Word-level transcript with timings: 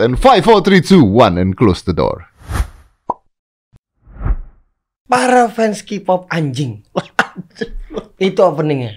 And 0.00 0.16
5, 0.16 0.40
4, 0.40 0.64
3, 0.64 0.80
2, 0.80 1.04
1 1.04 1.36
and 1.36 1.52
close 1.52 1.84
the 1.84 1.92
door. 1.92 2.24
Para 5.04 5.52
fans 5.52 5.84
K-pop 5.84 6.24
anjing. 6.32 6.80
Itu 8.16 8.40
openingnya. 8.40 8.96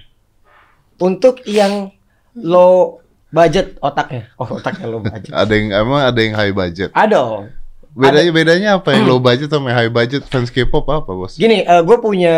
Untuk 0.96 1.44
yang 1.44 1.92
low 2.32 3.04
budget 3.28 3.76
otaknya. 3.84 4.32
Oh, 4.40 4.48
otaknya 4.56 4.88
low 4.88 5.04
budget. 5.04 5.36
Ada 5.44 5.52
yang 5.52 5.68
emang 5.76 6.00
ada 6.00 6.16
yang 6.24 6.32
high 6.40 6.56
budget. 6.56 6.96
Ada. 6.96 7.52
Bedanya 7.92 8.32
bedanya 8.32 8.70
apa 8.80 8.96
yang 8.96 9.04
low 9.04 9.20
budget 9.20 9.52
sama 9.52 9.76
high 9.76 9.92
budget 9.92 10.24
fans 10.32 10.48
K-pop 10.48 10.88
apa, 10.88 11.12
Bos? 11.12 11.36
Gini, 11.36 11.68
gue 11.68 11.98
punya 12.00 12.36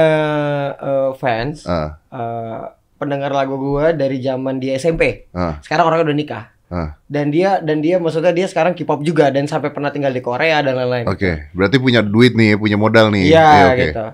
eh, 0.73 1.09
fans 1.21 1.61
Ah, 1.69 2.01
eh, 2.09 2.73
pendengar 2.97 3.29
lagu 3.29 3.53
gue 3.53 3.93
dari 3.93 4.17
zaman 4.17 4.57
dia 4.57 4.81
SMP. 4.81 5.29
ah, 5.29 5.61
Sekarang 5.61 5.93
orangnya 5.93 6.09
udah 6.09 6.17
nikah. 6.17 6.43
Ah. 6.71 6.95
Dan 7.07 7.31
dia 7.31 7.59
dan 7.63 7.79
dia 7.79 7.99
maksudnya 7.99 8.31
dia 8.35 8.47
sekarang 8.47 8.75
K-pop 8.75 9.03
juga 9.03 9.31
dan 9.31 9.47
sampai 9.47 9.71
pernah 9.71 9.91
tinggal 9.91 10.11
di 10.11 10.21
Korea 10.23 10.59
dan 10.63 10.75
lain-lain. 10.75 11.05
Oke, 11.07 11.51
berarti 11.55 11.77
punya 11.79 12.03
duit 12.03 12.33
nih, 12.35 12.55
punya 12.59 12.75
modal 12.75 13.11
nih. 13.11 13.31
Iya 13.31 13.49
oke. 13.71 13.77
gitu. 13.79 14.05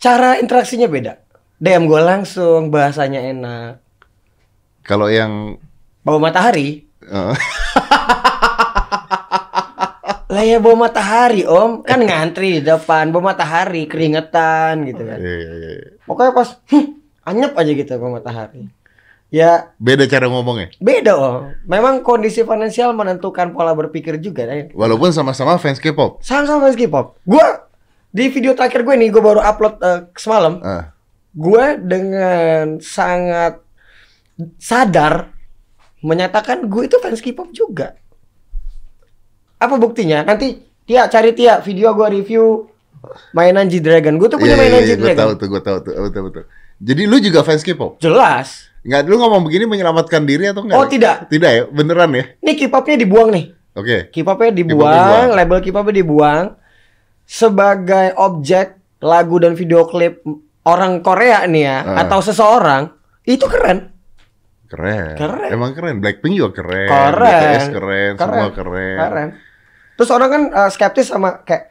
Cara 0.00 0.40
interaksinya 0.40 0.88
beda. 0.88 1.20
DM 1.60 1.84
gue 1.84 2.00
langsung, 2.00 2.72
bahasanya 2.72 3.20
enak. 3.20 3.84
Kalau 4.80 5.12
yang 5.12 5.60
Bawa 6.00 6.32
matahari, 6.32 6.88
eh, 7.04 7.34
lah 10.32 10.44
ya 10.46 10.56
bawa 10.56 10.88
matahari 10.88 11.44
om, 11.44 11.84
kan 11.84 12.00
ngantri 12.00 12.56
di 12.56 12.62
depan, 12.64 13.12
bawa 13.12 13.36
matahari, 13.36 13.84
keringetan 13.84 14.88
gitu 14.88 15.04
kan. 15.04 15.20
iya, 15.20 15.36
iya, 15.44 15.70
iya. 15.76 15.88
Pokoknya 16.08 16.32
pas, 16.32 16.56
"Hmm, 16.72 16.96
anyep 17.28 17.52
aja 17.52 17.72
gitu 17.76 17.92
bawa 18.00 18.16
matahari. 18.16 18.64
Ya 19.30 19.70
beda 19.78 20.10
cara 20.10 20.26
ngomongnya. 20.26 20.74
beda 20.82 21.14
om. 21.14 21.54
Memang 21.70 22.02
kondisi 22.02 22.42
finansial 22.42 22.90
menentukan 22.98 23.54
pola 23.54 23.78
berpikir 23.78 24.18
juga. 24.18 24.42
ya. 24.50 24.74
Walaupun 24.74 25.14
sama-sama 25.14 25.54
fans 25.54 25.78
K-pop. 25.78 26.18
Sama-sama 26.18 26.66
fans 26.66 26.74
K-pop. 26.74 27.14
Gue 27.22 27.46
di 28.10 28.26
video 28.26 28.58
terakhir 28.58 28.82
gue 28.82 28.94
nih, 28.98 29.08
gue 29.14 29.22
baru 29.22 29.38
upload 29.38 29.74
eh, 29.78 30.00
semalam. 30.18 30.58
Ah, 30.66 30.90
gue 31.30 31.64
dengan 31.78 32.82
sangat 32.82 33.62
sadar 34.58 35.30
menyatakan 36.02 36.66
gue 36.66 36.90
itu 36.90 36.98
fans 36.98 37.22
K-pop 37.22 37.54
juga. 37.54 37.94
Apa 39.62 39.78
buktinya? 39.78 40.26
Nanti 40.26 40.58
Tia 40.90 41.06
cari 41.06 41.30
Tia 41.38 41.62
video 41.62 41.94
gue 41.94 42.08
review 42.18 42.66
mainan 43.30 43.70
G 43.70 43.78
Dragon. 43.78 44.18
Gue 44.18 44.26
tuh 44.26 44.42
punya 44.42 44.58
iya, 44.58 44.60
mainan 44.60 44.82
iya, 44.82 44.88
G 44.90 44.92
gue 44.98 45.14
tahu 45.14 45.14
Dragon. 45.14 45.38
tuh, 45.38 45.46
gue 45.46 45.62
tahu 45.62 45.78
tuh, 45.86 45.92
betul 46.02 46.22
betul. 46.26 46.44
Jadi 46.80 47.02
lu 47.04 47.20
juga 47.20 47.44
fans 47.44 47.60
K-pop? 47.60 48.00
Jelas. 48.00 48.72
Nggak, 48.80 49.00
lu 49.04 49.20
ngomong 49.20 49.44
begini 49.44 49.68
menyelamatkan 49.68 50.24
diri 50.24 50.48
atau 50.48 50.64
enggak? 50.64 50.80
Oh 50.80 50.88
tidak. 50.88 51.28
Tidak 51.28 51.50
ya, 51.52 51.62
beneran 51.68 52.10
ya? 52.16 52.24
Nih 52.40 52.56
K-popnya 52.56 52.96
dibuang 52.96 53.28
nih. 53.28 53.44
Oke. 53.76 54.08
K-popnya 54.10 54.50
dibuang, 54.50 54.90
dibuang. 54.90 55.28
label 55.36 55.58
K-popnya 55.60 55.94
dibuang 55.94 56.44
sebagai 57.22 58.16
objek 58.18 58.80
lagu 58.98 59.36
dan 59.38 59.54
video 59.54 59.86
klip 59.86 60.24
orang 60.66 61.00
Korea 61.00 61.46
nih 61.46 61.62
ya 61.62 61.78
Ah. 61.84 61.96
atau 62.04 62.18
seseorang 62.20 62.90
itu 63.22 63.46
keren. 63.46 63.94
Keren. 64.66 65.14
Keren. 65.18 65.48
Emang 65.50 65.70
keren. 65.72 65.98
Blackpink 65.98 66.34
juga 66.34 66.62
keren. 66.62 66.88
Keren. 66.88 67.26
BTS 67.26 67.66
keren. 67.70 68.12
Semua 68.16 68.48
keren. 68.50 68.96
Keren. 68.98 69.28
Terus 69.94 70.10
orang 70.10 70.28
kan 70.30 70.42
uh, 70.50 70.70
skeptis 70.70 71.10
sama 71.10 71.42
kayak 71.44 71.68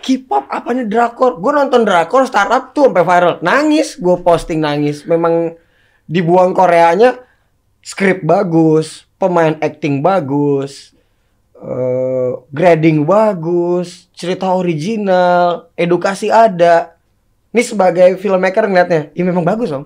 K-pop 0.00 0.48
apanya 0.48 0.84
drakor? 0.88 1.36
Gue 1.38 1.52
nonton 1.52 1.84
drakor 1.84 2.24
startup 2.24 2.72
tuh 2.72 2.88
sampai 2.88 3.04
viral. 3.04 3.34
Nangis, 3.44 4.00
gue 4.00 4.16
posting 4.24 4.60
nangis. 4.60 5.04
Memang 5.04 5.54
dibuang 6.08 6.56
Koreanya 6.56 7.20
skrip 7.80 8.24
bagus, 8.24 9.08
pemain 9.16 9.56
acting 9.60 10.04
bagus, 10.04 10.92
eh, 11.56 12.32
grading 12.52 13.04
bagus, 13.08 14.08
cerita 14.12 14.52
original, 14.52 15.72
edukasi 15.76 16.28
ada. 16.28 16.96
Ini 17.50 17.62
sebagai 17.66 18.14
filmmaker 18.20 18.70
ngeliatnya, 18.70 19.10
ini 19.16 19.24
memang 19.26 19.42
bagus 19.42 19.74
om. 19.74 19.84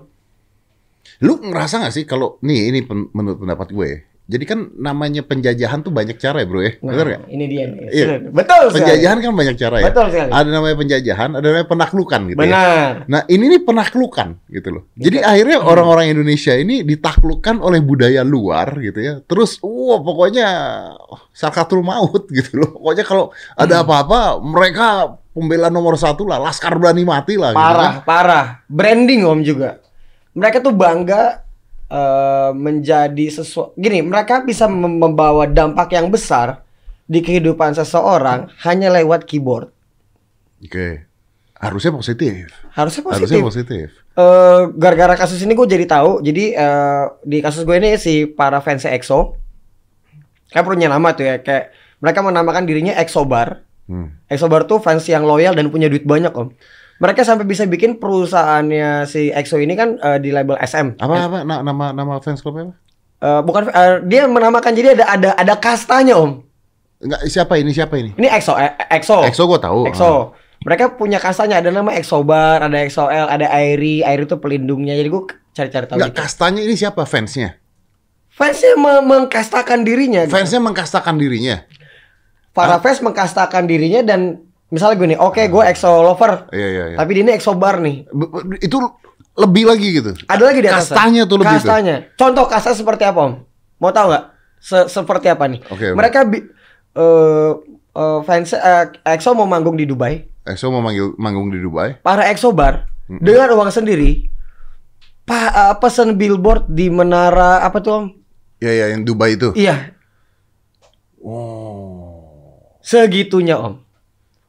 Lu 1.23 1.39
ngerasa 1.39 1.81
gak 1.85 1.95
sih 1.95 2.05
kalau 2.05 2.37
nih 2.43 2.69
ini 2.73 2.79
menurut 3.13 3.41
pendapat 3.41 3.67
gue. 3.73 3.89
Ya, 4.25 4.31
Jadi 4.35 4.43
kan 4.43 4.59
namanya 4.73 5.21
penjajahan 5.21 5.85
tuh 5.85 5.93
banyak 5.93 6.17
cara 6.17 6.41
ya, 6.41 6.47
Bro 6.49 6.65
ya. 6.65 6.73
Nah, 6.81 6.91
Bener 6.91 7.05
gak? 7.05 7.21
Ini 7.29 7.45
dia 7.45 7.63
nih. 7.69 7.79
Iya. 7.93 8.05
Betul 8.33 8.61
sekali. 8.67 8.77
Penjajahan 8.81 9.17
kan 9.21 9.31
banyak 9.37 9.55
cara 9.55 9.75
ya. 9.77 9.85
Betul 9.85 10.05
sekali. 10.09 10.29
Ada 10.33 10.49
namanya 10.49 10.75
penjajahan, 10.75 11.29
ada 11.37 11.45
namanya 11.45 11.67
penaklukan 11.69 12.21
gitu 12.25 12.37
ya. 12.37 12.41
Benar. 12.49 12.89
Nah, 13.05 13.21
ini 13.29 13.43
nih 13.53 13.61
penaklukan 13.61 14.27
gitu 14.49 14.69
loh. 14.73 14.83
Jadi 14.97 15.17
Iya. 15.21 15.29
akhirnya 15.29 15.57
orang-orang 15.61 16.05
Indonesia 16.09 16.53
ini 16.57 16.81
ditaklukkan 16.81 17.61
oleh 17.61 17.79
budaya 17.79 18.25
luar 18.25 18.73
gitu 18.81 18.97
ya. 18.97 19.13
Terus 19.21 19.61
wah 19.61 20.01
pokoknya 20.01 20.47
sarkatul 21.29 21.85
maut 21.85 22.25
gitu 22.33 22.59
loh. 22.59 22.73
Pokoknya 22.81 23.05
kalau 23.05 23.25
Hmm. 23.29 23.61
ada 23.61 23.85
apa-apa 23.85 24.41
mereka 24.41 24.85
pembela 25.31 25.69
nomor 25.69 25.99
satu 25.99 26.25
lah, 26.25 26.39
laskar 26.39 26.73
berani 26.79 27.03
mati 27.03 27.35
lah 27.35 27.51
gitu 27.51 27.61
Parah, 27.61 27.91
kan. 27.99 28.07
parah. 28.07 28.45
Branding 28.65 29.21
om 29.21 29.43
juga. 29.43 29.83
Mereka 30.33 30.59
tuh 30.59 30.71
bangga 30.71 31.44
eh, 31.87 32.51
menjadi 32.53 33.25
sesuatu. 33.29 33.73
Gini, 33.75 34.01
mereka 34.01 34.41
bisa 34.41 34.65
mem- 34.65 34.99
membawa 34.99 35.45
dampak 35.45 35.93
yang 35.93 36.09
besar 36.09 36.61
di 37.05 37.21
kehidupan 37.21 37.77
seseorang 37.77 38.49
hanya 38.65 38.89
lewat 38.89 39.29
keyboard. 39.29 39.69
Oke. 40.61 41.05
Harusnya 41.55 41.95
positif. 41.95 42.51
Harusnya 42.75 43.01
positif. 43.05 43.21
Harusnya 43.31 43.41
positif. 43.41 43.85
Eh, 44.15 44.61
gara-gara 44.75 45.15
kasus 45.15 45.39
ini 45.41 45.55
gue 45.55 45.67
jadi 45.67 45.85
tahu. 45.87 46.19
Jadi 46.21 46.51
eh, 46.51 47.03
di 47.23 47.37
kasus 47.39 47.63
gue 47.63 47.75
ini 47.77 47.95
si 47.95 48.27
para 48.27 48.59
fans 48.59 48.83
EXO 48.83 49.39
kan 50.51 50.63
punya 50.63 50.87
nama 50.87 51.11
tuh 51.11 51.25
ya 51.25 51.41
kayak 51.43 51.73
mereka 51.99 52.19
menamakan 52.23 52.63
dirinya 52.63 52.93
EXO 52.95 53.27
Bar. 53.27 53.65
Hmm. 53.87 54.13
EXO 54.29 54.47
Bar 54.47 54.67
tuh 54.67 54.79
fans 54.79 55.03
yang 55.07 55.27
loyal 55.27 55.51
dan 55.55 55.67
punya 55.67 55.87
duit 55.87 56.07
banyak 56.07 56.31
om. 56.31 56.51
Mereka 56.95 57.21
sampai 57.21 57.43
bisa 57.43 57.63
bikin 57.65 57.99
perusahaannya 57.99 59.03
si 59.03 59.27
EXO 59.27 59.59
ini 59.59 59.75
kan 59.75 59.99
eh, 59.99 60.17
di 60.17 60.31
label 60.31 60.55
SM. 60.55 60.95
Apa 60.95 61.27
apa 61.27 61.37
na- 61.43 61.59
nama 61.59 61.91
nama 61.91 62.13
fans 62.19 62.39
club 62.39 62.55
apa? 62.55 62.73
Eh, 63.19 63.41
bukan 63.43 63.67
eh, 63.67 63.99
dia 64.07 64.25
menamakan 64.25 64.71
jadi 64.71 64.95
ada 64.95 65.05
ada 65.09 65.29
ada 65.35 65.53
kastanya 65.55 66.15
om. 66.15 66.39
Enggak, 66.95 67.27
siapa 67.27 67.59
ini? 67.59 67.75
Siapa 67.75 67.99
ini? 67.99 68.15
Ini 68.15 68.27
EXO 68.31 68.55
eh, 68.55 68.71
EXO. 68.89 69.27
EXO 69.27 69.43
gue 69.45 69.59
tahu. 69.59 69.79
EXO. 69.91 70.11
Mereka 70.63 70.95
punya 70.95 71.19
kastanya 71.19 71.59
ada 71.59 71.69
nama 71.69 71.91
EXO 71.93 72.23
Bar, 72.23 72.63
ada 72.63 72.77
EXO-L, 72.79 73.27
ada 73.27 73.51
Airi. 73.51 74.01
Airi 74.01 74.23
itu 74.23 74.39
pelindungnya. 74.39 74.95
Jadi 74.95 75.09
gue 75.11 75.23
cari-cari 75.51 75.85
tahu. 75.85 75.99
Enggak, 75.99 76.15
dikit. 76.15 76.21
kastanya 76.23 76.61
ini 76.63 76.73
siapa 76.73 77.03
fansnya? 77.03 77.59
Fansnya 78.31 78.73
me- 78.75 79.03
mengkastakan 79.03 79.83
dirinya. 79.83 80.23
gitu. 80.25 80.31
Fansnya 80.33 80.63
mengkastakan 80.63 81.15
dirinya. 81.19 81.61
Para 82.55 82.79
fans 82.79 83.03
mengkastakan 83.03 83.67
dirinya 83.67 83.99
dan 83.99 84.47
misalnya 84.67 84.95
gue 84.95 85.07
nih, 85.11 85.19
oke 85.19 85.41
gue 85.41 85.63
EXO 85.67 85.91
lover, 86.01 86.49
Iya 86.49 86.67
iya 86.67 86.83
iya. 86.87 86.97
tapi 86.97 87.09
dia 87.11 87.23
ini 87.23 87.31
EXO 87.33 87.53
Bar 87.53 87.77
nih. 87.79 88.05
Itu 88.59 88.77
lebih 89.35 89.63
lagi 89.65 89.87
gitu. 89.93 90.11
Ada 90.25 90.43
lagi 90.43 90.59
di 90.59 90.67
atas. 90.67 90.89
Kastanya 90.89 91.23
tuh 91.23 91.37
lebih 91.37 91.53
tuh. 91.53 91.59
Kastanya. 91.61 91.95
Contoh 92.13 92.45
kasta 92.45 92.71
seperti 92.71 93.03
apa, 93.03 93.19
Om? 93.21 93.33
Mau 93.77 93.91
tahu 93.91 94.07
nggak? 94.09 94.25
Se- 94.57 94.87
seperti 94.87 95.27
apa 95.27 95.45
nih? 95.45 95.59
Oke. 95.67 95.91
Mereka 95.91 96.19
bi- 96.25 96.47
eh 96.95 97.51
eh, 97.91 98.19
fans 98.23 98.51
eh, 98.51 98.85
EXO 99.05 99.33
mau 99.33 99.45
manggung 99.45 99.75
di 99.75 99.83
Dubai. 99.83 100.23
EXO 100.43 100.69
mau 100.69 100.79
manggil 100.79 101.13
manggung 101.15 101.47
di 101.47 101.59
Dubai. 101.59 101.99
Para 101.99 102.25
EXO 102.25 102.49
bar 102.51 102.87
dengan 103.05 103.53
uang 103.53 103.69
sendiri 103.69 104.31
pa, 105.21 105.37
eh, 105.69 105.75
pesen 105.77 106.15
billboard 106.15 106.65
di 106.67 106.87
menara 106.87 107.59
apa 107.59 107.77
tuh, 107.79 107.93
Om? 107.93 108.05
Ya 108.57 108.71
ya 108.71 108.85
yang 108.89 109.03
Dubai 109.03 109.35
itu. 109.35 109.51
Iya, 109.53 109.93
Oh. 111.19 112.79
segitunya, 112.79 113.57
Om. 113.57 113.84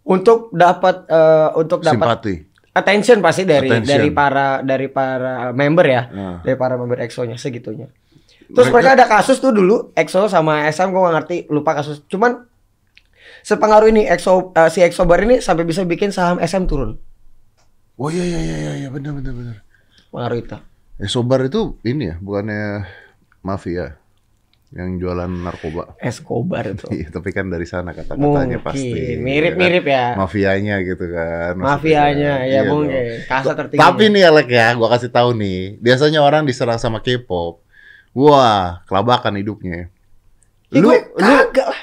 Untuk 0.07 0.55
dapat 0.55 1.03
eh, 1.05 1.51
untuk 1.55 1.83
dapat 1.83 2.23
Simpati. 2.23 2.35
attention 2.73 3.19
pasti 3.19 3.43
dari 3.43 3.67
Attention. 3.67 3.91
dari 3.91 4.09
para 4.11 4.47
dari 4.63 4.87
para 4.87 5.51
member 5.51 5.83
ya. 5.85 6.03
Nah. 6.09 6.37
Dari 6.41 6.55
para 6.55 6.79
member 6.79 7.03
EXO-nya 7.03 7.35
segitunya. 7.35 7.91
Terus 8.47 8.71
Mereka- 8.71 8.73
mereka, 8.73 8.91
ada 8.95 9.07
kasus 9.11 9.43
tuh 9.43 9.51
dulu 9.51 9.91
EXO 9.93 10.31
sama 10.31 10.63
SM 10.65 10.89
gue 10.89 11.01
gak 11.01 11.15
ngerti 11.19 11.37
lupa 11.51 11.75
kasus. 11.75 12.07
Cuman 12.07 12.47
sepengaruh 13.43 13.91
ini 13.91 14.07
EXO 14.07 14.55
eh, 14.55 14.71
si 14.71 14.79
EXO 14.81 15.03
bar 15.03 15.19
ini 15.21 15.43
sampai 15.43 15.67
bisa 15.67 15.83
bikin 15.83 16.15
saham 16.15 16.39
SM 16.39 16.65
turun. 16.65 16.95
Oh 17.97 18.07
iya 18.07 18.23
iya 18.23 18.39
iya 18.39 18.57
iya 18.57 18.73
iya 18.79 18.89
benar 18.89 19.11
benar 19.13 19.35
benar. 19.35 19.57
Pengaruh 20.09 20.39
itu. 20.39 20.57
EXO 20.97 21.21
bar 21.23 21.43
itu 21.43 21.75
ini 21.83 22.09
ya, 22.09 22.17
bukannya 22.17 22.87
mafia 23.43 23.99
yang 24.75 24.99
jualan 24.99 25.31
narkoba. 25.31 25.95
Escobar 26.03 26.67
itu. 26.67 26.91
Iya, 26.97 27.09
tapi 27.15 27.31
kan 27.31 27.47
dari 27.47 27.63
sana 27.65 27.95
kata-katanya 27.95 28.19
Mungkin 28.19 28.59
pasti. 28.67 29.15
mirip-mirip 29.17 29.85
ya. 29.87 30.15
kan? 30.17 30.27
Mafianya 30.27 30.77
gitu 30.83 31.05
kan. 31.07 31.53
Mafianya 31.55 32.33
ya 32.43 32.51
Iya 32.51 32.61
mungkin. 32.67 32.91
dong. 32.91 33.31
Kasta 33.31 33.53
tertinggi. 33.55 33.81
Tapi 33.81 34.05
nih 34.11 34.23
Alek 34.27 34.49
ya, 34.51 34.67
gua 34.75 34.89
kasih 34.91 35.11
tahu 35.11 35.31
nih. 35.39 35.79
Biasanya 35.79 36.19
orang 36.21 36.43
diserang 36.43 36.79
sama 36.79 36.99
K-pop. 36.99 37.63
Wah, 38.11 38.83
kelabakan 38.85 39.39
hidupnya. 39.39 39.87
Ih, 40.73 40.83
Lu, 40.83 40.91
lu, 40.91 41.37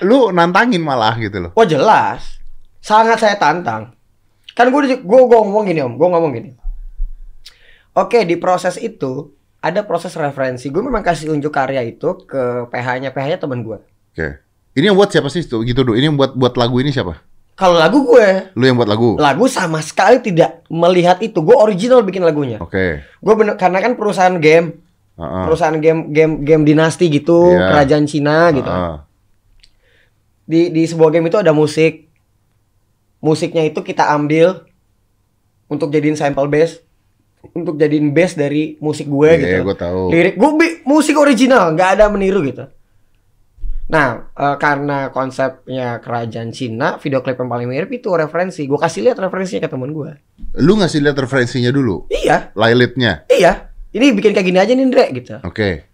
lu 0.04 0.20
nantangin 0.36 0.84
malah 0.84 1.16
gitu 1.16 1.40
loh. 1.40 1.52
Oh 1.56 1.64
jelas. 1.64 2.42
Sangat 2.84 3.16
saya 3.16 3.40
tantang. 3.40 3.96
Kan 4.52 4.70
gue 4.70 4.82
gue 4.92 5.00
gue 5.00 5.20
ngomong 5.40 5.64
gini 5.64 5.80
om, 5.80 5.96
gue 5.96 6.04
ngomong 6.04 6.32
gini. 6.36 6.52
Oke 7.94 8.26
di 8.26 8.36
proses 8.36 8.76
itu 8.76 9.32
ada 9.64 9.88
proses 9.88 10.12
referensi. 10.14 10.68
Gue 10.68 10.84
memang 10.84 11.00
kasih 11.00 11.32
unjuk 11.32 11.50
karya 11.50 11.80
itu 11.82 12.28
ke 12.28 12.68
PH-nya, 12.68 13.16
PH-nya 13.16 13.40
teman 13.40 13.64
gue. 13.64 13.80
Oke. 14.12 14.28
Ini 14.76 14.92
yang 14.92 14.98
buat 15.00 15.08
siapa 15.08 15.32
sih? 15.32 15.48
Tuh, 15.48 15.64
gitu 15.64 15.88
dulu. 15.88 15.96
Ini 15.96 16.12
yang 16.12 16.18
buat 16.20 16.36
buat 16.36 16.60
lagu 16.60 16.84
ini 16.84 16.92
siapa? 16.92 17.24
Kalau 17.54 17.78
lagu 17.78 18.02
gue, 18.04 18.50
Lu 18.58 18.66
yang 18.66 18.76
buat 18.76 18.90
lagu? 18.90 19.14
lagu 19.16 19.46
sama 19.46 19.78
sekali 19.80 20.20
tidak 20.20 20.66
melihat 20.68 21.22
itu. 21.22 21.38
Gue 21.40 21.54
original 21.54 22.02
bikin 22.02 22.26
lagunya. 22.26 22.58
Oke. 22.60 23.06
Gue 23.22 23.34
bener 23.38 23.56
karena 23.56 23.78
kan 23.78 23.94
perusahaan 23.94 24.34
game, 24.36 24.82
Heeh. 25.16 25.44
perusahaan 25.46 25.78
game 25.78 26.10
game 26.10 26.42
game 26.42 26.64
dinasti 26.66 27.08
gitu, 27.08 27.54
Iya. 27.54 27.70
kerajaan 27.72 28.06
Cina 28.10 28.50
gitu. 28.52 28.66
Heeh. 28.68 28.96
Di 30.44 30.62
di 30.74 30.84
sebuah 30.84 31.14
game 31.14 31.30
itu 31.30 31.38
ada 31.38 31.54
musik. 31.54 32.10
Musiknya 33.22 33.64
itu 33.64 33.80
kita 33.80 34.12
ambil 34.12 34.68
untuk 35.70 35.88
jadiin 35.88 36.18
sample 36.18 36.50
bass, 36.50 36.82
untuk 37.52 37.76
jadiin 37.76 38.16
bass 38.16 38.34
dari 38.34 38.80
musik 38.80 39.06
gue 39.06 39.30
Iya, 39.30 39.60
gitu. 39.60 39.68
gue 39.68 39.76
tahu. 39.76 40.02
lirik 40.08 40.36
gue 40.36 40.50
musik 40.84 41.16
original 41.16 41.76
nggak 41.76 42.00
ada 42.00 42.08
meniru 42.08 42.40
gitu. 42.42 42.64
Nah 43.84 44.32
eh, 44.32 44.56
karena 44.58 45.12
konsepnya 45.12 46.00
kerajaan 46.00 46.50
Cina 46.50 46.96
video 46.98 47.20
klip 47.20 47.36
yang 47.36 47.52
paling 47.52 47.68
mirip 47.68 47.92
itu 47.92 48.08
referensi. 48.10 48.64
Gue 48.64 48.80
kasih 48.80 49.04
lihat 49.04 49.20
referensinya 49.20 49.60
ke 49.60 49.70
temen 49.70 49.92
gue 49.92 50.12
Lu 50.58 50.80
ngasih 50.80 51.04
lihat 51.04 51.20
referensinya 51.20 51.70
dulu, 51.70 52.08
iya. 52.08 52.54
Lilitnya. 52.54 53.28
iya. 53.28 53.70
Ini 53.92 54.10
bikin 54.10 54.32
kayak 54.32 54.48
gini 54.48 54.58
aja 54.58 54.72
nih 54.72 54.86
Ndre 54.88 55.06
gitu. 55.14 55.36
Oke. 55.44 55.86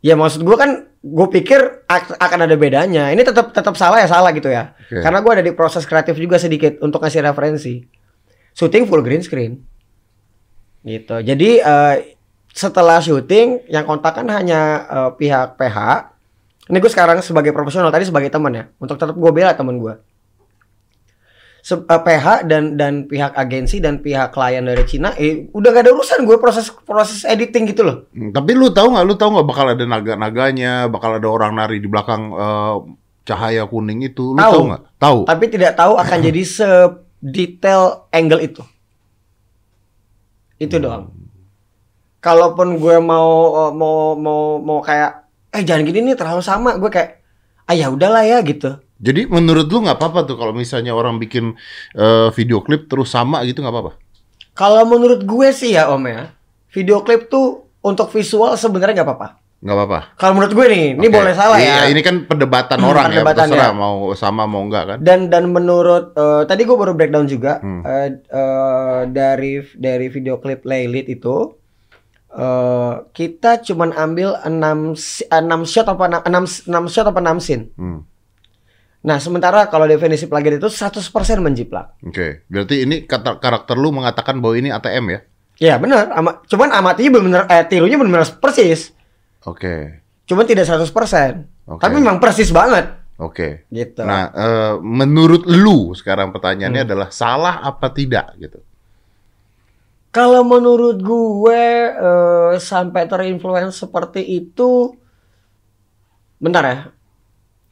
ya 0.00 0.14
maksud 0.14 0.40
gue 0.40 0.52
kan 0.52 0.70
gue 1.00 1.28
pikir 1.30 1.60
ak- 1.84 2.16
akan 2.16 2.40
ada 2.44 2.54
bedanya. 2.54 3.08
Ini 3.08 3.20
tetap 3.20 3.50
tetap 3.50 3.72
salah 3.74 3.98
ya 3.98 4.06
salah 4.06 4.30
gitu 4.30 4.48
ya. 4.48 4.72
Oke. 4.78 5.02
karena 5.02 5.18
gue 5.18 5.32
ada 5.34 5.42
di 5.42 5.50
proses 5.50 5.82
kreatif 5.82 6.14
juga 6.14 6.38
sedikit 6.38 6.78
untuk 6.78 7.00
kasih 7.00 7.20
referensi. 7.20 7.82
Syuting 8.52 8.86
full 8.86 9.02
green 9.02 9.20
screen 9.20 9.64
gitu 10.84 11.16
jadi 11.18 11.50
eh, 11.58 11.94
setelah 12.50 13.00
syuting 13.00 13.66
yang 13.66 13.82
kontak 13.82 14.14
kan 14.14 14.28
hanya 14.28 14.60
eh, 14.84 15.10
pihak 15.12 15.56
PH 15.56 15.78
ini 16.64 16.78
gue 16.78 16.88
sekarang 16.88 17.20
sebagai 17.20 17.50
profesional 17.50 17.88
tadi 17.88 18.04
sebagai 18.04 18.28
teman 18.28 18.52
ya 18.52 18.64
untuk 18.78 18.94
tetap 18.94 19.12
gue 19.12 19.30
bela 19.30 19.52
teman 19.52 19.76
gue 19.76 19.94
Se- 21.60 21.80
eh, 21.80 22.00
PH 22.02 22.44
dan 22.44 22.76
dan 22.76 22.94
pihak 23.04 23.32
agensi 23.32 23.80
dan 23.80 23.96
pihak 23.98 24.28
klien 24.30 24.60
dari 24.60 24.84
Cina 24.84 25.16
eh, 25.16 25.48
udah 25.48 25.68
gak 25.70 25.82
ada 25.82 25.92
urusan 25.92 26.20
gue 26.22 26.36
proses 26.36 26.68
proses 26.84 27.24
editing 27.24 27.64
gitu 27.66 27.80
loh 27.80 27.96
Hmm, 28.12 28.30
Tapi 28.30 28.52
lu 28.52 28.68
tahu 28.68 28.92
nggak? 28.92 29.04
Lu 29.04 29.16
tahu 29.16 29.30
nggak 29.32 29.48
bakal 29.48 29.66
ada 29.66 29.84
naga-naganya, 29.84 30.86
bakal 30.86 31.16
ada 31.16 31.24
orang 31.24 31.56
nari 31.56 31.80
di 31.80 31.88
belakang 31.88 32.28
eh, 32.30 32.76
cahaya 33.24 33.64
kuning 33.64 34.04
itu? 34.04 34.36
Lu 34.36 34.38
Tahu. 34.38 34.52
tahu 34.52 34.64
nggak? 34.68 34.82
Tahu. 34.94 35.18
tapi 35.24 35.44
tidak 35.48 35.72
tahu 35.72 35.96
akan 35.96 36.18
jadi 36.28 36.42
sedetail 36.44 37.82
angle 38.10 38.44
itu. 38.44 38.60
Itu 40.58 40.78
doang. 40.78 41.10
Kalaupun 42.24 42.80
gue 42.80 42.96
mau 43.04 43.30
eh, 43.52 43.72
mau 43.74 44.16
mau 44.16 44.42
mau 44.58 44.78
kayak 44.80 45.28
eh 45.54 45.62
jangan 45.62 45.84
gini 45.86 46.12
nih 46.12 46.16
terlalu 46.16 46.42
sama, 46.42 46.74
gue 46.80 46.90
kayak 46.90 47.20
ah 47.68 47.74
ya 47.76 47.92
udahlah 47.92 48.24
ya 48.24 48.40
gitu. 48.42 48.80
Jadi 48.98 49.28
menurut 49.28 49.68
lu 49.68 49.84
nggak 49.84 50.00
apa-apa 50.00 50.24
tuh 50.24 50.36
kalau 50.40 50.56
misalnya 50.56 50.96
orang 50.96 51.20
bikin 51.20 51.52
eh, 51.94 52.28
video 52.32 52.64
klip 52.64 52.88
terus 52.88 53.12
sama 53.12 53.44
gitu 53.44 53.60
nggak 53.60 53.74
apa-apa? 53.74 53.92
Kalau 54.54 54.86
menurut 54.86 55.26
gue 55.26 55.48
sih 55.50 55.74
ya 55.74 55.90
Om 55.90 56.04
ya, 56.06 56.30
video 56.70 57.02
klip 57.02 57.26
tuh 57.26 57.66
untuk 57.84 58.08
visual 58.14 58.54
sebenarnya 58.54 59.02
nggak 59.02 59.08
apa-apa. 59.10 59.43
Nggak 59.64 59.74
apa-apa. 59.74 60.00
Kalau 60.14 60.32
menurut 60.36 60.52
gue 60.52 60.66
nih, 60.68 60.84
ini 60.92 61.08
Oke. 61.08 61.16
boleh 61.16 61.32
salah 61.32 61.56
ya. 61.56 61.64
Iya, 61.64 61.82
ini 61.88 62.00
kan 62.04 62.16
perdebatan 62.22 62.76
Hmm, 62.76 62.88
orang 62.92 63.04
perdebatan 63.08 63.32
ya, 63.40 63.48
terserah 63.48 63.72
ya. 63.72 63.74
mau 63.74 63.96
sama 64.12 64.44
mau 64.44 64.60
enggak 64.60 64.84
kan? 64.84 64.98
Dan 65.00 65.20
dan 65.26 65.48
menurut 65.48 66.12
eh, 66.12 66.42
tadi 66.44 66.62
gue 66.62 66.76
baru 66.76 66.92
breakdown 66.92 67.24
juga 67.24 67.58
Hmm. 67.58 67.80
eh, 67.80 68.20
eh, 68.22 69.00
dari 69.08 69.64
dari 69.74 70.06
video 70.06 70.36
klip 70.36 70.62
Laylit 70.62 71.08
itu 71.08 71.56
eh 72.30 72.94
kita 73.10 73.62
cuman 73.64 73.94
ambil 73.94 74.36
6 74.38 74.52
si- 74.94 75.24
6 75.24 75.40
shot 75.64 75.86
apa 75.86 76.20
6 76.20 76.66
6 76.66 76.84
shot 76.86 77.06
apa 77.06 77.20
6 77.22 77.38
scene. 77.38 77.72
Hmm. 77.74 78.04
Nah, 79.00 79.16
sementara 79.16 79.64
kalau 79.66 79.84
definisi 79.84 80.24
plagiat 80.24 80.56
itu 80.56 80.66
100% 80.66 81.12
menjiplak. 81.38 82.00
Oke, 82.00 82.42
berarti 82.48 82.82
ini 82.82 83.04
kata 83.04 83.36
karakter 83.36 83.76
lu 83.76 83.92
mengatakan 83.92 84.40
bahwa 84.40 84.56
ini 84.56 84.68
ATM 84.68 85.04
ya? 85.06 85.20
Ya 85.54 85.74
benar, 85.76 86.08
ama, 86.10 86.40
cuman 86.42 86.72
amatinya 86.72 87.10
benar 87.14 87.42
eh 87.46 87.62
tirunya 87.62 87.94
benar 87.94 88.24
persis. 88.34 88.93
Oke, 89.44 90.00
Cuman 90.24 90.44
tidak 90.44 90.64
100%. 90.64 90.88
Oke. 91.66 91.80
Tapi 91.80 91.94
memang 91.94 92.16
persis 92.16 92.48
banget 92.48 92.88
oke. 93.14 93.68
gitu. 93.68 94.00
Nah, 94.00 94.28
eh, 94.30 94.74
menurut 94.78 95.44
lu 95.44 95.92
sekarang 95.92 96.28
pertanyaannya 96.28 96.80
Hmm. 96.80 96.88
adalah 96.88 97.08
salah 97.10 97.60
apa 97.60 97.88
tidak 97.88 98.32
gitu? 98.38 98.60
Kalau 100.08 100.40
menurut 100.42 100.96
gue 100.96 101.64
eh, 101.90 102.52
sampai 102.56 103.04
terinfluence 103.04 103.76
seperti 103.78 104.22
itu 104.22 104.94
bentar 106.38 106.62
ya. 106.62 106.78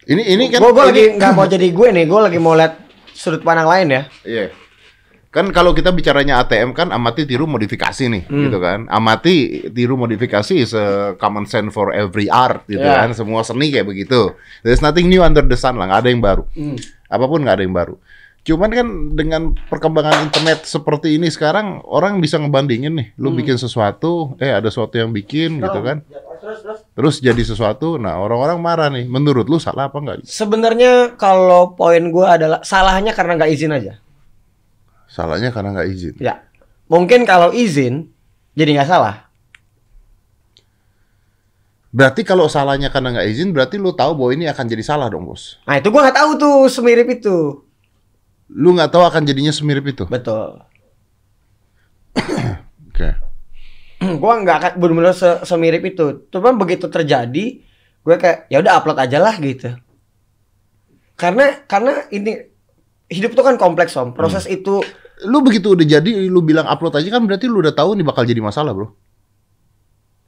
Ini 0.04 0.22
ini 0.28 0.44
kan 0.48 0.58
gue 0.58 0.68
ini- 0.68 0.82
lagi 0.82 1.04
nggak 1.16 1.32
mau 1.32 1.46
jadi 1.54 1.68
gue 1.68 1.88
nih, 1.90 2.04
gue 2.04 2.20
lagi 2.20 2.36
mau 2.36 2.52
lihat 2.52 2.74
sudut 3.08 3.40
pandang 3.40 3.64
lain 3.66 3.86
ya. 3.88 4.02
Iya. 4.22 4.46
Kan 5.32 5.48
kalau 5.48 5.72
kita 5.72 5.88
bicaranya 5.90 6.44
ATM 6.44 6.76
kan 6.76 6.92
amati 6.92 7.24
tiru 7.24 7.48
modifikasi 7.48 8.04
nih, 8.04 8.28
Hmm. 8.28 8.46
gitu 8.46 8.60
kan. 8.60 8.84
Amati 8.86 9.64
tiru 9.72 9.96
modifikasi 9.96 10.52
is 10.52 10.76
a 10.76 11.16
common 11.16 11.48
sense 11.48 11.72
for 11.72 11.88
every 11.88 12.28
art 12.28 12.68
gitu 12.68 12.84
Yeah. 12.84 13.00
kan. 13.00 13.16
Semua 13.16 13.40
seni 13.40 13.72
kayak 13.72 13.88
begitu. 13.88 14.36
There's 14.60 14.84
nothing 14.84 15.08
new 15.08 15.24
under 15.24 15.40
the 15.40 15.56
sun 15.56 15.80
lah, 15.80 15.88
nggak 15.88 16.00
ada 16.04 16.10
yang 16.12 16.20
baru. 16.20 16.44
Hmm. 16.52 16.76
Apa 17.08 17.24
pun 17.24 17.40
nggak 17.40 17.56
ada 17.56 17.64
yang 17.64 17.72
baru. 17.72 17.96
Cuman 18.42 18.74
kan 18.74 18.86
dengan 19.14 19.42
perkembangan 19.70 20.26
internet 20.26 20.66
seperti 20.66 21.14
ini 21.14 21.30
sekarang 21.30 21.80
orang 21.80 22.18
bisa 22.18 22.36
ngebandingin 22.36 22.92
nih. 22.92 23.08
Lu 23.16 23.32
Hmm. 23.32 23.38
bikin 23.38 23.56
sesuatu, 23.56 24.36
eh 24.36 24.52
ada 24.52 24.68
sesuatu 24.68 25.00
yang 25.00 25.16
bikin 25.16 25.62
gitu 25.62 25.80
kan. 25.80 26.02
Terus, 26.42 26.58
terus. 26.60 26.78
Terus 26.92 27.16
jadi 27.22 27.38
sesuatu, 27.40 27.96
nah 27.96 28.18
orang-orang 28.18 28.58
marah 28.58 28.90
nih. 28.90 29.06
Menurut 29.06 29.46
lu 29.46 29.56
salah 29.56 29.88
apa 29.88 29.96
enggak? 29.96 30.26
Sebenarnya 30.26 31.14
kalau 31.14 31.72
poin 31.72 32.02
gue 32.02 32.26
adalah 32.26 32.60
salahnya 32.60 33.14
karena 33.14 33.38
nggak 33.38 33.52
izin 33.54 33.72
aja. 33.72 34.01
Salahnya 35.12 35.52
karena 35.52 35.76
nggak 35.76 35.88
izin. 35.92 36.14
Ya, 36.16 36.40
mungkin 36.88 37.28
kalau 37.28 37.52
izin 37.52 38.08
jadi 38.56 38.80
nggak 38.80 38.88
salah. 38.88 39.28
Berarti 41.92 42.24
kalau 42.24 42.48
salahnya 42.48 42.88
karena 42.88 43.12
nggak 43.12 43.28
izin, 43.28 43.52
berarti 43.52 43.76
lu 43.76 43.92
tahu 43.92 44.16
bahwa 44.16 44.32
ini 44.32 44.48
akan 44.48 44.64
jadi 44.64 44.80
salah 44.80 45.12
dong, 45.12 45.28
bos. 45.28 45.60
Nah 45.68 45.76
itu 45.76 45.92
gue 45.92 46.00
nggak 46.00 46.16
tahu 46.16 46.30
tuh 46.40 46.56
semirip 46.72 47.04
itu. 47.12 47.68
Lu 48.48 48.72
nggak 48.72 48.88
tahu 48.88 49.04
akan 49.04 49.28
jadinya 49.28 49.52
semirip 49.52 49.84
itu. 49.84 50.08
Betul. 50.08 50.64
Oke. 52.88 53.08
gue 54.24 54.32
nggak 54.40 54.56
akan 54.56 54.72
benar-benar 54.80 55.12
se- 55.12 55.44
semirip 55.44 55.84
itu. 55.84 56.24
Cuman 56.32 56.56
begitu 56.56 56.88
terjadi, 56.88 57.60
gue 58.00 58.16
kayak 58.16 58.48
ya 58.48 58.64
udah 58.64 58.72
upload 58.80 58.96
aja 58.96 59.20
lah 59.20 59.36
gitu. 59.36 59.76
Karena 61.20 61.60
karena 61.68 62.08
ini 62.08 62.48
hidup 63.12 63.36
tuh 63.36 63.44
kan 63.44 63.60
kompleks 63.60 63.92
om. 64.00 64.16
Proses 64.16 64.48
itu 64.48 64.80
Lu 65.24 65.38
begitu 65.40 65.72
udah 65.72 65.84
jadi, 65.84 66.10
lu 66.26 66.40
bilang 66.40 66.64
upload 66.64 66.94
aja 66.94 67.08
kan 67.10 67.22
berarti 67.22 67.46
lu 67.46 67.60
udah 67.60 67.70
tahu 67.70 67.94
nih 67.94 68.02
bakal 68.02 68.22
jadi 68.22 68.40
masalah, 68.40 68.72
bro. 68.72 68.88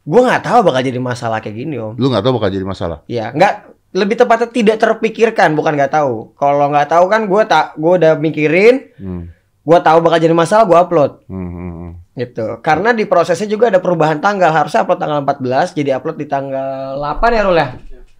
gue 0.04 0.20
nggak 0.20 0.44
tahu 0.44 0.58
bakal 0.62 0.82
jadi 0.82 1.00
masalah 1.00 1.40
kayak 1.40 1.56
gini 1.56 1.76
om. 1.76 1.96
Lu 1.96 2.06
nggak 2.06 2.20
tahu 2.20 2.36
bakal 2.36 2.50
jadi 2.50 2.60
masalah. 2.62 3.00
Ya 3.06 3.30
nggak 3.30 3.54
lebih 3.90 4.16
tepatnya 4.16 4.48
tidak 4.48 4.76
terpikirkan 4.76 5.54
bukan 5.54 5.72
nggak 5.74 5.90
tahu. 5.90 6.34
Kalau 6.34 6.68
nggak 6.68 6.88
tahu 6.88 7.04
kan 7.06 7.24
gue 7.24 7.42
tak 7.44 7.72
gue 7.74 7.92
udah 7.96 8.12
mikirin, 8.14 8.92
Hmm. 8.94 9.32
gue 9.60 9.78
tahu 9.80 9.98
bakal 10.00 10.20
jadi 10.20 10.32
masalah 10.32 10.64
gue 10.64 10.76
upload. 10.76 11.12
Hmm, 11.24 11.48
hmm, 11.48 11.72
hmm. 11.72 11.90
gitu 12.14 12.46
karena 12.60 12.92
di 12.92 13.04
prosesnya 13.04 13.48
juga 13.48 13.66
ada 13.66 13.80
perubahan 13.80 14.20
tanggal 14.20 14.46
harusnya 14.48 14.84
upload 14.84 15.00
tanggal 15.00 15.18
14 15.20 15.72
jadi 15.72 15.90
upload 15.94 16.14
di 16.14 16.26
tanggal 16.26 16.94
8 16.94 17.32
ya 17.32 17.42
Rul 17.42 17.56
ya 17.56 17.68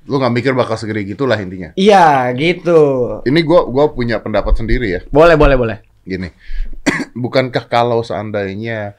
Lu 0.04 0.18
nggak 0.18 0.34
mikir 0.34 0.52
bakal 0.52 0.74
segede 0.74 1.06
gitulah 1.06 1.36
intinya. 1.36 1.70
iya 1.74 2.26
gitu 2.34 2.80
Ini 3.22 3.40
gua 3.40 3.64
gua 3.64 3.88
punya 3.88 4.18
pendapat 4.18 4.56
sendiri 4.56 4.88
ya. 4.88 5.00
boleh 5.06 5.36
boleh 5.36 5.54
boleh 5.54 5.76
Gini. 6.04 6.28
Bukankah 7.16 7.64
kalau 7.66 8.00
seandainya 8.00 8.94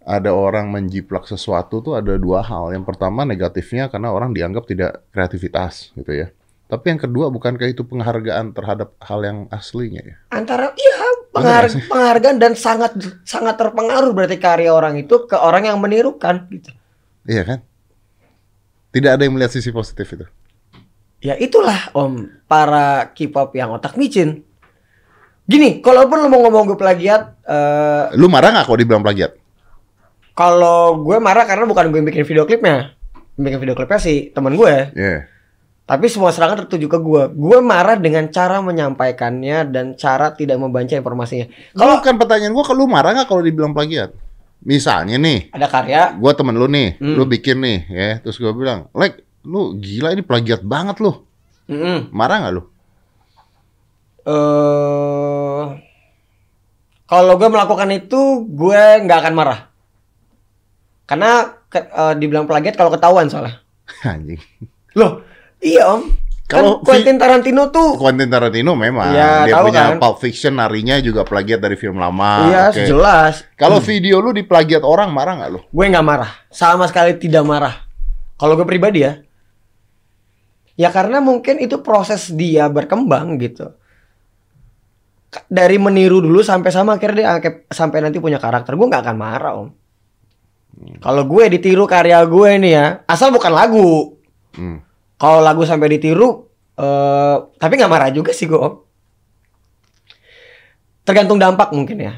ada 0.00 0.30
orang 0.30 0.68
menjiplak 0.68 1.24
sesuatu 1.24 1.80
tuh 1.80 1.96
ada 1.96 2.14
dua 2.16 2.40
hal. 2.40 2.70
Yang 2.70 2.84
pertama 2.86 3.24
negatifnya 3.24 3.88
karena 3.88 4.12
orang 4.12 4.30
dianggap 4.30 4.64
tidak 4.64 5.02
kreativitas 5.10 5.90
gitu 5.92 6.12
ya. 6.12 6.28
Tapi 6.64 6.90
yang 6.90 7.00
kedua 7.00 7.28
bukankah 7.28 7.68
itu 7.68 7.84
penghargaan 7.84 8.52
terhadap 8.52 8.96
hal 8.98 9.20
yang 9.20 9.38
aslinya 9.48 10.00
ya? 10.00 10.16
antara 10.30 10.72
iya 10.74 10.96
penghar- 11.28 11.68
penghargaan 11.86 12.36
dan 12.40 12.52
sangat 12.56 12.96
sangat 13.22 13.54
terpengaruh 13.54 14.10
berarti 14.10 14.40
karya 14.40 14.72
orang 14.72 14.96
itu 14.96 15.28
ke 15.28 15.36
orang 15.36 15.68
yang 15.68 15.76
menirukan 15.76 16.48
gitu 16.48 16.72
Iya 17.24 17.42
kan? 17.44 17.58
Tidak 18.90 19.10
ada 19.10 19.22
yang 19.22 19.34
melihat 19.34 19.52
sisi 19.52 19.70
positif 19.70 20.06
itu. 20.08 20.26
ya 21.20 21.36
itulah 21.36 21.92
om 21.92 22.28
para 22.44 23.12
K-pop 23.12 23.56
yang 23.56 23.72
otak 23.72 23.96
micin 23.96 24.44
gini 25.44 25.78
kalaupun 25.78 26.16
lo 26.18 26.28
mau 26.28 26.40
ngomong 26.42 26.64
gue 26.66 26.78
plagiat 26.78 27.22
eh 27.44 28.04
Lu 28.16 28.26
marah 28.26 28.50
nggak 28.50 28.64
kalau 28.64 28.78
dibilang 28.78 29.04
plagiat? 29.04 29.32
kalau 30.34 30.98
gue 31.00 31.16
marah 31.18 31.44
karena 31.44 31.62
bukan 31.62 31.88
gue 31.88 31.98
yang 31.98 32.08
bikin 32.08 32.24
video 32.24 32.42
klipnya 32.42 32.96
Yang 33.36 33.44
bikin 33.44 33.58
video 33.60 33.74
klipnya 33.74 34.00
sih 34.00 34.30
teman 34.30 34.54
gue 34.54 34.74
Iya. 34.92 35.30
Tapi 35.84 36.08
semua 36.08 36.32
serangan 36.32 36.64
tertuju 36.64 36.88
ke 36.88 36.96
gue. 36.96 37.22
Gue 37.36 37.60
marah 37.60 38.00
dengan 38.00 38.24
cara 38.32 38.64
menyampaikannya 38.64 39.68
dan 39.68 39.92
cara 39.92 40.32
tidak 40.32 40.56
membaca 40.56 40.88
informasinya. 40.88 41.44
Kalau 41.76 42.00
kan 42.00 42.16
pertanyaan 42.16 42.56
gua, 42.56 42.64
kalau 42.64 42.82
lu 42.82 42.88
marah 42.88 43.12
nggak 43.12 43.28
kalau 43.28 43.44
dibilang 43.44 43.76
plagiat? 43.76 44.16
Misalnya 44.64 45.20
nih, 45.20 45.52
ada 45.52 45.68
karya, 45.68 46.16
gua 46.16 46.32
temen 46.32 46.56
lu 46.56 46.72
nih, 46.72 46.96
Hmm. 46.96 47.20
lu 47.20 47.28
bikin 47.28 47.60
nih, 47.60 47.78
ya, 47.84 48.08
terus 48.16 48.40
gua 48.40 48.56
bilang, 48.56 48.88
like, 48.96 49.20
lu 49.44 49.76
gila 49.76 50.16
ini 50.16 50.24
plagiat 50.24 50.64
banget 50.64 51.04
lu. 51.04 51.20
Mm-mm. 51.68 52.08
Marah 52.16 52.40
nggak 52.40 52.54
lu? 52.56 52.64
Eh 54.24 55.64
kalau 57.04 57.34
gue 57.34 57.46
melakukan 57.46 57.90
itu 57.90 58.20
gue 58.46 58.82
nggak 59.04 59.18
akan 59.20 59.34
marah 59.34 59.60
karena 61.04 61.30
ke- 61.66 61.84
eh, 61.84 62.14
dibilang 62.16 62.44
plagiat 62.44 62.74
kalau 62.74 62.88
ketahuan 62.88 63.28
soalnya 63.28 63.60
Anjing. 64.08 64.40
loh 64.94 65.20
iya 65.60 65.88
om 65.88 66.08
Kalau 66.44 66.76
kan 66.78 67.00
Quentin 67.00 67.16
Tarantino 67.16 67.68
tuh 67.68 67.96
Quentin 67.96 68.28
Tarantino 68.28 68.76
memang 68.76 69.08
Iya, 69.08 69.48
dia 69.48 69.54
punya 69.56 69.82
kan? 69.88 69.96
Pulp 69.96 70.20
Fiction 70.20 70.52
narinya 70.54 71.00
juga 71.00 71.24
plagiat 71.24 71.56
dari 71.56 71.72
film 71.72 71.96
lama. 71.96 72.44
iya 72.44 72.62
Oke. 72.68 72.84
jelas 72.84 73.48
Kalau 73.56 73.80
video 73.80 74.20
lu 74.20 74.28
diplagiat 74.30 74.84
orang 74.84 75.08
marah 75.08 75.40
nggak 75.40 75.50
lu? 75.50 75.60
gue 75.64 75.84
nggak 75.88 76.04
marah 76.04 76.28
sama 76.48 76.84
sekali 76.84 77.16
tidak 77.16 77.44
marah 77.44 77.88
kalau 78.36 78.56
gue 78.56 78.64
pribadi 78.64 79.00
ya 79.00 79.24
ya 80.76 80.88
karena 80.88 81.24
mungkin 81.24 81.60
itu 81.60 81.80
proses 81.80 82.28
dia 82.28 82.68
berkembang 82.68 83.40
gitu 83.40 83.72
dari 85.46 85.76
meniru 85.76 86.18
dulu 86.18 86.40
sampai 86.40 86.68
sama 86.68 86.96
akhirnya 86.96 87.16
dia 87.16 87.28
angke- 87.30 87.64
sampai 87.68 87.98
nanti 88.00 88.18
punya 88.18 88.36
karakter 88.36 88.72
gue 88.72 88.86
nggak 88.86 89.02
akan 89.02 89.16
marah 89.16 89.54
om 89.56 89.68
kalau 90.98 91.22
gue 91.24 91.44
ditiru 91.48 91.84
karya 91.84 92.18
gue 92.24 92.50
nih 92.58 92.72
ya 92.72 92.86
asal 93.04 93.30
bukan 93.30 93.50
lagu 93.50 94.18
Hmm. 94.54 94.78
kalau 95.14 95.38
lagu 95.38 95.62
sampai 95.62 95.90
ditiru 95.90 96.46
eh 96.74 97.36
tapi 97.54 97.74
nggak 97.74 97.90
marah 97.90 98.10
juga 98.10 98.30
sih 98.30 98.46
gue 98.46 98.54
om 98.54 98.82
tergantung 101.02 101.36
dampak 101.36 101.70
mungkin 101.70 101.98
ya 102.00 102.14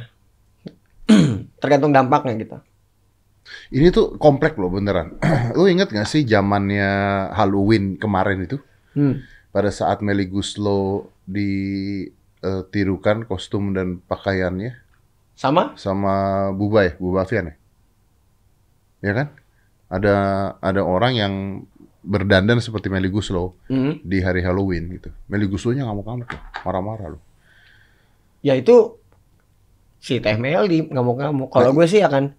tergantung 1.62 1.90
dampaknya 1.90 2.34
gitu 2.38 2.56
Ini 3.70 3.94
tuh 3.94 4.18
komplek 4.18 4.58
loh 4.58 4.66
beneran. 4.68 5.22
lu 5.56 5.70
inget 5.70 5.86
gak 5.88 6.04
sih 6.04 6.26
zamannya 6.26 6.90
Halloween 7.30 7.94
kemarin 7.94 8.42
itu? 8.42 8.58
hmm. 8.92 9.22
Pada 9.48 9.70
saat 9.70 10.02
Melly 10.02 10.26
Guslow 12.46 12.62
ditirukan 12.66 13.26
kostum 13.26 13.74
dan 13.74 13.98
pakaiannya 14.00 14.78
sama 15.34 15.74
sama 15.76 16.14
Buba 16.52 16.86
ya, 16.86 16.92
Buba 16.96 17.22
Afian 17.22 17.50
ya? 17.50 17.54
Ya 19.02 19.12
kan? 19.12 19.26
Ada 19.86 20.14
ada 20.58 20.80
orang 20.82 21.12
yang 21.14 21.32
berdandan 22.00 22.62
seperti 22.62 22.86
Melly 22.86 23.10
Guslow 23.10 23.54
Hmm. 23.66 23.98
di 24.00 24.22
hari 24.22 24.40
Halloween 24.40 24.90
gitu. 24.94 25.10
Melly 25.26 25.46
Guslow-nya 25.46 25.84
ngamuk-ngamuk 25.84 26.30
loh, 26.30 26.42
marah-marah 26.62 27.08
loh. 27.18 27.22
ya 28.40 28.54
itu 28.54 28.94
si 29.98 30.22
Teh 30.22 30.38
Meli 30.38 30.86
ngamuk-ngamuk. 30.86 31.50
Kalau 31.50 31.74
gue 31.74 31.86
sih 31.90 31.98
akan 31.98 32.30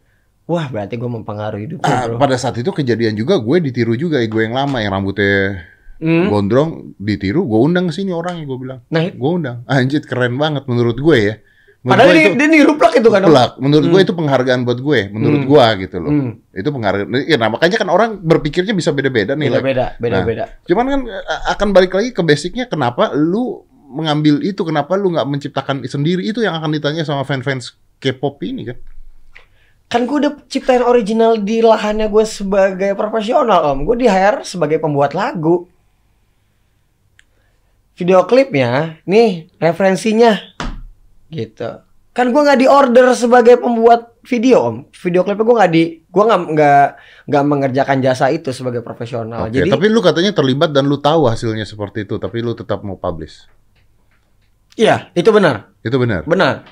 wah 0.48 0.72
berarti 0.72 0.96
gue 0.96 1.10
mempengaruhi 1.12 1.68
hidup 1.68 1.84
Ah, 1.84 2.08
pada 2.16 2.40
saat 2.40 2.56
itu 2.56 2.72
kejadian 2.72 3.20
juga 3.20 3.36
gue 3.36 3.58
ditiru 3.60 3.92
juga, 3.94 4.24
gue 4.24 4.42
yang 4.48 4.56
lama 4.56 4.80
yang 4.80 4.96
rambutnya 4.96 5.68
Hmm. 5.98 6.30
gondrong 6.30 6.94
ditiru, 6.96 7.44
gue 7.44 7.60
undang 7.60 7.89
sini 7.89 8.13
orangnya 8.13 8.46
gue 8.46 8.58
bilang. 8.58 8.80
Nah, 8.88 9.10
Gue 9.10 9.32
undang. 9.34 9.66
Anjir 9.66 10.06
keren 10.06 10.38
banget 10.38 10.70
menurut 10.70 10.94
gue 10.94 11.18
ya. 11.18 11.36
Menurut 11.77 11.94
padahal 11.94 12.10
gue 12.10 12.18
dia, 12.18 12.25
itu 12.27 12.36
dia 12.36 12.48
niru 12.51 12.74
plak 12.75 12.94
itu 13.00 13.10
kan. 13.10 13.22
Om. 13.22 13.30
pelak. 13.30 13.51
Menurut 13.58 13.86
gue 13.88 14.00
Hmm. 14.01 14.06
itu 14.06 14.13
penghargaan 14.13 14.60
buat 14.62 14.80
gue. 14.80 15.00
Menurut 15.10 15.42
Hmm. 15.42 15.50
gue 15.50 15.66
gitu 15.82 15.96
loh. 15.98 16.12
Hmm. 16.12 16.32
Itu 16.51 16.70
penghargaan. 16.70 17.08
Ya, 17.24 17.38
nah, 17.38 17.50
makanya 17.50 17.77
kan 17.80 17.89
orang 17.89 18.10
berpikirnya 18.20 18.74
bisa 18.74 18.92
beda-beda 18.92 19.34
nih. 19.34 19.48
like. 19.48 19.63
Beda-beda, 19.63 19.86
beda-beda. 19.98 20.44
Cuman 20.66 20.86
kan 20.86 21.01
eh, 21.08 21.24
akan 21.50 21.68
balik 21.72 21.94
lagi 21.94 22.10
ke 22.12 22.22
basicnya 22.22 22.66
kenapa 22.66 23.13
lu 23.13 23.63
mengambil 23.88 24.44
itu, 24.44 24.62
kenapa 24.62 25.00
lu 25.00 25.16
nggak 25.16 25.25
menciptakan 25.25 25.82
sendiri 25.82 26.22
itu 26.22 26.44
yang 26.44 26.60
akan 26.60 26.75
ditanya 26.75 27.01
sama 27.01 27.24
fans-fans 27.24 27.74
K-pop 27.98 28.44
ini 28.44 28.68
kan? 28.68 28.77
Kan 29.88 30.04
gue 30.04 30.20
udah 30.20 30.34
ciptain 30.51 30.84
original 30.84 31.39
di 31.39 31.63
lahannya 31.63 32.12
gue 32.12 32.25
sebagai 32.27 32.92
profesional 32.94 33.72
om. 33.72 33.88
Gue 33.88 33.96
di 33.96 34.06
hire 34.06 34.44
sebagai 34.44 34.84
pembuat 34.84 35.16
lagu. 35.16 35.72
Video 37.98 38.30
klipnya, 38.30 39.01
nih 39.10 39.50
referensinya, 39.58 40.38
gitu. 41.34 41.82
Kan 42.13 42.30
gue 42.30 42.42
nggak 42.46 42.62
di 42.62 42.70
order 42.70 43.10
sebagai 43.18 43.58
pembuat 43.58 44.22
video 44.22 44.58
om. 44.70 44.75
Video 44.94 45.25
klipnya 45.25 45.46
gue 45.46 45.58
nggak 45.58 45.72
di, 45.74 45.84
gue 46.06 46.24
nggak 46.30 46.42
nggak 46.54 46.86
nggak 47.25 47.44
mengerjakan 47.50 47.98
jasa 48.06 48.30
itu 48.30 48.54
sebagai 48.54 48.86
profesional. 48.86 49.50
Oke, 49.50 49.58
Jadi 49.58 49.74
tapi 49.74 49.89
lu 49.89 50.06
katanya 50.06 50.30
terlibat 50.30 50.70
dan 50.77 50.86
lu 50.86 51.01
tahu 51.01 51.25
hasilnya 51.25 51.66
seperti 51.66 52.06
itu, 52.06 52.22
tapi 52.22 52.46
lu 52.46 52.54
tetap 52.54 52.86
mau 52.86 53.01
publish. 53.01 53.50
iya 54.77 55.10
itu 55.18 55.34
benar. 55.34 55.74
Itu 55.82 55.98
benar. 55.98 56.22
Benar. 56.30 56.70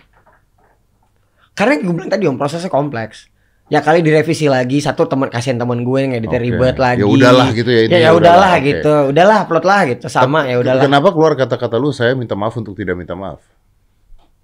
Karena 1.58 1.74
gue 1.82 1.90
bilang 1.90 2.12
tadi 2.14 2.30
om 2.30 2.38
prosesnya 2.38 2.70
kompleks. 2.70 3.34
Ya 3.66 3.82
kali 3.82 4.06
direvisi 4.06 4.46
lagi 4.46 4.78
satu 4.78 5.10
teman 5.10 5.26
kasihan 5.26 5.58
teman 5.58 5.82
gue 5.82 5.98
yang 5.98 6.14
editnya 6.14 6.38
Oke. 6.38 6.48
ribet 6.54 6.76
lagi. 6.78 7.02
Ya 7.02 7.08
udahlah 7.10 7.50
gitu 7.50 7.66
ya, 7.66 7.76
Ya 7.76 7.84
intinya 7.90 7.98
ya 7.98 8.12
udahlah 8.14 8.22
udahlah, 8.22 8.52
oke. 8.54 8.66
gitu. 8.70 8.94
Udahlah 9.10 9.38
upload 9.42 9.66
lah 9.66 9.82
gitu 9.90 10.06
sama 10.06 10.40
ya 10.46 10.56
udahlah. 10.62 10.84
Kenapa 10.86 11.10
keluar 11.10 11.34
kata-kata 11.34 11.76
lu 11.82 11.90
saya 11.90 12.14
minta 12.14 12.38
maaf 12.38 12.54
untuk 12.54 12.78
tidak 12.78 12.94
minta 12.94 13.18
maaf? 13.18 13.42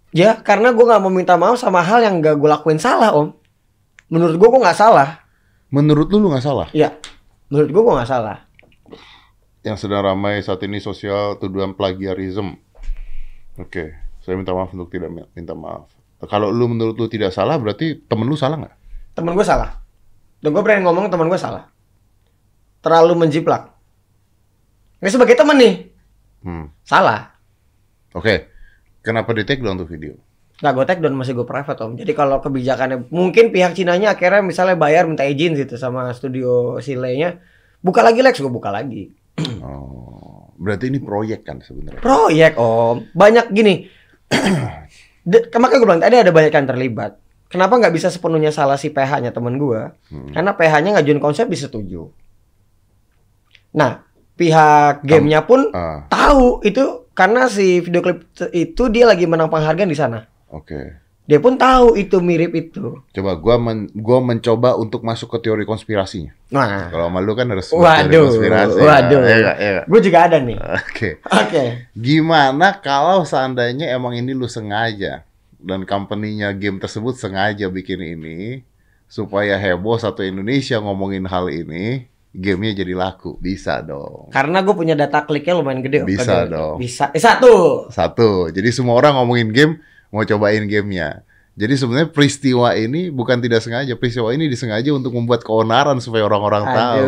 Ya 0.10 0.34
karena 0.42 0.74
gue 0.74 0.82
nggak 0.82 1.02
mau 1.06 1.14
minta 1.14 1.38
maaf 1.38 1.62
sama 1.62 1.86
hal 1.86 2.02
yang 2.02 2.18
gak 2.18 2.34
gue 2.34 2.50
lakuin 2.50 2.82
salah 2.82 3.14
om. 3.14 3.30
Menurut 4.10 4.42
gue 4.42 4.48
gue 4.50 4.62
nggak 4.66 4.76
salah. 4.76 5.22
Menurut 5.70 6.10
lu 6.10 6.18
lu 6.18 6.34
nggak 6.34 6.44
salah? 6.44 6.68
Ya 6.74 6.90
menurut 7.54 7.70
gue 7.70 7.82
gue 7.86 7.94
nggak 8.02 8.10
salah. 8.10 8.38
Yang 9.62 9.86
sedang 9.86 10.02
ramai 10.02 10.42
saat 10.42 10.66
ini 10.66 10.82
sosial 10.82 11.38
tuduhan 11.38 11.78
plagiarism. 11.78 12.58
Oke, 13.62 13.94
saya 14.26 14.34
minta 14.34 14.50
maaf 14.50 14.74
untuk 14.74 14.90
tidak 14.90 15.14
mi- 15.14 15.30
minta 15.38 15.54
maaf. 15.54 15.86
Kalau 16.26 16.50
lu 16.50 16.66
menurut 16.66 16.98
lu 16.98 17.06
tidak 17.06 17.30
salah, 17.30 17.62
berarti 17.62 18.02
temen 18.02 18.26
lu 18.26 18.34
salah 18.34 18.58
nggak? 18.58 18.76
Temen 19.12 19.34
gue 19.34 19.46
salah. 19.46 19.78
Dan 20.42 20.52
gue 20.52 20.64
berani 20.64 20.82
ngomong 20.82 21.08
temen 21.08 21.28
gue 21.28 21.38
salah. 21.38 21.68
Terlalu 22.82 23.14
menjiplak. 23.28 23.70
Ini 25.02 25.10
sebagai 25.10 25.34
temen 25.34 25.58
nih 25.58 25.76
Hmm. 26.42 26.74
salah. 26.82 27.38
Oke, 28.18 28.50
kenapa 29.06 29.30
di 29.32 29.46
take 29.46 29.62
down 29.62 29.78
tuh 29.78 29.86
video? 29.86 30.18
Nggak 30.58 30.74
gue 30.74 30.86
take 30.86 31.02
down 31.02 31.14
masih 31.14 31.38
gue 31.38 31.46
private 31.46 31.78
om. 31.82 31.94
Jadi 31.94 32.14
kalau 32.14 32.42
kebijakannya 32.42 33.10
mungkin 33.14 33.54
pihak 33.54 33.74
Cinanya 33.74 34.18
akhirnya 34.18 34.42
misalnya 34.42 34.74
bayar 34.74 35.06
minta 35.06 35.22
izin 35.22 35.54
gitu 35.54 35.78
sama 35.78 36.10
studio 36.14 36.82
Sile-nya. 36.82 37.38
Buka 37.82 38.02
lagi 38.02 38.22
Lex, 38.22 38.42
gue 38.42 38.50
buka 38.50 38.70
lagi. 38.70 39.10
Oh, 39.62 40.50
berarti 40.58 40.90
ini 40.90 40.98
proyek 40.98 41.46
kan 41.46 41.62
sebenarnya? 41.62 42.02
Proyek 42.02 42.58
om. 42.58 43.06
Banyak 43.14 43.54
gini. 43.54 43.86
Makanya 45.62 45.78
gue 45.78 45.88
bilang 45.88 46.02
tadi 46.02 46.16
ada 46.18 46.34
banyak 46.34 46.54
yang 46.54 46.68
terlibat. 46.68 47.12
Kenapa 47.52 47.76
nggak 47.76 47.92
bisa 47.92 48.08
sepenuhnya 48.08 48.50
salah 48.50 48.76
si 48.76 48.88
PH-nya 48.88 49.30
temen 49.30 49.56
gue? 49.56 49.92
Hmm. 50.08 50.32
Karena 50.32 50.56
PH-nya 50.56 50.96
ngajuin 50.96 51.20
konsep 51.20 51.46
disetujui. 51.46 52.08
Nah, 53.72 54.04
pihak 54.34 55.04
gamenya 55.04 55.44
pun 55.44 55.72
Ah, 55.72 56.08
tahu 56.08 56.60
itu 56.62 57.08
karena 57.12 57.48
si 57.48 57.80
video 57.80 58.00
klip 58.00 58.24
itu 58.50 58.84
dia 58.88 59.06
lagi 59.06 59.24
menang 59.26 59.48
penghargaan 59.48 59.88
di 59.88 59.96
sana. 59.96 60.26
oke. 60.48 61.00
Dia 61.22 61.40
pun 61.40 61.56
tahu 61.56 61.96
itu 61.96 62.20
mirip 62.20 62.52
itu. 62.52 63.00
Coba 63.08 63.32
gua 63.38 63.56
men 63.56 63.88
gua 63.94 64.20
mencoba 64.20 64.76
untuk 64.76 65.00
masuk 65.00 65.32
ke 65.32 65.48
teori 65.48 65.64
konspirasinya. 65.64 66.36
Nah, 66.52 66.92
Kalau 66.92 67.08
sama 67.08 67.24
lu 67.24 67.32
kan 67.32 67.48
harus 67.48 67.72
teori 67.72 67.80
waduh, 67.80 68.24
konspirasi. 68.28 68.80
waduh. 68.82 69.20
Nggak? 69.22 69.30
Iya 69.30 69.38
nggak? 69.72 69.86
Gue 69.88 70.00
juga 70.02 70.20
ada 70.28 70.38
nih. 70.42 70.58
Oke. 70.60 71.10
Oke. 71.24 71.64
Gimana 71.96 72.76
kalau 72.76 73.24
seandainya 73.24 73.88
emang 73.92 74.12
ini 74.12 74.34
lu 74.34 74.44
sengaja 74.44 75.24
dan 75.62 75.86
company-nya 75.86 76.52
game 76.52 76.78
tersebut 76.78 77.16
sengaja 77.16 77.68
bikin 77.68 78.00
ini 78.00 78.66
supaya 79.06 79.56
heboh 79.56 79.96
satu 79.96 80.22
Indonesia 80.22 80.78
ngomongin 80.78 81.24
hal 81.24 81.48
ini, 81.48 82.08
gamenya 82.32 82.80
jadi 82.80 82.94
laku. 82.94 83.36
Bisa 83.38 83.80
dong. 83.80 84.32
Karena 84.32 84.60
gue 84.60 84.72
punya 84.72 84.96
data 84.96 85.22
kliknya 85.22 85.54
lumayan 85.54 85.80
gede. 85.80 86.02
Bisa 86.02 86.48
Kagak- 86.48 86.50
dong. 86.50 86.76
Bisa. 86.78 87.12
Eh, 87.12 87.20
satu. 87.20 87.86
Satu. 87.88 88.48
Jadi 88.50 88.72
semua 88.72 88.96
orang 88.96 89.16
ngomongin 89.16 89.52
game 89.52 89.74
mau 90.10 90.24
cobain 90.24 90.64
gamenya. 90.64 91.22
Jadi 91.52 91.76
sebenarnya 91.76 92.10
peristiwa 92.10 92.72
ini 92.74 93.12
bukan 93.12 93.38
tidak 93.38 93.60
sengaja, 93.60 93.92
peristiwa 93.94 94.32
ini 94.32 94.48
disengaja 94.48 94.88
untuk 94.90 95.12
membuat 95.12 95.44
keonaran 95.44 96.00
supaya 96.00 96.24
orang-orang 96.24 96.64
tahu. 96.64 97.08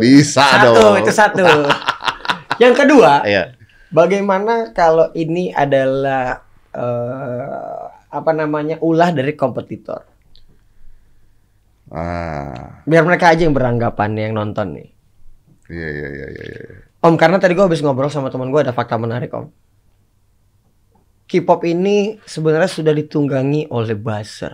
Bisa 0.00 0.40
Satu, 0.40 0.72
dong. 0.72 0.94
itu 0.98 1.12
satu. 1.12 1.44
Yang 2.62 2.74
kedua, 2.78 3.20
Iya. 3.22 3.52
bagaimana 3.88 4.72
kalau 4.72 5.12
ini 5.12 5.52
adalah 5.52 6.40
eh, 6.72 7.91
apa 8.12 8.30
namanya 8.30 8.76
ulah 8.84 9.08
dari 9.10 9.32
kompetitor? 9.32 10.04
Ah, 11.92 12.80
Biar 12.84 13.04
mereka 13.04 13.28
aja 13.28 13.44
yang 13.44 13.52
beranggapan 13.52 14.16
yang 14.16 14.32
nonton 14.32 14.76
nih. 14.76 14.88
iya 15.68 15.88
iya 15.88 16.08
iya 16.08 16.26
iya. 16.28 16.44
iya. 16.52 16.76
Om, 17.02 17.18
karena 17.18 17.36
tadi 17.36 17.52
gue 17.52 17.64
habis 17.64 17.82
ngobrol 17.82 18.08
sama 18.08 18.30
teman 18.30 18.48
gue 18.48 18.60
ada 18.62 18.72
fakta 18.72 18.96
menarik 18.96 19.32
om. 19.34 19.50
K-pop 21.26 21.64
ini 21.64 22.20
sebenarnya 22.22 22.68
sudah 22.70 22.92
ditunggangi 22.92 23.72
oleh 23.72 23.96
buzzer. 23.96 24.52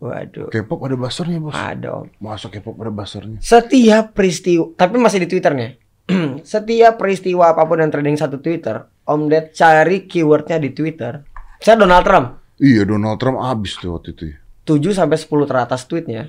Waduh, 0.00 0.48
K-pop 0.48 0.80
ada 0.88 0.96
buzzernya 0.96 1.38
bos. 1.38 1.52
ada 1.52 2.00
om. 2.00 2.06
Masa 2.18 2.48
K-pop 2.48 2.78
ada 2.80 2.88
buzzernya? 2.88 3.38
Setiap 3.38 4.16
peristiwa, 4.16 4.72
tapi 4.74 4.96
masih 4.96 5.26
di 5.26 5.28
twitternya. 5.28 5.76
Setiap 6.46 6.96
peristiwa 6.96 7.52
apa 7.52 7.62
pun 7.68 7.78
yang 7.78 7.92
trending 7.92 8.16
satu 8.16 8.40
Twitter, 8.40 8.80
Om 9.04 9.28
Ded 9.28 9.52
cari 9.52 10.08
keywordnya 10.08 10.56
di 10.56 10.72
Twitter. 10.72 11.20
Saya 11.60 11.76
Donald 11.76 12.02
Trump, 12.02 12.39
Iya 12.60 12.84
Donald 12.84 13.16
Trump 13.16 13.40
abis 13.40 13.80
tuh 13.80 13.96
waktu 13.96 14.12
itu. 14.12 14.24
ya. 14.36 14.38
7 14.68 14.92
sampai 14.92 15.16
10 15.16 15.48
teratas 15.48 15.88
tweetnya 15.88 16.28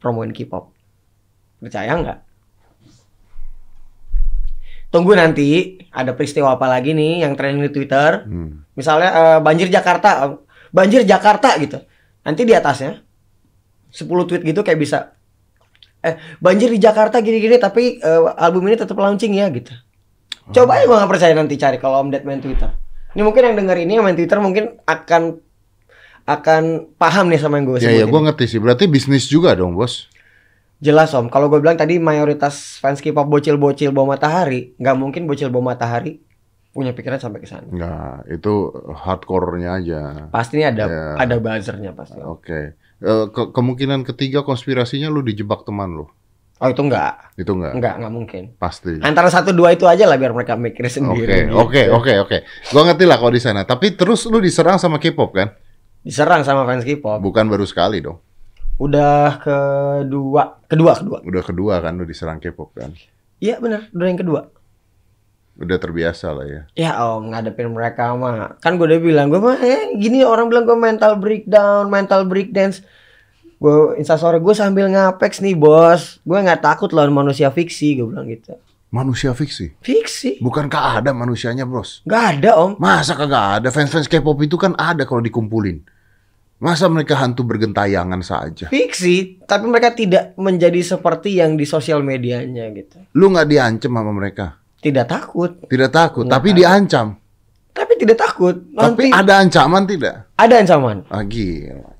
promoin 0.00 0.32
K-pop. 0.32 0.72
Percaya 1.60 1.92
nggak? 1.92 2.18
tunggu 4.88 5.12
nanti 5.12 5.76
ada 5.92 6.16
peristiwa 6.16 6.56
apa 6.56 6.64
lagi 6.68 6.96
nih 6.96 7.24
yang 7.24 7.36
trending 7.36 7.68
di 7.68 7.72
Twitter. 7.72 8.24
Hmm. 8.24 8.64
Misalnya 8.72 9.10
eh, 9.12 9.38
banjir 9.40 9.68
Jakarta, 9.68 10.10
eh, 10.24 10.32
banjir 10.72 11.04
Jakarta 11.04 11.56
gitu. 11.60 11.78
Nanti 12.24 12.42
di 12.44 12.52
atasnya 12.56 13.00
10 13.92 14.28
tweet 14.28 14.42
gitu 14.44 14.60
kayak 14.64 14.80
bisa 14.80 15.16
eh 15.98 16.14
banjir 16.38 16.70
di 16.70 16.78
Jakarta 16.78 17.18
gini-gini 17.18 17.58
tapi 17.58 18.00
eh, 18.00 18.22
album 18.40 18.68
ini 18.68 18.76
tetap 18.80 18.96
launching 18.96 19.36
ya 19.36 19.48
gitu. 19.52 19.72
Coba 20.48 20.80
aja 20.80 20.88
gua 20.88 21.04
nggak 21.04 21.12
percaya 21.12 21.32
nanti 21.36 21.60
cari 21.60 21.76
kalau 21.76 22.00
Om 22.00 22.08
Ded 22.08 22.24
main 22.24 22.40
Twitter. 22.40 22.72
Ini 23.12 23.20
mungkin 23.24 23.42
yang 23.44 23.56
denger 23.56 23.76
ini 23.84 23.92
yang 24.00 24.04
main 24.04 24.16
Twitter 24.16 24.40
mungkin 24.40 24.80
akan 24.88 25.36
akan 26.28 26.62
paham 26.94 27.32
nih 27.32 27.40
sama 27.40 27.56
yang 27.56 27.66
gue 27.66 27.78
Ya 27.80 27.90
ya, 27.90 28.04
gue 28.04 28.20
ngerti 28.20 28.44
sih. 28.46 28.60
Berarti 28.60 28.84
bisnis 28.84 29.24
juga 29.24 29.56
dong, 29.56 29.72
bos. 29.72 30.12
Jelas 30.78 31.10
om, 31.10 31.26
kalau 31.26 31.48
gue 31.48 31.58
bilang 31.58 31.74
tadi 31.74 31.96
mayoritas 31.98 32.78
fans 32.78 33.00
K-pop 33.00 33.26
bocil-bocil 33.26 33.90
bawah 33.90 34.14
matahari, 34.14 34.76
nggak 34.76 34.94
mungkin 34.94 35.26
bocil 35.26 35.48
bawah 35.48 35.72
matahari 35.72 36.20
punya 36.70 36.94
pikiran 36.94 37.18
sampai 37.18 37.42
ke 37.42 37.48
sana. 37.48 37.66
Enggak, 37.66 38.28
itu 38.30 38.52
hardcore-nya 38.94 39.74
aja. 39.74 40.00
Pasti 40.30 40.60
ini 40.60 40.68
ada 40.68 40.84
Ya. 40.86 41.04
ada 41.18 41.34
buzzernya 41.36 41.90
pasti. 41.90 42.20
Oke. 42.20 42.78
Eh, 42.98 43.26
ke- 43.26 43.50
kemungkinan 43.50 44.04
ketiga 44.04 44.44
konspirasinya 44.44 45.08
lu 45.08 45.24
dijebak 45.24 45.64
teman 45.64 45.96
lu. 45.96 46.06
Oh 46.58 46.66
itu 46.66 46.82
enggak, 46.82 47.34
Itu 47.34 47.54
enggak? 47.54 47.72
enggak 47.74 47.94
enggak 47.98 48.12
mungkin. 48.12 48.42
Pasti. 48.58 48.98
Antara 48.98 49.30
satu 49.30 49.50
dua 49.50 49.70
itu 49.70 49.86
aja 49.86 50.04
lah 50.04 50.14
biar 50.14 50.30
mereka 50.30 50.54
mikir 50.54 50.86
Oke, 50.86 50.92
sendiri. 50.92 51.46
oke, 51.48 51.70
gitu. 51.80 51.94
oke, 51.94 52.12
oke. 52.20 52.36
Gua 52.70 52.82
ngerti 52.84 53.04
lah 53.06 53.16
kalau 53.16 53.30
di 53.30 53.38
sana. 53.38 53.62
Tapi 53.62 53.94
terus 53.94 54.26
lu 54.26 54.38
diserang 54.38 54.74
sama 54.76 54.98
K-pop 54.98 55.30
kan? 55.32 55.54
Diserang 56.06 56.46
sama 56.46 56.64
fans 56.64 56.86
K-pop. 56.86 57.18
Bukan 57.20 57.46
baru 57.50 57.66
sekali 57.66 58.00
dong. 58.00 58.22
Udah 58.78 59.42
kedua, 59.42 60.62
kedua, 60.70 60.92
kedua. 60.94 61.18
Udah 61.26 61.42
kedua 61.42 61.74
kan 61.82 61.98
lu 61.98 62.06
diserang 62.06 62.38
K-pop 62.38 62.70
kan? 62.78 62.94
Iya 63.42 63.58
benar, 63.58 63.90
udah 63.90 64.06
yang 64.06 64.20
kedua. 64.22 64.40
Udah 65.58 65.74
terbiasa 65.74 66.30
lah 66.30 66.46
ya. 66.46 66.62
Ya 66.78 66.90
om, 67.02 67.34
ngadepin 67.34 67.74
mereka 67.74 68.14
mah. 68.14 68.54
Kan 68.62 68.78
gue 68.78 68.86
udah 68.86 69.02
bilang, 69.02 69.26
gue 69.26 69.42
mah 69.42 69.58
eh, 69.58 69.98
gini 69.98 70.22
orang 70.22 70.46
bilang 70.46 70.62
gue 70.70 70.78
mental 70.78 71.18
breakdown, 71.18 71.90
mental 71.90 72.30
breakdance. 72.30 72.86
Gue 73.58 73.98
instastory 73.98 74.38
gue 74.38 74.54
sambil 74.54 74.86
ngapex 74.86 75.42
nih 75.42 75.58
bos. 75.58 76.22
Gue 76.22 76.38
nggak 76.38 76.62
takut 76.62 76.94
lawan 76.94 77.10
manusia 77.10 77.50
fiksi, 77.50 77.98
gue 77.98 78.06
bilang 78.06 78.30
gitu. 78.30 78.54
Manusia 78.88 79.36
fiksi. 79.36 79.76
Fiksi? 79.84 80.40
Bukankah 80.40 80.98
ada 80.98 81.12
manusianya, 81.12 81.68
Bros? 81.68 82.00
Nggak 82.08 82.24
ada 82.34 82.50
om. 82.56 82.72
Masa 82.80 83.12
kagak 83.12 83.60
ada 83.60 83.68
fans-fans 83.68 84.08
K-pop 84.08 84.40
itu 84.40 84.56
kan 84.56 84.72
ada 84.74 85.04
kalau 85.04 85.20
dikumpulin. 85.20 85.84
Masa 86.58 86.88
mereka 86.88 87.14
hantu 87.14 87.44
bergentayangan 87.44 88.18
saja? 88.18 88.66
Fiksi, 88.66 89.44
tapi 89.44 89.68
mereka 89.68 89.92
tidak 89.92 90.32
menjadi 90.34 90.80
seperti 90.82 91.38
yang 91.38 91.54
di 91.54 91.62
sosial 91.62 92.00
medianya 92.02 92.66
gitu. 92.72 92.98
Lu 93.12 93.28
nggak 93.28 93.46
diancam 93.46 93.92
sama 93.92 94.10
mereka? 94.10 94.56
Tidak 94.78 95.06
takut, 95.06 95.68
Tidak 95.68 95.90
takut, 95.90 96.24
Nggak 96.24 96.34
tapi 96.34 96.48
takut. 96.48 96.58
diancam. 96.58 97.06
tapi 97.70 97.92
tidak 97.94 98.18
takut. 98.18 98.56
Tapi 98.74 99.04
Nanti 99.06 99.14
ada 99.14 99.32
ancaman 99.38 99.82
tidak? 99.86 100.14
ada 100.34 100.54
ancaman, 100.58 100.96
Ah, 101.06 101.22
gila. 101.22 101.92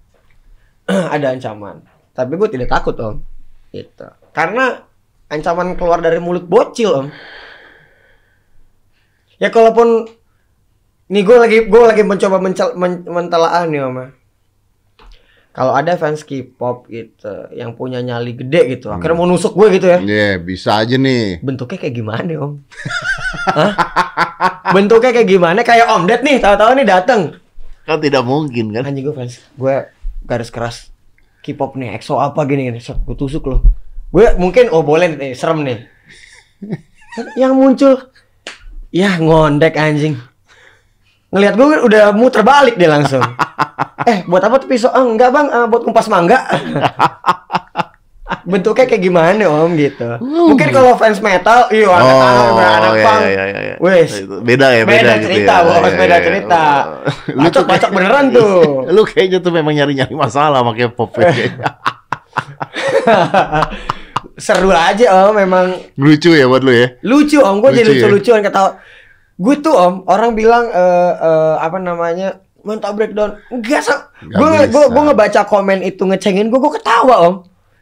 ada 1.15 1.27
ancaman. 1.31 1.77
Tapi 2.11 2.33
gue 2.35 2.49
tidak 2.51 2.69
takut 2.73 2.97
om. 2.99 3.21
Gitu. 3.71 4.09
Karena 4.33 4.88
ancaman 5.29 5.77
keluar 5.77 6.01
dari 6.01 6.19
mulut 6.21 6.49
bocil 6.49 6.91
om. 6.93 7.07
Ya 9.39 9.53
kalaupun 9.53 10.09
nih 11.09 11.23
gue 11.23 11.37
lagi 11.39 11.59
gue 11.69 11.83
lagi 11.85 12.03
mencoba 12.03 12.41
mencel, 12.43 12.75
men, 12.75 13.05
mentelaah 13.05 13.65
nih 13.69 13.81
om. 13.85 13.97
ya. 13.97 14.09
Kalau 15.59 15.75
ada 15.75 15.99
fans 15.99 16.23
K-pop 16.23 16.87
gitu 16.87 17.51
yang 17.51 17.75
punya 17.75 17.99
nyali 17.99 18.31
gede 18.31 18.79
gitu, 18.79 18.95
akhirnya 18.95 19.19
mau 19.19 19.27
nusuk 19.27 19.59
gue 19.59 19.75
gitu 19.75 19.91
ya. 19.91 19.99
Ya, 19.99 20.39
bisa 20.39 20.79
aja 20.79 20.95
nih. 20.95 21.43
Bentuknya 21.43 21.83
kayak 21.83 21.95
gimana 21.99 22.31
om? 22.39 22.63
Hah? 23.59 23.73
Bentuknya 24.71 25.11
kayak 25.11 25.27
gimana? 25.27 25.67
Kayak 25.67 25.91
Om 25.91 26.07
Ded 26.07 26.23
nih, 26.23 26.39
tahu-tahu 26.39 26.79
nih 26.79 26.87
dateng. 26.87 27.43
Kan 27.83 27.99
tidak 27.99 28.23
mungkin 28.23 28.71
kan? 28.71 28.87
Anjing 28.87 29.03
gue 29.03 29.15
fans, 29.17 29.43
gue 29.59 29.75
garis 30.23 30.53
keras 30.55 30.77
K-pop 31.43 31.75
nih, 31.75 31.97
EXO 31.99 32.23
apa 32.23 32.39
gini 32.47 32.71
gini, 32.71 32.79
gue 32.79 33.17
tusuk 33.19 33.51
loh. 33.51 33.67
Gue 34.09 34.27
mungkin 34.35 34.73
oh 34.73 34.81
boleh 34.81 35.13
nih, 35.13 35.33
serem 35.33 35.63
nih. 35.63 35.79
Yang 37.35 37.53
muncul, 37.53 37.93
ya 38.89 39.17
ngondek 39.17 39.77
anjing. 39.77 40.17
Ngelihat 41.29 41.55
gue 41.55 41.67
udah 41.85 42.05
muter 42.11 42.41
balik 42.41 42.75
dia 42.75 42.89
langsung. 42.89 43.21
eh 44.11 44.25
buat 44.25 44.41
apa 44.41 44.57
tuh 44.57 44.67
pisau? 44.67 44.89
Ah, 44.89 45.05
enggak 45.05 45.29
bang, 45.29 45.47
ah, 45.49 45.67
buat 45.69 45.85
kumpas 45.85 46.09
mangga. 46.09 46.41
Bentuknya 48.49 48.85
kayak 48.85 49.03
gimana 49.03 49.45
om 49.45 49.77
gitu. 49.77 50.05
Mungkin 50.21 50.69
kalau 50.69 50.97
fans 50.97 51.21
metal, 51.21 51.69
iya 51.69 51.89
anak 51.89 52.17
anak, 52.17 52.49
anak 52.49 52.93
iya, 52.93 53.05
punk. 53.05 53.21
iya, 53.21 53.43
iya, 53.45 53.61
iya. 53.61 53.77
Wes. 53.77 54.11
Itu 54.21 54.41
Beda 54.41 54.73
ya, 54.73 54.85
beda, 54.85 54.89
Beda 54.89 55.13
gitu 55.13 55.25
cerita, 55.29 55.53
ya. 55.53 55.65
bos, 55.65 55.77
Iya, 55.77 55.97
beda 55.97 56.17
iya, 56.17 56.25
cerita. 56.25 56.63
iya. 56.65 57.33
Lu 57.37 57.45
Bacok-bacok 57.45 57.81
kayak- 57.85 57.93
beneran 57.93 58.25
tuh. 58.37 58.57
Lu 58.89 59.03
kayaknya 59.05 59.39
tuh 59.41 59.53
memang 59.53 59.73
nyari-nyari 59.77 60.15
masalah 60.17 60.65
sama 60.65 60.73
K-pop. 60.73 61.11
ya. 61.21 61.29
Seru 64.39 64.71
aja 64.71 65.27
om, 65.27 65.35
memang 65.35 65.75
Lucu 65.99 66.31
ya 66.31 66.47
buat 66.47 66.63
lu 66.63 66.71
ya? 66.71 66.95
lucu 67.03 67.43
om. 67.43 67.59
Gue 67.59 67.75
jadi 67.75 67.91
Lucu 67.91 67.99
ya? 67.99 68.07
lucu-lucuan 68.09 68.41
ketawa. 68.41 68.71
Gue 69.35 69.55
tuh 69.59 69.75
om, 69.75 69.95
orang 70.07 70.33
bilang 70.33 70.71
eh 70.71 71.13
eh, 71.15 71.55
apa 71.59 71.77
namanya 71.77 72.39
mental 72.63 72.95
breakdown. 72.95 73.39
Enggak. 73.51 73.83
Nggak 73.83 74.39
Gue 74.39 74.51
gue 74.71 74.85
gue 74.91 75.03
ngebaca 75.11 75.41
komen 75.45 75.79
itu 75.83 76.03
ngecengin 76.03 76.49
gue, 76.49 76.59
gue 76.59 76.73
ketawa 76.79 77.15
om. 77.27 77.35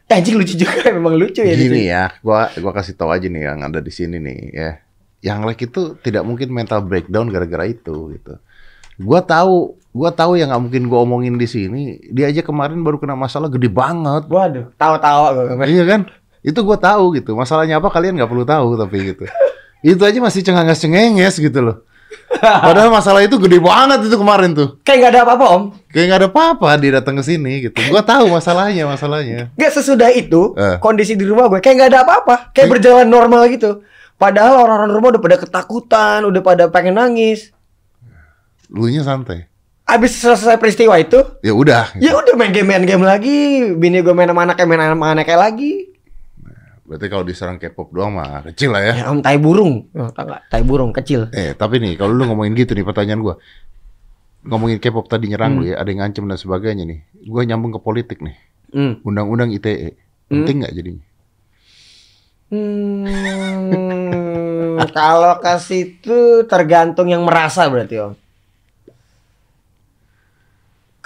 Eh, 0.07 0.15
Anjing 0.15 0.39
lucu 0.39 0.55
juga, 0.55 0.87
memang 0.95 1.13
lucu 1.13 1.43
ya. 1.43 1.51
Gini 1.51 1.91
ya, 1.91 2.07
gua 2.23 2.47
gua 2.63 2.71
kasih 2.71 2.95
tahu 2.95 3.11
aja 3.11 3.27
nih 3.27 3.43
yang 3.43 3.59
ada 3.59 3.83
di 3.83 3.91
sini 3.91 4.15
nih 4.17 4.39
ya. 4.55 4.71
Yang 5.19 5.39
like 5.43 5.61
itu 5.67 5.81
tidak 5.99 6.23
mungkin 6.23 6.47
mental 6.47 6.79
breakdown 6.79 7.27
gara-gara 7.27 7.67
itu 7.67 8.15
gitu. 8.15 8.39
Gua 8.95 9.19
tahu, 9.19 9.75
gua 9.91 10.15
tahu 10.15 10.39
yang 10.39 10.47
nggak 10.47 10.63
mungkin 10.63 10.83
gua 10.87 11.03
omongin 11.03 11.35
di 11.35 11.43
sini. 11.43 11.99
Dia 12.07 12.31
aja 12.31 12.39
kemarin 12.39 12.79
baru 12.87 13.03
kena 13.03 13.19
masalah 13.19 13.51
gede 13.51 13.67
banget. 13.67 14.31
Waduh, 14.31 14.71
tawa-tawa 14.79 15.27
gue. 15.35 15.67
Iya 15.67 15.83
kan? 15.83 16.01
Itu 16.41 16.61
gua 16.61 16.77
tahu 16.77 17.15
gitu. 17.15 17.33
Masalahnya 17.33 17.77
apa 17.77 17.89
kalian 17.89 18.17
nggak 18.17 18.29
perlu 18.29 18.45
tahu 18.45 18.75
tapi 18.75 19.13
gitu. 19.13 19.25
itu 19.85 20.01
aja 20.01 20.17
masih 20.17 20.41
cengenges-cengenges 20.41 21.37
gitu 21.37 21.59
loh. 21.61 21.77
Padahal 22.39 22.89
masalah 22.89 23.21
itu 23.21 23.35
gede 23.37 23.59
banget 23.59 24.07
itu 24.07 24.15
kemarin 24.15 24.51
tuh. 24.51 24.79
Kayak 24.81 24.97
nggak 24.99 25.11
ada 25.13 25.21
apa-apa 25.23 25.45
om. 25.53 25.63
Kayak 25.87 26.05
nggak 26.07 26.19
ada 26.19 26.29
apa-apa 26.29 26.67
dia 26.77 26.91
datang 26.97 27.15
ke 27.15 27.23
sini 27.23 27.53
gitu. 27.63 27.77
Gua 27.87 28.01
tahu 28.01 28.27
masalahnya, 28.27 28.83
masalahnya. 28.85 29.51
Gak 29.53 29.71
sesudah 29.73 30.09
itu 30.11 30.55
Eh. 30.55 30.77
kondisi 30.79 31.13
di 31.13 31.23
rumah 31.23 31.47
gue 31.47 31.59
kayak 31.59 31.75
nggak 31.77 31.89
ada 31.93 31.99
apa-apa, 32.03 32.35
kayak 32.51 32.67
Eh. 32.67 32.71
berjalan 32.73 33.07
normal 33.07 33.47
gitu. 33.47 33.81
Padahal 34.17 34.65
orang-orang 34.65 34.91
rumah 34.91 35.09
udah 35.13 35.21
pada 35.21 35.37
ketakutan, 35.37 36.19
udah 36.25 36.41
pada 36.41 36.63
pengen 36.67 36.97
nangis. 36.97 37.53
Lu 38.67 38.89
nya 38.89 39.05
santai. 39.05 39.45
Abis 39.87 40.19
selesai 40.19 40.59
peristiwa 40.59 40.99
itu, 40.99 41.21
Ya 41.39 41.55
udah. 41.55 41.95
ya 41.95 42.11
udah 42.11 42.33
main 42.35 42.51
game 42.51 42.67
main 42.67 42.83
game 42.83 43.05
lagi. 43.05 43.71
Bini 43.71 44.03
gue 44.03 44.11
main 44.11 44.27
sama 44.27 44.43
anaknya 44.43 44.65
main 44.67 44.81
sama 44.83 45.05
anaknya 45.13 45.37
lagi. 45.39 45.95
Berarti 46.87 47.11
kalau 47.11 47.27
diserang 47.27 47.59
K-pop 47.59 47.91
doang 47.91 48.15
mah 48.15 48.47
kecil 48.47 48.71
lah 48.71 48.79
ya. 48.79 48.93
Ya 49.03 49.05
om 49.11 49.19
tai 49.19 49.35
burung, 49.35 49.91
oh, 49.91 50.07
nggak? 50.07 50.47
Tai 50.47 50.63
burung 50.63 50.95
kecil. 50.95 51.27
Eh, 51.35 51.51
tapi 51.51 51.83
nih 51.83 51.99
kalau 51.99 52.15
lu 52.15 52.23
ngomongin 52.23 52.55
gitu 52.55 52.71
nih 52.71 52.87
pertanyaan 52.87 53.19
gua. 53.19 53.35
Ngomongin 54.47 54.79
K-pop 54.79 55.11
tadi 55.11 55.27
nyerang 55.27 55.59
Hmm. 55.59 55.67
lu 55.67 55.75
ya, 55.75 55.83
ada 55.83 55.91
yang 55.91 55.99
ngancem 56.07 56.23
dan 56.23 56.39
sebagainya 56.39 56.87
nih. 56.87 56.99
Gua 57.27 57.43
nyambung 57.43 57.75
ke 57.75 57.83
politik 57.83 58.23
nih. 58.23 58.39
Hmm. 58.71 59.03
Undang-undang 59.03 59.51
ITE. 59.51 59.99
Penting 60.31 60.63
nggak 60.63 60.73
jadinya? 60.79 61.03
Hmm, 62.47 63.03
kalau 64.95 65.43
ke 65.43 65.53
situ 65.59 66.47
tergantung 66.47 67.11
yang 67.11 67.27
merasa 67.27 67.67
berarti 67.67 67.99
om. 67.99 68.15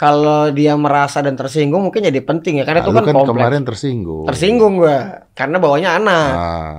Kalau 0.01 0.49
dia 0.49 0.73
merasa 0.73 1.21
dan 1.21 1.37
tersinggung 1.37 1.77
mungkin 1.83 2.01
jadi 2.01 2.17
penting 2.19 2.57
ya 2.57 2.65
karena 2.65 2.81
Nah, 2.81 2.89
itu 2.89 2.91
kan, 2.91 3.03
kan 3.03 3.13
kompleks. 3.13 3.37
kemarin 3.37 3.61
tersinggung. 3.61 4.25
Tersinggung 4.25 4.73
gua 4.75 4.97
karena 5.31 5.57
bawanya 5.57 5.89
anak 5.93 6.29
Ah, 6.31 6.77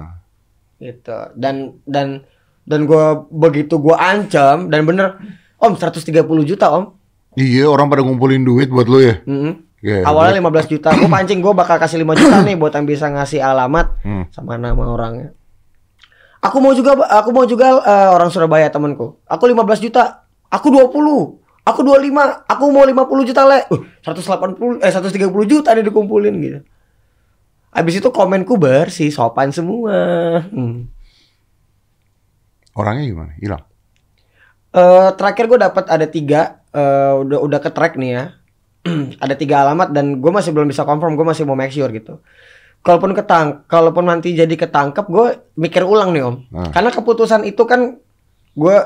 gitu. 0.76 1.14
Dan 1.32 1.78
dan 1.86 2.26
dan 2.62 2.80
gua 2.82 3.22
begitu 3.24 3.78
gua 3.78 4.02
ancam 4.02 4.66
dan 4.66 4.82
bener 4.82 5.22
Om 5.56 5.78
130 5.78 6.10
juta 6.42 6.66
Om. 6.68 6.98
iya, 7.34 7.64
orang 7.64 7.86
pada 7.86 8.02
ngumpulin 8.02 8.42
duit 8.42 8.66
buat 8.66 8.84
lu 8.84 8.98
ya. 8.98 9.22
Mm-mm. 9.22 9.70
Ya, 9.78 10.02
Awalnya 10.02 10.38
15 10.40 10.66
juta. 10.68 10.90
Gua 10.92 11.06
pancing 11.08 11.38
gua 11.38 11.54
bakal 11.54 11.74
kasih 11.76 11.98
5 11.98 12.14
juta 12.16 12.36
nih 12.40 12.54
buat 12.54 12.70
yang 12.72 12.82
bisa 12.84 13.06
ngasih 13.06 13.38
alamat 13.38 14.02
Hmm. 14.02 14.26
sama 14.30 14.54
nama 14.54 14.82
orangnya. 14.84 15.30
Aku 16.40 16.58
mau 16.58 16.70
juga 16.70 16.98
aku 16.98 17.30
mau 17.30 17.46
juga 17.46 17.78
eh, 17.78 18.08
orang 18.10 18.26
Surabaya 18.28 18.66
temanku. 18.66 19.22
Aku 19.24 19.46
15 19.46 19.78
juta. 19.80 20.26
Aku 20.48 20.68
20. 20.68 21.38
Aku 21.62 21.86
25. 21.86 22.48
Aku 22.50 22.64
mau 22.74 22.82
50 22.82 23.28
juta 23.30 23.42
le. 23.46 23.66
Uh, 23.70 23.86
180 24.02 24.82
eh 24.82 24.90
130 24.90 25.30
juta 25.46 25.70
nih 25.74 25.86
dikumpulin 25.86 26.34
gitu. 26.42 26.60
Habis 27.72 28.04
itu 28.04 28.08
komenku 28.12 28.60
bersih, 28.60 29.08
sopan 29.08 29.48
semua. 29.54 30.42
Hmm. 30.52 30.92
Orangnya 32.76 33.04
gimana? 33.08 33.32
Hilang. 33.40 33.64
Eh, 34.72 35.08
terakhir 35.20 35.44
gue 35.52 35.58
dapat 35.60 35.84
ada 35.88 36.08
tiga, 36.08 36.64
eh, 36.72 37.12
udah 37.20 37.44
udah 37.44 37.60
ke 37.60 37.68
track 37.68 38.00
nih 38.00 38.10
ya. 38.16 38.24
ada 39.24 39.34
tiga 39.36 39.62
alamat 39.64 39.92
dan 39.92 40.20
gue 40.20 40.32
masih 40.32 40.50
belum 40.50 40.68
bisa 40.68 40.88
confirm, 40.88 41.14
gue 41.14 41.26
masih 41.28 41.44
mau 41.44 41.56
make 41.56 41.72
sure 41.72 41.92
gitu. 41.92 42.20
kalaupun 42.82 43.14
ketang, 43.14 43.62
kalaupun 43.70 44.10
nanti 44.10 44.34
jadi 44.34 44.50
ketangkep, 44.58 45.06
gue 45.06 45.54
mikir 45.54 45.86
ulang 45.86 46.10
nih 46.10 46.26
om. 46.26 46.42
Nah. 46.50 46.74
Karena 46.74 46.90
keputusan 46.90 47.46
itu 47.46 47.62
kan 47.62 47.94
gue 48.58 48.76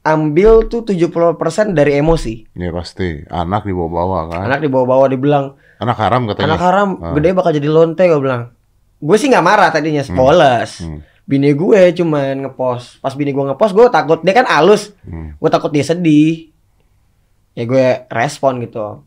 ambil 0.00 0.64
tuh 0.66 0.82
70% 0.82 1.76
dari 1.76 2.00
emosi. 2.00 2.48
Ya 2.56 2.72
pasti. 2.72 3.20
Anak 3.28 3.68
dibawa-bawa 3.68 4.32
kan. 4.32 4.38
Anak, 4.44 4.48
Anak 4.48 4.60
dibawa-bawa 4.64 5.04
dibilang, 5.12 5.46
haram 5.80 6.22
katanya. 6.28 6.46
anak 6.56 6.60
haram, 6.64 6.88
Ah. 7.00 7.12
gede 7.16 7.36
bakal 7.36 7.52
jadi 7.52 7.68
lonte 7.68 8.04
gue 8.08 8.20
bilang. 8.20 8.52
Gue 9.00 9.16
sih 9.16 9.28
nggak 9.28 9.44
marah 9.44 9.68
tadinya, 9.72 10.04
poles. 10.12 10.80
Hmm. 10.84 11.00
Bini 11.28 11.52
gue 11.52 11.80
cuman 11.94 12.48
ngepost. 12.48 13.00
Pas 13.00 13.12
bini 13.12 13.32
gue 13.32 13.44
ngepost, 13.44 13.72
gue 13.76 13.86
takut 13.92 14.20
dia 14.24 14.34
kan 14.34 14.48
halus. 14.48 14.92
Hmm. 15.04 15.36
Gue 15.36 15.50
takut 15.52 15.72
dia 15.72 15.84
sedih. 15.84 16.48
Ya 17.56 17.64
gue 17.68 17.86
respon 18.08 18.60
gitu. 18.64 19.04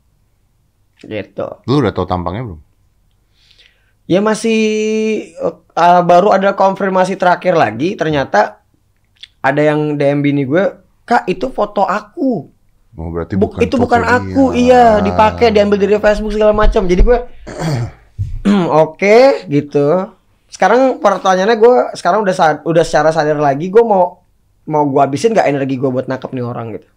Gitu. 1.03 1.47
Lu 1.67 1.81
udah 1.81 1.91
tahu 1.91 2.05
tampangnya 2.05 2.47
belum? 2.47 2.61
Ya 4.03 4.19
masih 4.19 4.59
uh, 5.39 6.01
baru 6.03 6.35
ada 6.35 6.53
konfirmasi 6.53 7.15
terakhir 7.15 7.55
lagi 7.55 7.95
ternyata 7.95 8.59
ada 9.39 9.61
yang 9.63 9.95
DM 9.95 10.19
bini 10.23 10.43
gue, 10.43 10.82
"Kak, 11.03 11.27
itu 11.27 11.47
foto 11.49 11.83
aku." 11.83 12.49
Oh, 12.93 13.09
berarti 13.09 13.33
Bu- 13.33 13.49
bukan 13.49 13.59
itu 13.65 13.75
bukan 13.75 14.01
dia. 14.05 14.13
aku, 14.21 14.43
iya, 14.53 14.85
dipakai 15.01 15.49
diambil 15.49 15.81
dari 15.81 15.97
Facebook 15.97 16.29
segala 16.29 16.53
macam. 16.53 16.85
Jadi 16.85 17.01
gue 17.01 17.19
oke 18.85 19.17
gitu. 19.49 20.13
Sekarang 20.45 21.01
pertanyaannya 21.01 21.57
gue 21.57 21.75
sekarang 21.97 22.21
udah 22.21 22.35
sa- 22.37 22.61
udah 22.61 22.83
secara 22.85 23.09
sadar 23.09 23.41
lagi 23.41 23.73
gue 23.73 23.81
mau 23.81 24.21
mau 24.69 24.85
gue 24.85 25.01
habisin 25.01 25.33
nggak 25.33 25.49
energi 25.49 25.75
gue 25.75 25.89
buat 25.89 26.05
nangkep 26.05 26.29
nih 26.31 26.45
orang 26.45 26.77
gitu. 26.77 26.87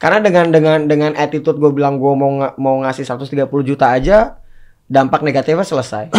Karena 0.00 0.22
dengan 0.22 0.46
dengan 0.48 0.78
dengan 0.86 1.12
attitude 1.12 1.58
gue 1.58 1.74
bilang 1.74 1.98
gue 1.98 2.12
mau 2.14 2.30
mau 2.56 2.74
ngasih 2.80 3.04
130 3.04 3.44
juta 3.66 3.90
aja, 3.90 4.38
dampak 4.86 5.20
negatifnya 5.20 5.66
selesai. 5.66 6.08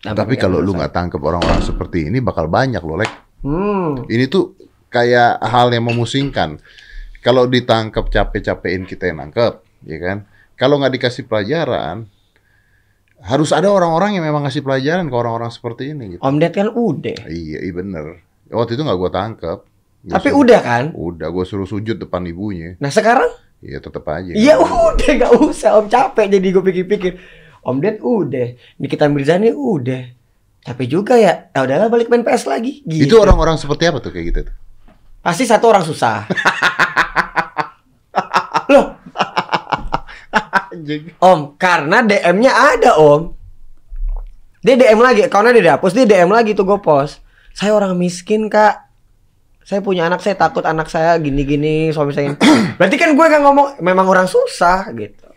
Dampak 0.00 0.32
Tapi 0.32 0.34
kalau 0.40 0.64
lu 0.64 0.72
nggak 0.72 0.96
tangkep 0.96 1.20
orang-orang 1.20 1.60
seperti 1.60 2.08
ini 2.08 2.24
bakal 2.24 2.48
banyak 2.48 2.80
loh, 2.80 2.96
Lek. 2.96 3.12
Hmm, 3.40 4.06
Ini 4.06 4.24
tuh 4.26 4.56
kayak 4.88 5.40
hal 5.40 5.70
yang 5.70 5.86
memusingkan. 5.86 6.58
Kalau 7.20 7.44
ditangkap 7.44 8.08
capek-capekin 8.08 8.84
kita 8.84 9.12
yang 9.12 9.20
nangkep, 9.20 9.60
ya 9.84 9.98
kan? 10.00 10.18
Kalau 10.56 10.80
nggak 10.80 10.96
dikasih 10.96 11.24
pelajaran, 11.24 12.08
harus 13.20 13.52
ada 13.52 13.68
orang-orang 13.68 14.16
yang 14.16 14.24
memang 14.24 14.48
ngasih 14.48 14.64
pelajaran 14.64 15.04
ke 15.04 15.14
orang-orang 15.14 15.52
seperti 15.52 15.92
ini. 15.92 16.16
Gitu. 16.16 16.20
Om 16.20 16.40
Ded 16.40 16.52
kan 16.52 16.72
udah. 16.72 17.28
Iya, 17.28 17.58
iya 17.60 17.72
bener. 17.72 18.24
Waktu 18.48 18.74
itu 18.74 18.82
nggak 18.82 18.98
gua 18.98 19.10
tangkep. 19.10 19.58
Gua 20.00 20.12
Tapi 20.16 20.28
suruh- 20.28 20.40
udah 20.40 20.60
kan? 20.64 20.84
Udah, 20.96 21.28
gue 21.28 21.44
suruh 21.44 21.68
sujud 21.68 22.00
depan 22.00 22.24
ibunya. 22.24 22.80
Nah 22.80 22.88
sekarang 22.88 23.28
Iya, 23.60 23.76
tetap 23.76 24.08
aja. 24.08 24.32
Iya 24.32 24.56
udah 24.56 25.10
gak 25.20 25.32
usah 25.36 25.76
Om 25.76 25.92
capek 25.92 26.32
jadi 26.32 26.46
gue 26.48 26.64
pikir-pikir 26.64 27.12
Om 27.60 27.76
Ded 27.76 28.00
udah 28.00 28.56
Nikita 28.80 29.04
Mirzani 29.04 29.52
udah 29.52 30.19
Capek 30.60 30.86
juga 30.86 31.16
ya. 31.16 31.48
Ya 31.56 31.64
udahlah 31.64 31.88
balik 31.88 32.12
main 32.12 32.20
PS 32.20 32.44
lagi. 32.44 32.84
Gitu. 32.84 33.08
Itu 33.08 33.16
orang-orang 33.16 33.56
seperti 33.56 33.88
apa 33.88 33.98
tuh 34.04 34.12
kayak 34.12 34.24
gitu 34.28 34.38
tuh? 34.52 34.54
Pasti 35.24 35.48
satu 35.48 35.72
orang 35.72 35.84
susah. 35.84 36.28
Loh. 38.72 38.86
Om 41.20 41.56
karena 41.56 42.04
DM-nya 42.04 42.52
ada 42.52 43.00
Om. 43.00 43.32
Dia 44.60 44.76
DM 44.76 45.00
lagi 45.00 45.24
Karena 45.32 45.56
dia 45.56 45.72
dihapus 45.72 45.96
Dia 45.96 46.04
DM 46.04 46.28
lagi 46.28 46.52
tuh 46.52 46.68
gue 46.68 46.76
post 46.84 47.24
Saya 47.56 47.72
orang 47.72 47.96
miskin 47.96 48.52
kak. 48.52 48.92
Saya 49.64 49.80
punya 49.80 50.04
anak 50.04 50.20
saya 50.20 50.36
takut 50.36 50.60
anak 50.68 50.92
saya 50.92 51.16
gini-gini 51.16 51.94
suami 51.94 52.10
saya 52.10 52.34
berarti 52.80 52.96
kan 52.98 53.14
gue 53.14 53.26
kan 53.30 53.38
ngomong 53.38 53.78
memang 53.78 54.02
orang 54.08 54.26
susah 54.26 54.90
gitu. 54.98 55.30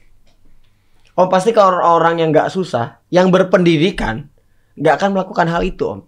Om 1.14 1.30
pasti 1.30 1.54
kalau 1.54 1.78
orang 1.78 2.18
yang 2.18 2.34
nggak 2.34 2.50
susah 2.50 2.98
yang 3.14 3.30
berpendidikan 3.30 4.33
nggak 4.78 4.94
akan 5.00 5.10
melakukan 5.14 5.48
hal 5.50 5.62
itu 5.66 5.84
om. 5.86 6.00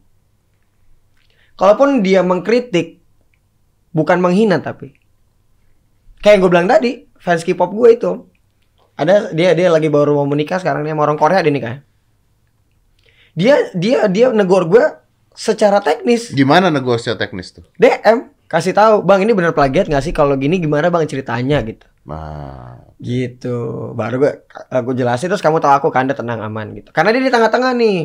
Kalaupun 1.56 2.04
dia 2.04 2.20
mengkritik 2.26 3.00
bukan 3.96 4.20
menghina 4.20 4.60
tapi. 4.60 4.98
Kayak 6.20 6.34
yang 6.36 6.42
gue 6.42 6.52
bilang 6.52 6.68
tadi 6.68 6.92
fans 7.22 7.46
K-pop 7.46 7.72
gue 7.72 7.90
itu 7.96 8.06
Om. 8.10 8.20
ada 8.98 9.30
dia 9.36 9.54
dia 9.54 9.70
lagi 9.70 9.92
baru 9.94 10.18
mau 10.18 10.26
menikah 10.26 10.58
sekarang 10.58 10.82
dia 10.82 10.98
sama 10.98 11.06
orang 11.06 11.20
Korea 11.20 11.44
dia 11.44 11.54
nikah 11.54 11.86
dia 13.36 13.70
dia 13.76 14.08
dia 14.08 14.32
negor 14.32 14.66
gue 14.66 14.86
secara 15.36 15.84
teknis. 15.84 16.32
Gimana 16.32 16.72
negosiasi 16.72 17.20
teknis 17.20 17.52
tuh? 17.52 17.68
DM 17.76 18.32
kasih 18.48 18.72
tahu 18.72 19.04
bang 19.04 19.28
ini 19.28 19.36
bener 19.36 19.52
plagiat 19.52 19.92
nggak 19.92 20.04
sih? 20.04 20.16
Kalau 20.16 20.40
gini 20.40 20.58
gimana 20.58 20.88
bang 20.88 21.04
ceritanya? 21.04 21.60
Gitu. 21.62 21.84
Nah, 22.08 22.80
gitu. 23.04 23.92
Baru 23.92 24.24
gue 24.24 24.34
gue 24.72 24.96
jelasin 24.96 25.28
terus 25.28 25.44
kamu 25.44 25.60
tahu 25.60 25.74
aku 25.84 25.88
kanda 25.92 26.16
tenang 26.16 26.40
aman 26.40 26.72
gitu. 26.80 26.96
Karena 26.96 27.12
dia 27.12 27.22
di 27.28 27.32
tengah-tengah 27.32 27.76
nih 27.76 27.98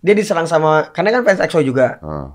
dia 0.00 0.14
diserang 0.16 0.48
sama 0.48 0.92
karena 0.92 1.20
kan 1.20 1.22
fans 1.24 1.40
EXO 1.42 1.60
juga 1.64 1.98
ah. 2.00 2.34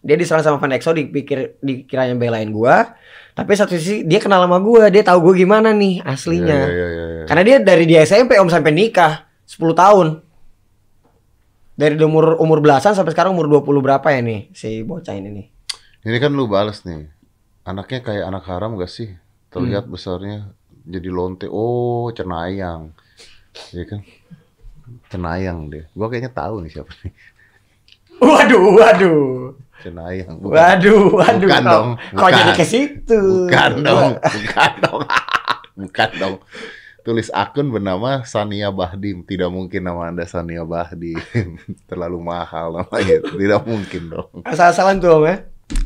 dia 0.00 0.16
diserang 0.16 0.44
sama 0.44 0.60
fans 0.60 0.76
EXO 0.80 0.92
dipikir 0.96 1.60
dikiranya 1.60 2.16
belain 2.16 2.52
gua 2.52 2.96
tapi 3.36 3.52
satu 3.52 3.76
sisi 3.76 4.04
dia 4.04 4.20
kenal 4.20 4.44
sama 4.44 4.56
gua 4.60 4.88
dia 4.88 5.04
tahu 5.04 5.30
gue 5.30 5.44
gimana 5.44 5.76
nih 5.76 6.00
aslinya 6.02 6.60
Iya, 6.66 6.72
iya, 6.72 6.86
iya, 6.88 7.06
iya. 7.20 7.24
karena 7.28 7.42
dia 7.44 7.56
dari 7.60 7.84
dia 7.84 8.00
SMP 8.02 8.40
om 8.40 8.48
sampai 8.48 8.72
nikah 8.72 9.28
10 9.44 9.60
tahun 9.76 10.08
dari 11.76 11.94
umur 12.00 12.40
umur 12.40 12.64
belasan 12.64 12.96
sampai 12.96 13.12
sekarang 13.12 13.36
umur 13.36 13.52
20 13.60 13.84
berapa 13.84 14.08
ya 14.08 14.24
nih 14.24 14.40
si 14.56 14.80
bocah 14.80 15.12
ini 15.12 15.28
nih 15.30 15.46
Ini 16.06 16.22
kan 16.22 16.30
lu 16.38 16.46
balas 16.46 16.86
nih. 16.86 17.10
Anaknya 17.66 17.98
kayak 17.98 18.30
anak 18.30 18.46
haram 18.46 18.78
gak 18.78 18.86
sih? 18.86 19.10
Hmm. 19.10 19.18
Terlihat 19.50 19.90
besarnya 19.90 20.54
jadi 20.86 21.10
lonte. 21.10 21.50
Oh, 21.50 22.06
cenayang. 22.14 22.94
Iya 23.74 23.84
kan? 23.90 24.00
Cenayang 25.08 25.68
dia. 25.68 25.84
Gua 25.92 26.06
kayaknya 26.06 26.32
tahu 26.32 26.62
nih 26.62 26.70
siapa 26.72 26.92
nih. 27.02 27.12
waduh 28.24 28.64
waduh 28.78 29.26
Cenayang. 29.84 30.40
Bukan. 30.40 30.56
Waduh, 30.56 31.04
waduh. 31.12 31.46
Bukan 31.46 31.60
kok- 31.60 31.68
dong. 31.68 31.88
Kok 32.00 32.16
Bukan. 32.16 32.32
jadi 32.32 32.52
ke 32.56 32.64
situ? 32.64 33.20
Bukan 33.44 33.72
dong. 33.84 34.10
Bukan 34.16 34.72
dong. 34.80 35.00
Bukan 35.84 36.10
dong. 36.16 36.36
Tulis 37.04 37.28
akun 37.30 37.70
bernama 37.70 38.24
Sania 38.26 38.72
Bahdim. 38.72 39.22
Tidak 39.22 39.46
mungkin 39.46 39.84
nama 39.84 40.10
Anda 40.10 40.24
Sania 40.26 40.64
Bahdim. 40.66 41.20
Terlalu 41.92 42.18
mahal 42.18 42.72
namanya. 42.72 43.20
Tidak 43.22 43.62
mungkin 43.62 44.02
dong. 44.10 44.28
Asal-asalan 44.42 44.98
tuh, 44.98 45.20
Om 45.20 45.24
ya. 45.28 45.36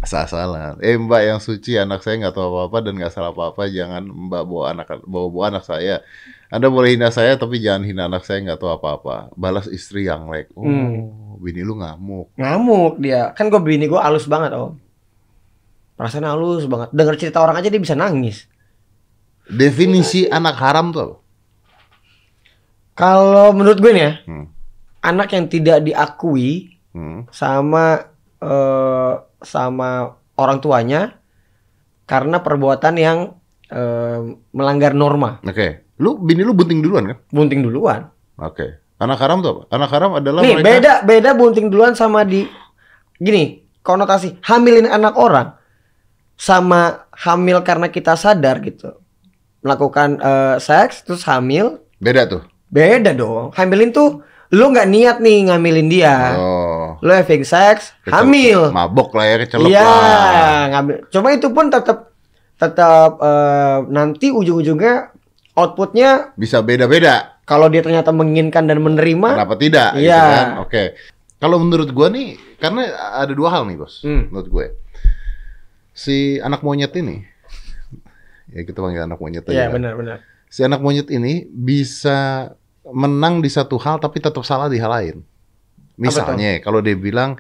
Asal-asalan. 0.01 0.81
Eh 0.81 0.97
Mbak 0.97 1.23
yang 1.27 1.41
suci, 1.43 1.77
anak 1.77 2.01
saya 2.01 2.17
nggak 2.25 2.33
tahu 2.33 2.47
apa-apa 2.47 2.79
dan 2.87 2.95
nggak 2.97 3.13
salah 3.13 3.37
apa-apa. 3.37 3.69
Jangan 3.69 4.07
Mbak 4.07 4.43
bawa 4.49 4.65
anak 4.73 4.87
bawa 5.05 5.27
bawa 5.29 5.45
anak 5.53 5.65
saya. 5.67 6.01
Anda 6.51 6.67
boleh 6.67 6.99
hina 6.99 7.09
saya 7.09 7.39
tapi 7.39 7.63
jangan 7.63 7.87
hina 7.87 8.11
anak 8.11 8.27
saya 8.27 8.43
nggak 8.43 8.59
tahu 8.59 8.75
apa-apa. 8.75 9.31
Balas 9.35 9.71
istri 9.71 10.05
yang 10.05 10.27
like. 10.27 10.51
Oh, 10.53 10.67
Hmm. 10.67 11.39
bini 11.39 11.63
lu 11.63 11.79
ngamuk. 11.79 12.35
Ngamuk 12.35 12.99
dia. 12.99 13.31
Kan 13.33 13.49
gue 13.49 13.57
bini 13.59 13.87
gue 13.87 13.97
halus 13.97 14.27
banget, 14.27 14.53
Om. 14.53 14.75
Perasaan 15.95 16.27
halus 16.27 16.67
banget. 16.67 16.91
Dengar 16.91 17.15
cerita 17.15 17.39
orang 17.39 17.57
aja 17.57 17.71
dia 17.71 17.79
bisa 17.79 17.95
nangis. 17.95 18.51
Definisi 19.47 20.27
anak 20.27 20.59
haram 20.59 20.91
tuh 20.91 21.01
apa? 21.01 21.17
Kalau 22.93 23.55
menurut 23.55 23.79
gue 23.79 23.93
nih 23.95 24.03
ya, 24.03 24.13
Hmm. 24.27 24.47
anak 25.01 25.33
yang 25.33 25.47
tidak 25.47 25.79
diakui 25.83 26.77
Hmm. 26.91 27.25
sama 27.31 28.11
eh, 28.41 29.15
sama 29.41 29.89
orang 30.35 30.59
tuanya 30.59 31.21
karena 32.05 32.41
perbuatan 32.41 32.95
yang 32.97 33.19
eh, 33.69 34.19
melanggar 34.51 34.93
norma. 34.93 35.39
Oke. 35.47 35.87
Lu 36.01 36.17
bini 36.17 36.41
lu 36.41 36.57
bunting 36.57 36.81
duluan 36.81 37.05
kan? 37.07 37.19
Bunting 37.29 37.61
duluan. 37.61 38.09
Oke. 38.35 38.81
Anak 38.97 39.21
haram 39.21 39.41
tuh 39.41 39.51
apa? 39.53 39.63
Anak 39.71 39.91
haram 39.93 40.11
adalah 40.15 40.41
Nih, 40.41 40.57
mereka 40.57 40.65
beda 40.67 40.93
beda 41.05 41.31
bunting 41.33 41.69
duluan 41.69 41.93
sama 41.93 42.25
di 42.25 42.45
gini, 43.17 43.61
konotasi 43.81 44.41
hamilin 44.43 44.85
anak 44.85 45.13
orang 45.15 45.57
sama 46.37 47.05
hamil 47.13 47.61
karena 47.61 47.89
kita 47.89 48.17
sadar 48.17 48.61
gitu. 48.61 48.97
Melakukan 49.61 50.17
eh, 50.17 50.57
seks 50.59 51.05
terus 51.05 51.21
hamil 51.25 51.81
beda 51.97 52.25
tuh. 52.27 52.43
beda 52.69 53.13
dong. 53.13 53.53
Hamilin 53.53 53.91
tuh 53.91 54.25
lu 54.51 54.69
nggak 54.69 54.89
niat 54.89 55.17
nih 55.19 55.49
ngamilin 55.49 55.89
dia. 55.89 56.17
Oh. 56.35 56.97
Lu 57.01 57.11
having 57.11 57.45
seks, 57.45 57.93
Kecel- 58.01 58.15
hamil. 58.15 58.61
Mabok 58.71 59.15
lah 59.15 59.25
ya, 59.27 59.37
kecelep 59.39 59.69
Iya, 59.69 59.85
lah. 59.85 60.61
ngambil. 60.71 60.97
Cuma 61.09 61.29
itu 61.31 61.49
pun 61.51 61.69
tetap 61.69 62.13
tetap 62.57 63.17
eh, 63.17 63.79
nanti 63.89 64.29
ujung-ujungnya 64.29 65.13
outputnya 65.61 66.33
Bisa 66.35 66.61
beda-beda. 66.61 67.37
kalau 67.45 67.67
dia 67.67 67.81
ternyata 67.81 68.11
menginginkan 68.11 68.65
dan 68.65 68.79
menerima, 68.79 69.29
Kenapa 69.37 69.57
tidak? 69.57 69.89
gitu 69.95 70.07
Iya. 70.07 70.23
kan? 70.23 70.47
Oke. 70.63 70.83
Kalau 71.37 71.57
menurut 71.57 71.89
gua 71.91 72.09
nih, 72.09 72.37
karena 72.57 72.85
ada 73.17 73.33
dua 73.33 73.49
hal 73.51 73.65
nih, 73.65 73.77
Bos. 73.77 74.01
Hmm. 74.01 74.29
Menurut 74.29 74.49
gue. 74.49 74.67
Si 75.91 76.37
anak 76.39 76.61
monyet 76.61 76.93
ini, 76.95 77.25
ya 78.49 78.61
kita 78.63 78.77
panggil 78.77 79.05
anak 79.05 79.17
monyet 79.17 79.45
aja. 79.45 79.53
Iya 79.53 79.65
kan. 79.67 79.73
benar-benar. 79.77 80.19
Si 80.47 80.61
anak 80.61 80.81
monyet 80.81 81.09
ini 81.09 81.45
bisa 81.47 82.51
menang 82.87 83.39
di 83.39 83.49
satu 83.49 83.77
hal 83.77 83.99
tapi 83.99 84.19
tetap 84.19 84.41
salah 84.43 84.67
di 84.67 84.77
hal 84.77 84.91
lain. 84.91 85.17
Misalnya, 85.97 86.61
kalau 86.61 86.81
dia 86.81 86.97
bilang 86.97 87.37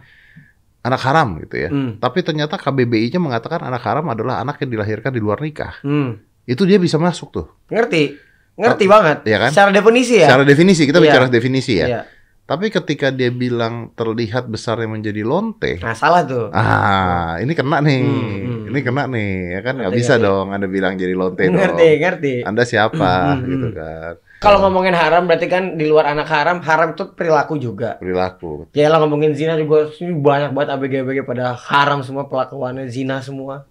anak 0.80 1.00
haram 1.00 1.36
gitu 1.38 1.56
ya. 1.56 1.68
Hmm. 1.68 1.96
Tapi 1.96 2.20
ternyata 2.20 2.56
KBBI-nya 2.56 3.16
mengatakan 3.16 3.60
anak 3.60 3.80
haram 3.82 4.04
adalah 4.06 4.40
anak 4.40 4.60
yang 4.60 4.70
dilahirkan 4.70 5.12
di 5.12 5.20
luar 5.20 5.40
nikah. 5.40 5.80
Hmm. 5.80 6.20
Itu 6.50 6.66
dia 6.66 6.76
bisa 6.76 6.98
masuk 6.98 7.30
tuh. 7.30 7.46
Ngerti? 7.68 8.18
Ngerti 8.56 8.84
banget. 8.84 9.18
Iya 9.24 9.38
kan? 9.40 9.50
Secara 9.54 9.70
definisi 9.70 10.14
ya. 10.16 10.26
Secara 10.26 10.42
definisi 10.44 10.82
kita 10.82 10.98
Iya. 10.98 11.04
bicara 11.06 11.26
definisi 11.28 11.72
ya. 11.76 11.86
Iya. 11.86 12.02
Tapi 12.42 12.66
ketika 12.66 13.08
dia 13.08 13.30
bilang 13.30 13.94
terlihat 13.94 14.50
besarnya 14.50 14.90
menjadi 14.90 15.22
lonte, 15.22 15.78
Nah, 15.78 15.94
salah 15.94 16.26
tuh. 16.26 16.50
ah 16.50 17.38
ini 17.38 17.54
kena 17.54 17.78
nih, 17.78 18.02
Hmm, 18.02 18.26
hmm. 18.26 18.62
ini 18.66 18.78
kena 18.82 19.06
nih, 19.06 19.30
ya 19.54 19.60
kan 19.62 19.78
nggak 19.78 19.86
Ngerti, 19.86 20.00
bisa 20.02 20.12
ngerti. 20.12 20.26
dong 20.26 20.46
Anda 20.50 20.66
bilang 20.66 20.92
jadi 20.94 21.14
lonte 21.14 21.46
dong. 21.46 21.54
ngerti, 21.54 21.88
ngerti. 21.96 22.34
Anda 22.42 22.62
siapa 22.64 23.06
Hmm, 23.30 23.38
hmm, 23.38 23.46
gitu 23.46 23.68
kan? 23.70 24.14
Kalau 24.40 24.58
ngomongin 24.58 24.96
haram 24.96 25.28
berarti 25.28 25.46
kan 25.46 25.76
di 25.76 25.84
luar 25.84 26.10
anak 26.10 26.26
haram, 26.26 26.58
haram 26.58 26.90
itu 26.90 27.14
perilaku 27.14 27.54
juga. 27.54 28.02
perilaku. 28.02 28.66
Ya 28.72 28.90
lah 28.90 28.98
ngomongin 28.98 29.30
zina 29.30 29.54
juga 29.54 29.86
banyak 30.00 30.50
banget 30.50 30.68
ABG-ABG 30.74 31.22
pada 31.22 31.54
haram 31.54 32.02
semua 32.02 32.26
pelakuannya 32.26 32.88
zina 32.88 33.22
semua. 33.22 33.69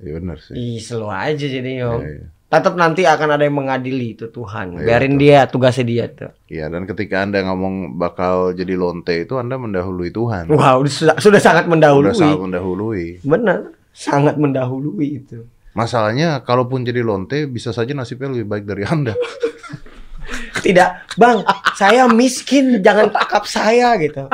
Iya 0.00 0.12
benar 0.18 0.38
sih. 0.40 0.54
Ih, 0.56 0.78
slow 0.80 1.12
aja 1.12 1.44
jadi 1.46 1.84
om. 1.84 2.00
Iya, 2.00 2.08
iya. 2.20 2.26
Tetap 2.50 2.74
nanti 2.74 3.06
akan 3.06 3.38
ada 3.38 3.46
yang 3.46 3.62
mengadili 3.62 4.18
itu 4.18 4.26
Tuhan. 4.26 4.82
Iya, 4.82 4.82
Biarin 4.82 5.14
betul. 5.14 5.22
dia 5.22 5.38
tugasnya 5.46 5.84
dia 5.86 6.04
tuh. 6.10 6.32
Iya, 6.50 6.66
dan 6.66 6.82
ketika 6.82 7.22
Anda 7.22 7.46
ngomong 7.46 7.94
bakal 7.94 8.58
jadi 8.58 8.74
lonte 8.74 9.22
itu 9.22 9.38
Anda 9.38 9.54
mendahului 9.54 10.10
Tuhan. 10.10 10.50
Wow, 10.50 10.82
sudah, 10.90 11.14
sudah 11.22 11.38
sangat 11.38 11.70
mendahului. 11.70 12.10
Udah 12.10 12.18
sangat 12.18 12.42
mendahului. 12.42 13.04
Benar, 13.22 13.58
sangat 13.94 14.34
mendahului 14.34 15.22
itu. 15.22 15.46
Masalahnya 15.78 16.42
kalaupun 16.42 16.82
jadi 16.82 17.06
lonte 17.06 17.46
bisa 17.46 17.70
saja 17.70 17.94
nasibnya 17.94 18.34
lebih 18.34 18.50
baik 18.50 18.64
dari 18.66 18.82
Anda. 18.82 19.14
Tidak, 20.66 21.14
bang, 21.14 21.46
saya 21.78 22.10
miskin, 22.10 22.82
jangan 22.82 23.14
tangkap 23.14 23.46
saya 23.46 23.94
gitu. 24.02 24.26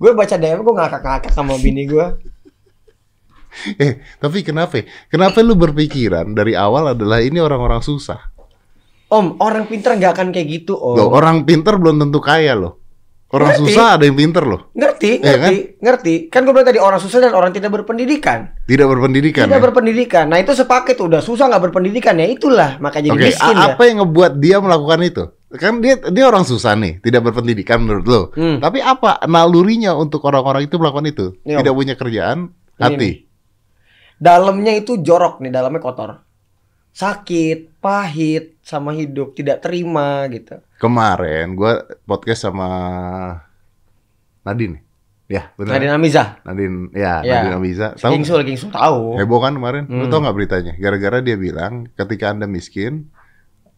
Gue 0.00 0.16
baca 0.16 0.34
DM, 0.40 0.64
gue 0.64 0.74
ngakak-ngakak 0.80 1.32
sama 1.36 1.60
bini 1.60 1.84
gue. 1.84 2.06
eh, 3.82 4.00
tapi 4.18 4.40
kenapa? 4.40 4.82
Kenapa 5.08 5.42
lu 5.42 5.54
berpikiran 5.54 6.32
dari 6.32 6.54
awal 6.54 6.94
adalah 6.94 7.20
ini 7.20 7.38
orang-orang 7.38 7.82
susah? 7.82 8.30
Om, 9.10 9.42
orang 9.42 9.66
pinter 9.66 9.98
nggak 9.98 10.12
akan 10.14 10.28
kayak 10.30 10.48
gitu, 10.48 10.78
om. 10.78 10.94
Loh, 10.94 11.10
orang 11.10 11.42
pinter 11.42 11.74
belum 11.74 11.98
tentu 11.98 12.22
kaya 12.22 12.54
loh. 12.54 12.78
Orang 13.30 13.54
Ngerti. 13.54 13.62
susah 13.70 13.94
ada 13.94 14.10
yang 14.10 14.18
pinter 14.18 14.42
loh. 14.42 14.74
Ngerti, 14.74 15.22
Iya 15.22 15.38
ngerti, 15.38 15.56
ngerti. 15.78 16.14
Kan 16.34 16.42
gue 16.42 16.50
bilang 16.50 16.66
tadi 16.66 16.82
orang 16.82 16.98
susah 16.98 17.22
dan 17.22 17.30
orang 17.30 17.54
tidak 17.54 17.70
berpendidikan. 17.70 18.58
Tidak 18.66 18.82
berpendidikan 18.90 19.46
tidak 19.46 19.62
ya? 19.62 19.66
berpendidikan. 19.70 20.24
Nah 20.26 20.42
itu 20.42 20.50
sepaket 20.50 20.98
udah 20.98 21.22
susah 21.22 21.46
nggak 21.46 21.70
berpendidikan 21.70 22.18
ya 22.18 22.26
itulah 22.26 22.82
makanya 22.82 23.14
jadi 23.14 23.22
Oke, 23.22 23.26
miskin 23.30 23.54
a- 23.54 23.62
ya. 23.62 23.66
apa 23.70 23.82
yang 23.86 23.96
ngebuat 24.02 24.32
dia 24.42 24.56
melakukan 24.58 25.00
itu? 25.06 25.24
Kan 25.54 25.78
dia 25.78 25.94
dia 26.10 26.24
orang 26.26 26.42
susah 26.42 26.74
nih, 26.74 26.98
tidak 27.06 27.30
berpendidikan 27.30 27.78
menurut 27.78 28.06
lo. 28.10 28.20
Hmm. 28.34 28.58
Tapi 28.58 28.82
apa 28.82 29.22
nalurinya 29.30 29.94
untuk 29.94 30.26
orang-orang 30.26 30.66
itu 30.66 30.74
melakukan 30.82 31.06
itu? 31.06 31.26
Iya. 31.46 31.62
Tidak 31.62 31.74
punya 31.74 31.94
kerjaan, 31.94 32.50
Ini 32.50 32.82
hati. 32.82 32.98
nih. 32.98 33.14
Dalamnya 34.20 34.76
itu 34.76 35.00
jorok 35.00 35.40
nih, 35.40 35.48
dalamnya 35.48 35.80
kotor. 35.80 36.20
Sakit, 36.92 37.80
pahit 37.80 38.60
sama 38.60 38.92
hidup, 38.92 39.32
tidak 39.32 39.64
terima 39.64 40.28
gitu. 40.28 40.60
Kemarin 40.76 41.56
gua 41.56 41.80
podcast 42.04 42.44
sama 42.44 42.68
Nadine. 44.42 44.84
Ya, 45.24 45.54
benar. 45.54 45.78
Nadine 45.78 45.94
Amiza. 45.94 46.24
Nadine, 46.42 46.90
ya, 46.90 47.22
Ya. 47.22 47.40
Nadine 47.40 47.56
Amiza. 47.56 47.86
Tahu 47.94 48.12
Kingsul, 48.12 48.42
Kingsul 48.42 48.68
tahu. 48.68 49.14
heboh 49.16 49.38
kan 49.38 49.54
kemarin? 49.54 49.86
Lu 49.86 50.04
Hmm. 50.04 50.10
tau 50.10 50.20
nggak 50.20 50.34
beritanya? 50.34 50.72
Gara-gara 50.74 51.22
dia 51.22 51.38
bilang 51.38 51.86
ketika 51.94 52.34
anda 52.34 52.44
miskin, 52.44 53.06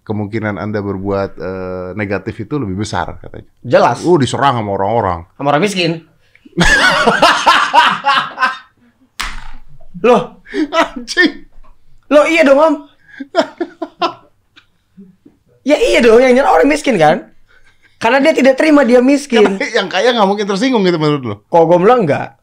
kemungkinan 0.03 0.57
anda 0.57 0.81
berbuat 0.81 1.31
eh, 1.37 1.89
negatif 1.93 2.41
itu 2.41 2.57
lebih 2.57 2.81
besar 2.81 3.21
katanya. 3.21 3.53
Jelas. 3.63 4.01
Uh, 4.01 4.17
diserang 4.17 4.59
sama 4.59 4.73
orang-orang. 4.73 5.29
Sama 5.37 5.53
orang 5.53 5.63
miskin. 5.63 6.09
Loh, 10.03 10.43
Anjing. 10.75 11.47
loh 12.13 12.25
iya 12.29 12.43
dong 12.45 12.61
om. 12.61 12.75
ya 15.69 15.79
iya 15.79 16.03
dong 16.03 16.21
yang 16.21 16.35
nyerang 16.35 16.59
orang 16.59 16.69
miskin 16.69 16.99
kan? 16.99 17.33
Karena 18.03 18.19
dia 18.19 18.35
tidak 18.35 18.59
terima 18.59 18.83
dia 18.83 18.99
miskin. 18.99 19.57
yang 19.79 19.87
kaya 19.87 20.11
nggak 20.11 20.27
mungkin 20.27 20.45
tersinggung 20.45 20.83
gitu 20.83 20.99
menurut 20.99 21.23
lo? 21.23 21.37
Kok 21.47 21.65
gue 21.71 21.79
bilang 21.79 22.03
enggak? 22.03 22.43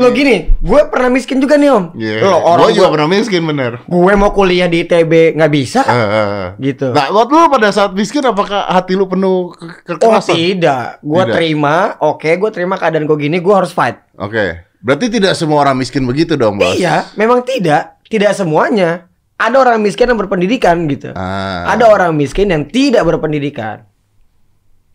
Lo 0.00 0.08
gini, 0.16 0.48
gue 0.64 0.80
pernah 0.88 1.12
miskin 1.12 1.36
juga 1.42 1.60
nih 1.60 1.68
om. 1.68 1.92
Iya. 1.92 2.24
Lo 2.24 2.40
orang 2.40 2.70
Gua 2.70 2.76
juga 2.78 2.88
gue, 2.88 2.94
pernah 2.96 3.08
miskin 3.10 3.42
bener. 3.44 3.72
gue 3.84 4.12
mau 4.16 4.30
kuliah 4.32 4.64
di 4.70 4.86
ITB 4.86 5.36
nggak 5.36 5.52
bisa, 5.52 5.82
eh, 5.84 5.92
eh. 5.92 6.46
gitu. 6.62 6.88
Nah, 6.94 7.12
buat 7.12 7.28
lu 7.28 7.52
pada 7.52 7.68
saat 7.68 7.92
miskin 7.92 8.24
apakah 8.24 8.64
hati 8.64 8.96
lu 8.96 9.04
penuh 9.04 9.52
ke 9.84 10.00
oh 10.00 10.08
kekerasan? 10.14 10.32
tidak, 10.32 11.04
gue 11.04 11.22
terima. 11.28 12.00
Oke, 12.00 12.32
gue 12.32 12.50
terima 12.54 12.80
keadaan 12.80 13.04
gue 13.04 13.18
gini, 13.18 13.44
gue 13.44 13.54
harus 13.54 13.74
fight. 13.76 14.00
Oke. 14.16 14.72
Berarti 14.84 15.08
tidak 15.08 15.32
semua 15.32 15.64
orang 15.64 15.80
miskin 15.80 16.04
begitu 16.04 16.36
dong, 16.36 16.60
Bos? 16.60 16.76
Iya, 16.76 17.08
memang 17.16 17.40
tidak, 17.40 18.04
tidak 18.04 18.36
semuanya. 18.36 19.08
Ada 19.40 19.56
orang 19.56 19.80
miskin 19.80 20.12
yang 20.12 20.20
berpendidikan 20.20 20.84
gitu. 20.86 21.16
Ah. 21.16 21.72
Ada 21.72 21.88
orang 21.88 22.12
miskin 22.12 22.52
yang 22.52 22.68
tidak 22.68 23.02
berpendidikan. 23.08 23.88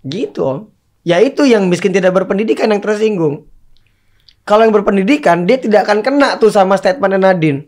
Gitu 0.06 0.40
om. 0.46 0.70
Ya 1.02 1.18
itu 1.20 1.44
yang 1.44 1.68
miskin 1.68 1.90
tidak 1.90 2.14
berpendidikan 2.14 2.70
yang 2.70 2.80
tersinggung. 2.80 3.50
Kalau 4.46 4.64
yang 4.64 4.72
berpendidikan 4.72 5.50
dia 5.50 5.58
tidak 5.58 5.90
akan 5.90 6.06
kena 6.06 6.38
tuh 6.38 6.54
sama 6.54 6.78
statement 6.78 7.20
Nadine. 7.20 7.66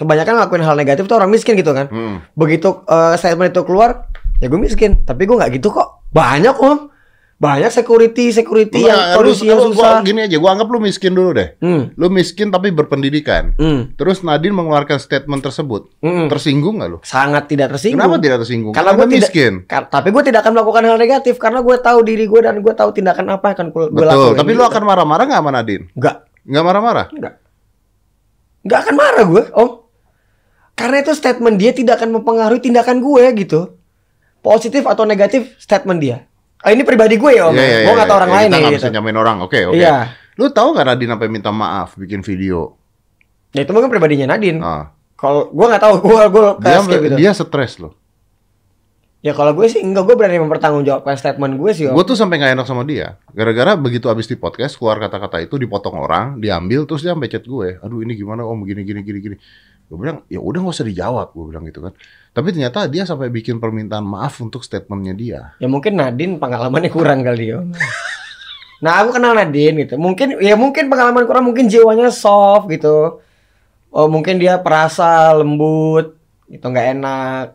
Kebanyakan 0.00 0.32
ngelakuin 0.40 0.64
hal 0.64 0.76
negatif 0.80 1.04
tuh 1.04 1.20
orang 1.20 1.28
miskin 1.28 1.60
gitu 1.60 1.76
kan. 1.76 1.92
Hmm. 1.92 2.24
Begitu 2.32 2.82
eh, 2.88 3.14
statement 3.20 3.52
itu 3.52 3.62
keluar, 3.68 4.08
ya 4.40 4.48
gue 4.48 4.56
miskin. 4.56 5.04
Tapi 5.04 5.28
gue 5.28 5.36
nggak 5.36 5.60
gitu 5.60 5.70
kok. 5.70 6.08
Banyak 6.10 6.56
om. 6.56 6.88
Banyak 7.40 7.72
security 7.72 8.28
security 8.30 8.84
yang 8.84 8.92
Enggak, 8.92 9.08
lu- 9.08 9.16
kondisinya 9.16 9.54
lu- 9.54 9.62
gua 9.62 9.72
susah. 9.72 10.04
gini 10.04 10.20
aja, 10.20 10.36
gua 10.36 10.50
anggap 10.52 10.68
lu 10.68 10.76
miskin 10.78 11.12
dulu 11.12 11.32
deh. 11.32 11.56
Hmm. 11.56 11.88
Lu 11.96 12.06
miskin 12.06 12.52
tapi 12.52 12.68
berpendidikan. 12.68 13.56
Hmm. 13.56 13.96
Terus 13.96 14.20
Nadine 14.20 14.52
mengeluarkan 14.52 15.00
statement 15.00 15.40
tersebut. 15.40 15.88
Hmm. 15.98 16.28
Tersinggung 16.28 16.76
nggak 16.76 16.88
lu? 16.90 16.98
Sangat 17.00 17.48
tidak 17.48 17.72
tersinggung. 17.72 17.96
Kenapa 17.96 18.20
tidak 18.20 18.44
tersinggung? 18.44 18.72
Karena 18.72 18.92
gue 18.92 19.00
Anda 19.00 19.14
tidak 19.14 19.24
miskin. 19.26 19.52
Kar- 19.64 19.88
tapi 19.88 20.08
gue 20.10 20.22
tidak 20.22 20.44
akan 20.44 20.52
melakukan 20.52 20.82
hal 20.84 20.98
negatif 20.98 21.34
karena 21.34 21.58
gue 21.58 21.76
tahu 21.76 21.98
diri 22.02 22.24
gue 22.24 22.40
dan 22.40 22.60
gue 22.60 22.74
tahu 22.76 22.90
tindakan 22.92 23.24
apa 23.30 23.44
yang 23.46 23.56
akan 23.56 23.66
gue 23.70 23.84
Betul. 23.88 24.04
lakukan. 24.04 24.36
Tapi 24.36 24.50
lu 24.52 24.62
akan 24.62 24.82
marah-marah 24.84 25.24
nggak 25.24 25.40
sama 25.40 25.50
Nadine? 25.50 25.84
Enggak, 25.90 26.16
Nggak 26.42 26.64
marah-marah? 26.66 27.06
enggak. 27.10 27.34
Enggak 28.60 28.78
akan 28.78 28.94
marah 28.94 29.24
gue, 29.24 29.42
Om. 29.50 29.70
Karena 30.70 30.96
itu 30.98 31.12
statement 31.12 31.56
dia 31.56 31.72
tidak 31.72 31.96
akan 31.96 32.12
mempengaruhi 32.14 32.60
tindakan 32.62 33.00
gue 33.00 33.24
gitu. 33.34 33.80
Positif 34.38 34.84
atau 34.84 35.04
negatif 35.04 35.56
statement 35.56 36.00
dia. 36.00 36.28
Ah, 36.60 36.70
ini 36.76 36.84
pribadi 36.84 37.16
gue 37.16 37.32
ya, 37.32 37.48
Om. 37.48 37.56
Iya, 37.56 37.64
iya, 37.64 37.78
gue 37.88 37.92
nggak 37.96 38.04
iya, 38.04 38.10
tahu 38.12 38.18
orang 38.20 38.30
iya. 38.30 38.36
lain 38.36 38.48
Kita 38.48 38.52
nih 38.52 38.60
nggak 38.60 38.72
gitu. 38.76 38.84
bisa 38.84 38.94
nyamain 38.94 39.16
orang. 39.16 39.36
Oke, 39.40 39.60
oke. 39.64 39.80
Iya. 39.80 39.96
Lu 40.36 40.44
tahu 40.52 40.68
nggak 40.76 40.86
Nadine 40.92 41.10
sampai 41.16 41.28
minta 41.32 41.50
maaf 41.52 41.88
bikin 41.96 42.20
video? 42.20 42.76
Ya 43.56 43.64
itu 43.64 43.72
mungkin 43.72 43.88
pribadinya 43.88 44.36
Nadine. 44.36 44.60
Ah. 44.60 44.92
Kalau 45.16 45.48
gue 45.48 45.66
nggak 45.66 45.82
tahu, 45.82 45.94
gue 46.06 46.22
gue 46.28 46.42
Dia 46.60 46.78
gitu. 46.84 47.16
dia 47.16 47.30
stres 47.32 47.80
loh. 47.80 47.96
Ya 49.20 49.36
kalau 49.36 49.52
gue 49.52 49.68
sih 49.68 49.84
enggak, 49.84 50.08
gue 50.08 50.16
berani 50.16 50.40
mempertanggungjawabkan 50.40 51.12
statement 51.12 51.60
gue 51.60 51.70
sih, 51.76 51.84
Om. 51.88 51.92
Gue 51.92 52.04
tuh 52.08 52.16
sampai 52.16 52.40
nggak 52.40 52.56
enak 52.56 52.66
sama 52.68 52.88
dia. 52.88 53.20
Gara-gara 53.36 53.76
begitu 53.76 54.08
abis 54.08 54.24
di 54.24 54.36
podcast 54.40 54.80
keluar 54.80 54.96
kata-kata 54.96 55.44
itu 55.44 55.60
dipotong 55.60 55.92
orang, 55.92 56.40
diambil 56.40 56.88
terus 56.88 57.04
dia 57.04 57.12
sampai 57.12 57.28
chat 57.28 57.44
gue. 57.44 57.76
Aduh 57.84 58.00
ini 58.00 58.16
gimana 58.16 58.48
om 58.48 58.56
begini 58.64 58.80
gini 58.80 59.04
gini 59.04 59.18
gini. 59.20 59.36
Gue 59.92 59.96
bilang 60.00 60.24
ya 60.24 60.40
udah 60.40 60.64
nggak 60.64 60.72
usah 60.72 60.88
dijawab. 60.88 61.36
Gue 61.36 61.44
bilang 61.52 61.68
gitu 61.68 61.84
kan. 61.84 61.92
Tapi 62.30 62.54
ternyata 62.54 62.86
dia 62.86 63.02
sampai 63.02 63.26
bikin 63.26 63.58
permintaan 63.58 64.06
maaf 64.06 64.38
untuk 64.38 64.62
statementnya 64.62 65.14
dia. 65.18 65.40
Ya 65.58 65.66
mungkin 65.66 65.98
Nadine 65.98 66.38
pengalamannya 66.38 66.90
kurang 66.94 67.26
kali 67.26 67.50
ya. 67.50 67.58
Nah 68.80 68.92
aku 69.02 69.18
kenal 69.18 69.34
Nadine 69.34 69.84
gitu. 69.84 69.98
Mungkin 69.98 70.38
ya 70.38 70.54
mungkin 70.54 70.86
pengalaman 70.86 71.26
kurang, 71.26 71.50
mungkin 71.50 71.66
jiwanya 71.66 72.08
soft 72.14 72.70
gitu. 72.70 73.18
Oh 73.90 74.06
mungkin 74.06 74.38
dia 74.38 74.62
perasa 74.62 75.34
lembut, 75.34 76.14
gitu 76.46 76.64
nggak 76.70 76.88
enak. 76.96 77.46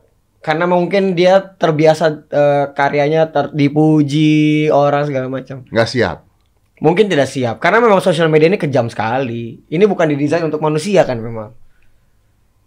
Karena 0.44 0.68
mungkin 0.68 1.16
dia 1.18 1.40
terbiasa 1.40 2.06
eh, 2.30 2.66
karyanya 2.76 3.32
ter- 3.32 3.56
dipuji 3.56 4.68
orang 4.70 5.08
segala 5.08 5.32
macam. 5.32 5.64
Nggak 5.72 5.90
siap. 5.90 6.18
Mungkin 6.84 7.08
tidak 7.08 7.32
siap 7.32 7.64
karena 7.64 7.80
memang 7.80 8.04
sosial 8.04 8.28
media 8.28 8.52
ini 8.52 8.60
kejam 8.60 8.92
sekali. 8.92 9.64
Ini 9.72 9.88
bukan 9.88 10.12
didesain 10.12 10.44
untuk 10.44 10.60
manusia 10.60 11.08
kan 11.08 11.24
memang. 11.24 11.56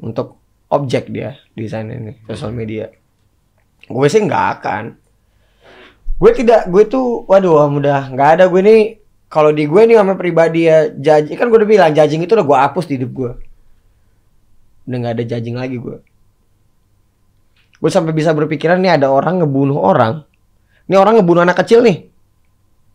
Untuk 0.01 0.41
objek 0.69 1.09
dia 1.09 1.41
desain 1.57 1.89
ini 1.89 2.21
sosial 2.29 2.53
media. 2.53 2.93
Gue 3.89 4.07
sih 4.13 4.21
nggak 4.21 4.47
akan. 4.61 4.85
Gue 6.19 6.31
tidak, 6.35 6.67
gue 6.69 6.83
tuh, 6.91 7.25
waduh, 7.31 7.71
udah 7.71 8.11
nggak 8.13 8.29
ada 8.39 8.45
gue 8.51 8.61
nih. 8.61 8.83
Kalau 9.29 9.53
di 9.53 9.69
gue 9.69 9.83
nih 9.87 9.97
sama 9.97 10.17
pribadi 10.17 10.67
ya, 10.67 10.89
judging 10.93 11.37
kan 11.37 11.47
gue 11.53 11.59
udah 11.61 11.69
bilang 11.69 11.93
judging 11.93 12.25
itu 12.25 12.33
udah 12.33 12.47
gue 12.49 12.59
hapus 12.59 12.85
di 12.89 12.95
hidup 13.01 13.11
gue. 13.13 13.33
Udah 14.89 14.97
nggak 14.99 15.15
ada 15.21 15.25
judging 15.25 15.57
lagi 15.57 15.77
gue. 15.79 15.97
Gue 17.79 17.91
sampai 17.93 18.11
bisa 18.11 18.35
berpikiran 18.35 18.83
nih 18.83 18.99
ada 18.99 19.13
orang 19.13 19.41
ngebunuh 19.45 19.79
orang. 19.79 20.27
Ini 20.91 20.97
orang 20.99 21.21
ngebunuh 21.23 21.45
anak 21.47 21.63
kecil 21.63 21.85
nih. 21.85 22.11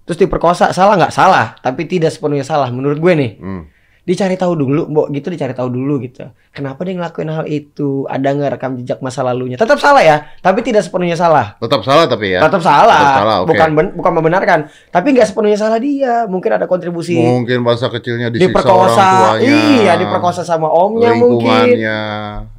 Terus 0.04 0.20
diperkosa, 0.20 0.76
salah 0.76 1.00
nggak? 1.00 1.14
Salah, 1.16 1.56
tapi 1.64 1.88
tidak 1.88 2.12
sepenuhnya 2.12 2.44
salah 2.44 2.68
menurut 2.68 3.00
gue 3.00 3.14
nih. 3.16 3.32
Hmm. 3.40 3.64
Dicari 4.04 4.36
tahu 4.36 4.54
dulu, 4.54 4.84
mbok 4.86 5.08
gitu 5.12 5.32
dicari 5.32 5.56
tahu 5.56 5.72
dulu 5.72 6.04
gitu. 6.04 6.28
Kenapa 6.52 6.84
dia 6.84 6.94
ngelakuin 6.94 7.30
hal 7.32 7.46
itu? 7.48 8.04
Ada 8.06 8.36
nggak 8.36 8.52
rekam 8.54 8.72
jejak 8.76 9.00
masa 9.00 9.24
lalunya? 9.24 9.56
Tetap 9.56 9.80
salah 9.80 10.04
ya, 10.04 10.28
tapi 10.40 10.60
tidak 10.60 10.84
sepenuhnya 10.84 11.16
salah. 11.16 11.56
Tetap 11.56 11.82
salah 11.82 12.04
tapi 12.04 12.36
ya. 12.36 12.44
Tetap 12.44 12.60
salah, 12.60 13.00
Tetap 13.00 13.16
salah, 13.18 13.38
oke. 13.42 13.50
bukan 13.50 13.70
ben- 13.72 13.94
bukan 13.96 14.12
membenarkan, 14.14 14.60
tapi 14.92 15.16
nggak 15.16 15.28
sepenuhnya 15.28 15.56
salah 15.56 15.80
dia. 15.80 16.28
Mungkin 16.28 16.52
ada 16.52 16.68
kontribusi 16.68 17.16
Mungkin 17.16 17.64
masa 17.64 17.88
kecilnya 17.88 18.28
disiksa 18.28 18.52
orang 18.62 18.92
diperkosa, 18.92 19.08
tuanya. 19.08 19.48
iya 19.48 19.94
diperkosa 19.96 20.42
sama 20.44 20.68
omnya 20.68 21.16
mungkin. 21.16 21.48
lingkungannya. 21.48 22.00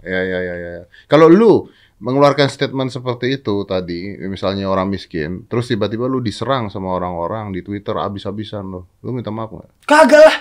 Ya, 0.01 0.21
ya, 0.21 0.39
ya, 0.41 0.55
ya. 0.57 0.73
Kalau 1.05 1.29
lu 1.29 1.69
mengeluarkan 1.95 2.49
statement 2.49 2.89
seperti 2.89 3.37
itu 3.37 3.65
tadi, 3.65 4.17
misalnya 4.23 4.69
orang 4.69 4.89
miskin, 4.89 5.45
terus 5.47 5.69
tiba-tiba 5.69 6.05
lu 6.05 6.21
diserang 6.21 6.69
sama 6.69 6.93
orang-orang 6.93 7.49
di 7.49 7.61
Twitter 7.61 7.97
abis-abisan 7.97 8.65
lo, 8.65 8.89
lu 9.01 9.13
minta 9.13 9.33
maaf 9.33 9.49
nggak? 9.49 9.71
Kagak 9.85 10.21
lah. 10.21 10.37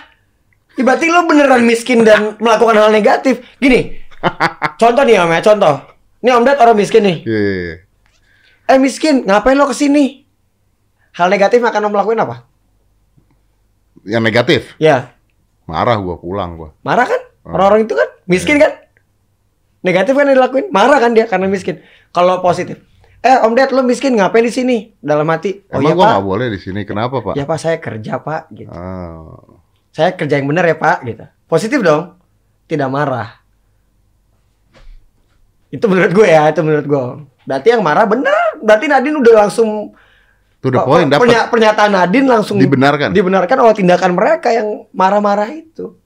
Ya, 0.73 0.81
berarti 0.81 1.05
lo 1.05 1.23
beneran 1.23 1.63
miskin 1.63 2.01
dan 2.01 2.33
melakukan 2.38 2.73
hal 2.75 2.89
negatif. 2.89 3.45
Gini, 3.57 3.93
contoh 4.81 5.03
nih 5.03 5.17
om 5.17 5.29
ya, 5.29 5.41
contoh. 5.43 5.75
Ini 6.19 6.29
om 6.31 6.41
Ded 6.41 6.57
orang 6.57 6.73
miskin 6.73 7.03
nih. 7.03 7.17
Iya, 7.21 7.39
iya, 7.39 7.53
iya. 7.62 7.75
Eh 8.65 8.77
miskin, 8.77 9.21
ngapain 9.21 9.53
lo 9.53 9.65
ke 9.65 9.73
sini? 9.73 10.25
Hal 11.13 11.29
negatif 11.29 11.59
yang 11.59 11.69
akan 11.69 11.86
om 11.86 11.93
lakuin 11.93 12.17
apa? 12.17 12.47
Yang 14.03 14.23
negatif, 14.23 14.62
Ya, 14.77 15.13
marah 15.63 15.95
gua 15.95 16.17
pulang 16.17 16.57
gua. 16.57 16.69
marah 16.81 17.05
kan? 17.05 17.21
Hmm. 17.41 17.53
Orang-orang 17.53 17.86
itu 17.86 17.93
kan 17.93 18.09
miskin 18.25 18.57
Iya. 18.57 18.63
kan? 18.63 18.71
Negatif 19.81 20.12
kan 20.12 20.25
yang 20.25 20.36
dilakuin, 20.36 20.67
marah 20.69 20.97
kan 20.97 21.12
dia 21.12 21.23
karena 21.23 21.45
miskin. 21.45 21.79
Kalau 22.09 22.39
positif, 22.39 22.81
eh 23.19 23.38
Om 23.38 23.53
Ded 23.53 23.69
lo 23.69 23.79
miskin 23.79 24.15
ngapain 24.15 24.41
di 24.41 24.49
sini? 24.49 24.77
Dalam 24.97 25.27
hati, 25.27 25.63
oh 25.69 25.77
Emang 25.77 25.83
iya 25.83 25.93
gua 25.93 26.01
pak, 26.01 26.09
nggak 26.09 26.25
boleh 26.25 26.47
di 26.49 26.59
sini, 26.59 26.81
kenapa 26.81 27.15
pak? 27.21 27.33
ya 27.36 27.45
pak 27.45 27.57
saya 27.57 27.77
kerja 27.77 28.17
pak, 28.17 28.41
gitu. 28.49 28.73
Ah. 28.73 29.53
Saya 29.93 30.10
kerja 30.12 30.36
yang 30.36 30.49
benar 30.49 30.65
ya 30.65 30.73
pak, 30.73 31.06
gitu. 31.06 31.21
Positif 31.45 31.79
dong, 31.79 32.17
tidak 32.65 32.89
marah. 32.89 33.29
Itu 35.69 35.86
menurut 35.86 36.12
gue 36.12 36.27
ya, 36.27 36.49
itu 36.49 36.62
menurut 36.62 36.86
gue. 36.86 37.03
Berarti 37.45 37.67
yang 37.69 37.82
marah 37.82 38.06
benar. 38.06 38.58
Berarti 38.58 38.86
Nadine 38.88 39.17
udah 39.17 39.34
langsung 39.39 39.93
To 40.63 40.71
the 40.71 40.79
point 40.79 41.12
pernya- 41.12 41.45
pernyataan 41.45 41.91
Nadine 41.91 42.23
langsung 42.25 42.56
dibenarkan. 42.56 43.12
dibenarkan 43.12 43.58
oleh 43.60 43.75
tindakan 43.75 44.15
mereka 44.15 44.47
yang 44.49 44.88
marah-marah 44.89 45.51
itu. 45.51 45.99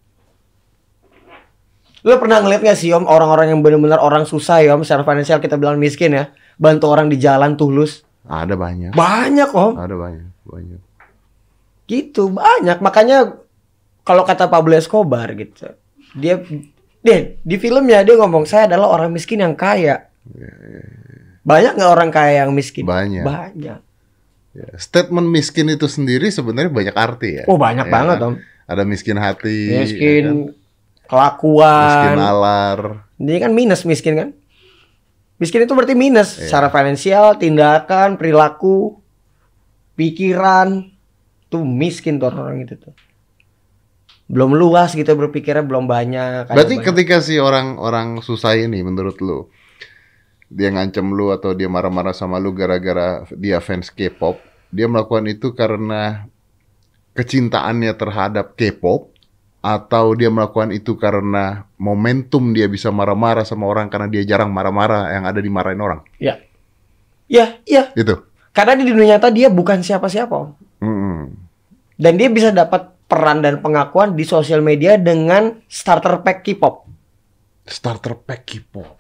Lo 2.02 2.18
pernah 2.18 2.40
ngeliat 2.40 2.64
gak 2.64 2.76
sih 2.76 2.90
om 2.90 3.04
orang-orang 3.04 3.52
yang 3.52 3.60
benar-benar 3.60 4.00
orang 4.00 4.24
susah 4.24 4.60
ya 4.60 4.74
om 4.74 4.82
secara 4.82 5.04
finansial 5.04 5.38
kita 5.38 5.56
bilang 5.56 5.76
miskin 5.76 6.10
ya 6.10 6.32
bantu 6.56 6.88
orang 6.88 7.06
di 7.06 7.16
jalan 7.16 7.54
tulus 7.54 8.02
Ada 8.24 8.56
banyak, 8.56 8.92
banyak 8.92 9.50
om 9.52 9.76
ada 9.76 9.94
banyak, 9.94 10.26
banyak. 10.42 10.80
gitu 11.86 12.28
banyak 12.30 12.78
makanya 12.80 13.38
kalau 14.08 14.24
kata 14.24 14.48
Pablo 14.48 14.72
Escobar 14.74 15.28
gitu 15.34 15.68
dia 16.16 16.40
deh 17.00 17.36
di 17.38 17.56
filmnya 17.56 18.02
dia 18.02 18.16
ngomong 18.16 18.44
saya 18.44 18.66
adalah 18.66 18.88
orang 18.90 19.12
miskin 19.12 19.38
yang 19.38 19.54
kaya 19.54 20.08
banyak 21.42 21.76
nggak 21.76 21.92
orang 21.92 22.10
kaya 22.10 22.42
yang 22.42 22.52
miskin 22.52 22.84
Banyak. 22.84 23.22
banyak 23.22 23.80
Ya, 24.52 24.74
Statement 24.74 25.30
miskin 25.30 25.70
itu 25.70 25.86
sendiri 25.86 26.34
sebenarnya 26.34 26.74
banyak 26.74 26.96
arti 26.98 27.38
ya. 27.38 27.44
oh 27.46 27.62
banyak 27.62 27.86
Ya 27.86 27.94
banget 27.94 28.18
kan? 28.18 28.28
om 28.28 28.36
Ada 28.66 28.84
miskin 28.84 29.14
hati, 29.16 29.54
ya 29.54 29.70
kan? 29.70 29.80
miskin 29.80 30.24
miskin 30.26 30.26
kelakuan 31.06 32.18
nalar. 32.18 32.80
ini 33.16 33.38
kan 33.38 33.52
minus 33.54 33.86
miskin 33.86 34.18
kan 34.18 34.30
miskin 35.38 35.62
itu 35.62 35.72
berarti 35.72 35.94
minus 35.94 36.34
Iya. 36.34 36.50
secara 36.50 36.68
finansial 36.68 37.38
tindakan 37.38 38.18
perilaku 38.18 38.98
pikiran 39.94 40.90
tuh 41.48 41.62
miskin 41.62 42.18
tuh 42.18 42.28
orang 42.28 42.60
itu 42.60 42.76
tuh 42.76 42.98
belum 44.28 44.60
luas 44.60 44.92
gitu 44.92 45.08
berpikirnya 45.16 45.64
belum 45.64 45.88
banyak 45.88 46.52
Berarti 46.52 46.76
banyak- 46.80 46.88
ketika 46.92 47.24
si 47.24 47.40
orang-orang 47.40 48.20
susah 48.20 48.60
ini 48.60 48.84
menurut 48.84 49.18
lu 49.24 49.48
dia 50.48 50.72
ngancem 50.72 51.04
lu 51.12 51.32
atau 51.32 51.52
dia 51.52 51.68
marah-marah 51.68 52.16
sama 52.16 52.40
lu 52.40 52.56
gara-gara 52.56 53.28
dia 53.36 53.60
fans 53.60 53.92
K-pop, 53.92 54.40
dia 54.72 54.88
melakukan 54.88 55.28
itu 55.28 55.52
karena 55.52 56.28
kecintaannya 57.12 57.92
terhadap 57.92 58.56
K-pop 58.56 59.12
atau 59.60 60.16
dia 60.16 60.32
melakukan 60.32 60.72
itu 60.72 60.96
karena 60.96 61.68
momentum 61.76 62.56
dia 62.56 62.72
bisa 62.72 62.88
marah-marah 62.96 63.44
sama 63.44 63.68
orang 63.68 63.92
karena 63.92 64.08
dia 64.08 64.24
jarang 64.24 64.48
marah-marah 64.48 65.12
yang 65.12 65.24
ada 65.28 65.40
dimarahin 65.44 65.82
orang. 65.84 66.00
ya 66.16 66.40
ya 67.28 67.60
iya 67.68 67.92
Itu. 67.92 68.24
karena 68.56 68.80
di 68.80 68.88
dunia 68.88 69.20
nyata 69.20 69.28
dia 69.28 69.52
bukan 69.52 69.84
siapa-siapa 69.84 70.32
Om. 70.32 70.50
Mm-mm. 70.80 71.20
dan 72.00 72.14
dia 72.16 72.32
bisa 72.32 72.56
dapat 72.56 72.96
peran 73.08 73.40
dan 73.40 73.64
pengakuan 73.64 74.14
di 74.14 74.28
sosial 74.28 74.60
media 74.60 75.00
dengan 75.00 75.64
starter 75.72 76.22
pack 76.22 76.44
K-pop 76.44 76.88
Starter 77.68 78.16
pack 78.16 78.48
K-pop. 78.48 78.96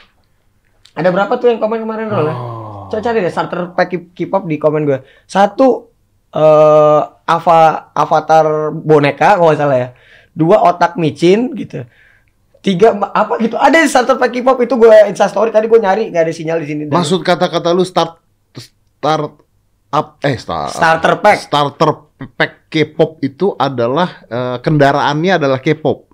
ada 0.98 1.08
berapa 1.13 1.39
tuh 1.39 1.48
yang 1.56 1.60
komen 1.63 1.88
kemarin 1.88 2.12
Rol? 2.12 2.28
Oh. 2.28 2.91
Coba 2.91 3.00
cari 3.00 3.24
deh 3.24 3.32
starter 3.32 3.72
pack 3.72 4.15
K-pop 4.15 4.43
di 4.43 4.60
komen 4.60 4.84
gue. 4.84 5.00
Satu 5.24 5.91
eh 6.28 7.02
ava 7.28 7.91
avatar 7.96 8.76
boneka 8.76 9.39
kalau 9.39 9.52
nggak 9.52 9.60
salah 9.60 9.78
ya. 9.80 9.89
Dua 10.36 10.60
otak 10.67 11.00
micin 11.00 11.56
gitu. 11.56 11.88
Tiga 12.60 12.91
apa 12.91 13.39
gitu. 13.39 13.56
Ada 13.56 13.84
di 13.84 13.88
starter 13.88 14.20
pack 14.20 14.36
K-pop 14.36 14.60
itu 14.60 14.76
gue 14.76 14.96
Insta 15.08 15.32
story 15.32 15.52
tadi 15.52 15.72
gue 15.72 15.80
nyari 15.80 16.12
nggak 16.12 16.24
ada 16.28 16.34
sinyal 16.36 16.60
di 16.60 16.67
sini. 16.67 16.82
Maksud 16.91 17.24
kata-kata 17.24 17.72
lu 17.72 17.88
start 17.88 18.20
start 18.58 19.32
up 19.93 20.20
eh 20.28 20.36
start 20.36 20.76
starter 20.76 21.15
pack. 21.24 21.38
starter 21.39 21.91
pack 22.36 22.52
K-pop 22.67 23.19
itu 23.19 23.56
adalah 23.56 24.23
eh, 24.27 24.58
kendaraannya 24.60 25.39
adalah 25.39 25.60
K-pop. 25.60 26.08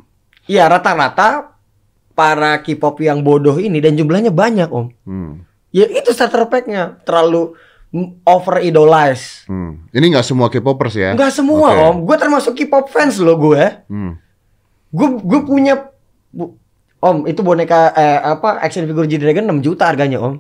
Iya 0.46 0.68
rata-rata 0.68 1.56
para 2.14 2.62
K-pop 2.62 3.02
yang 3.02 3.22
bodoh 3.22 3.58
ini 3.58 3.82
dan 3.82 3.94
jumlahnya 3.94 4.30
banyak 4.30 4.70
om. 4.70 4.94
Hmm. 5.04 5.42
Ya 5.74 5.90
itu 5.90 6.14
starter 6.14 6.46
packnya 6.46 7.02
terlalu 7.02 7.58
over 8.22 8.62
idolize. 8.62 9.46
Hmm. 9.46 9.86
Ini 9.90 10.14
nggak 10.14 10.26
semua 10.26 10.50
K-popers 10.50 10.94
ya? 10.94 11.10
Enggak 11.14 11.34
semua 11.34 11.74
Oke. 11.74 11.82
om. 11.82 11.96
Gue 12.06 12.18
termasuk 12.18 12.54
K-pop 12.54 12.90
fans 12.90 13.18
loh 13.18 13.38
gue. 13.38 13.64
Hmm. 13.90 14.18
gue 14.94 15.08
gue 15.26 15.40
punya 15.42 15.90
bu- 16.30 16.54
om 17.02 17.26
itu 17.26 17.42
boneka 17.42 17.92
eh, 17.92 18.20
apa 18.24 18.62
action 18.62 18.86
figure 18.86 19.10
G 19.10 19.18
Dragon 19.18 19.50
6 19.50 19.66
juta 19.66 19.90
harganya 19.90 20.22
om 20.22 20.38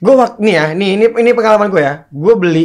gue 0.00 0.14
waktu 0.16 0.40
nih 0.40 0.54
ya 0.54 0.64
nih 0.72 0.88
ini 0.90 1.04
ini 1.06 1.30
pengalaman 1.32 1.70
gue 1.70 1.78
ya 1.78 2.08
gue 2.08 2.34
beli 2.34 2.64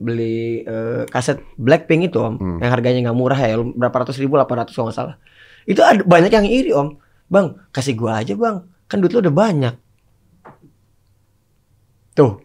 beli 0.00 0.64
eh, 0.64 1.04
kaset 1.06 1.38
Blackpink 1.54 2.08
itu 2.08 2.18
om 2.18 2.34
Hmm. 2.34 2.58
yang 2.58 2.72
harganya 2.72 3.00
nggak 3.04 3.14
murah 3.14 3.36
ya 3.36 3.54
berapa 3.60 3.92
ratus 4.00 4.16
ribu 4.16 4.34
800 4.34 4.72
kalau 4.72 4.88
nggak 4.88 4.96
salah. 4.96 5.16
Itu 5.62 5.80
ada 5.80 6.00
banyak 6.00 6.32
yang 6.32 6.48
iri 6.48 6.72
om. 6.72 6.96
Bang 7.26 7.60
kasih 7.70 7.94
gue 7.94 8.08
aja 8.08 8.32
bang. 8.34 8.64
Kan 8.86 8.98
duit 8.98 9.12
lu 9.12 9.20
udah 9.20 9.30
banyak. 9.30 9.74
Tuh. 12.12 12.40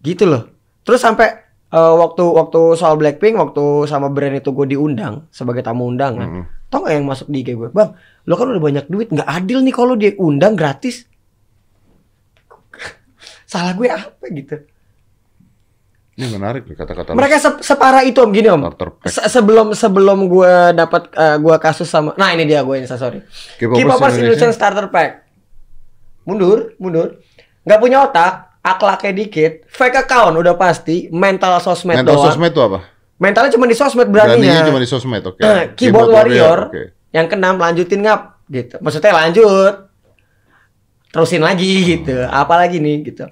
Gitu 0.00 0.24
loh. 0.24 0.48
Terus 0.82 0.98
sampai 0.98 1.28
eh, 1.68 1.94
waktu 1.94 2.24
waktu 2.24 2.60
soal 2.74 2.96
Blackpink 2.96 3.36
waktu 3.36 3.60
sama 3.84 4.08
brand 4.08 4.32
itu 4.34 4.48
gue 4.48 4.66
diundang 4.66 5.28
sebagai 5.28 5.60
tamu 5.60 5.84
undangan 5.86 6.24
Hmm. 6.26 6.44
tau 6.66 6.80
gak 6.80 6.94
yang 6.94 7.04
masuk 7.04 7.28
di 7.28 7.40
IG 7.40 7.52
gue 7.54 7.68
bang 7.70 7.92
lo 8.24 8.34
kan 8.34 8.44
udah 8.46 8.60
banyak 8.60 8.84
duit 8.88 9.08
nggak 9.08 9.24
adil 9.26 9.60
nih 9.60 9.72
kalau 9.72 9.92
dia 9.92 10.12
undang 10.16 10.52
gratis. 10.52 11.04
Salah 13.44 13.72
gue 13.72 13.84
apa 13.86 14.24
gitu 14.30 14.56
Ini 16.18 16.34
menarik 16.34 16.66
nih 16.66 16.74
kata-kata 16.74 17.14
mereka 17.14 17.38
se- 17.38 17.62
separah 17.62 18.02
itu 18.02 18.18
om. 18.18 18.34
Gini 18.34 18.50
om. 18.50 18.66
Se- 19.06 19.30
sebelum 19.30 19.70
sebelum 19.70 20.26
gue 20.26 20.52
dapat 20.74 21.14
eh, 21.14 21.38
gue 21.38 21.56
kasus 21.56 21.86
sama 21.86 22.10
nah 22.14 22.34
ini 22.34 22.42
dia 22.42 22.60
gue 22.60 22.74
ini 22.74 22.86
sorry. 22.86 23.22
K-popers 23.54 23.78
K-popers 23.78 24.12
Indonesia. 24.12 24.18
Indonesian 24.34 24.50
starter 24.50 24.90
pack. 24.90 25.30
Mundur 26.24 26.74
mundur. 26.76 27.22
Nggak 27.62 27.78
punya 27.78 28.02
otak 28.02 28.50
akhlaknya 28.58 29.12
dikit 29.14 29.52
fake 29.64 29.94
account 29.96 30.34
udah 30.34 30.52
pasti 30.52 31.06
mental 31.08 31.56
sosmed 31.58 31.94
Mental 31.96 32.18
doang. 32.18 32.26
sosmed 32.26 32.50
itu 32.50 32.60
apa? 32.60 32.80
mentalnya 33.16 33.50
cuma 33.50 33.66
di 33.66 33.74
sosmed 33.74 34.06
Beraninya 34.06 34.38
beraninya, 34.38 34.68
cuma 34.68 34.78
di 34.78 34.86
sosmed, 34.86 35.22
oke. 35.24 35.40
Eh, 35.40 35.74
keyboard 35.74 36.06
warrior, 36.08 36.70
oke. 36.70 36.82
yang 37.10 37.26
keenam 37.26 37.58
lanjutin 37.58 37.98
ngap 38.00 38.38
gitu. 38.46 38.78
Maksudnya 38.78 39.10
lanjut. 39.12 39.74
Terusin 41.08 41.40
lagi 41.40 41.98
gitu. 41.98 42.14
Apalagi 42.24 42.78
nih 42.78 43.02
gitu 43.04 43.26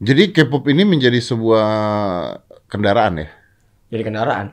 Jadi 0.00 0.32
K-pop 0.32 0.64
ini 0.72 0.88
menjadi 0.88 1.20
sebuah 1.20 1.68
kendaraan 2.70 3.20
ya? 3.20 3.28
jadi 3.90 4.06
kendaraan 4.06 4.46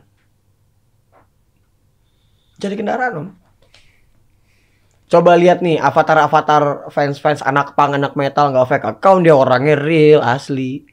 jadi 2.58 2.74
kendaraan 2.74 3.14
om 3.14 3.28
coba 5.08 5.38
lihat 5.38 5.62
nih 5.62 5.78
avatar-avatar 5.78 6.90
fans-fans 6.92 7.46
anak 7.46 7.78
pang 7.78 7.94
anak 7.96 8.18
metal 8.18 8.50
nggak 8.52 8.68
fake 8.68 8.88
account 8.98 9.24
dia 9.24 9.38
orangnya 9.38 9.78
real 9.78 10.26
asli 10.26 10.84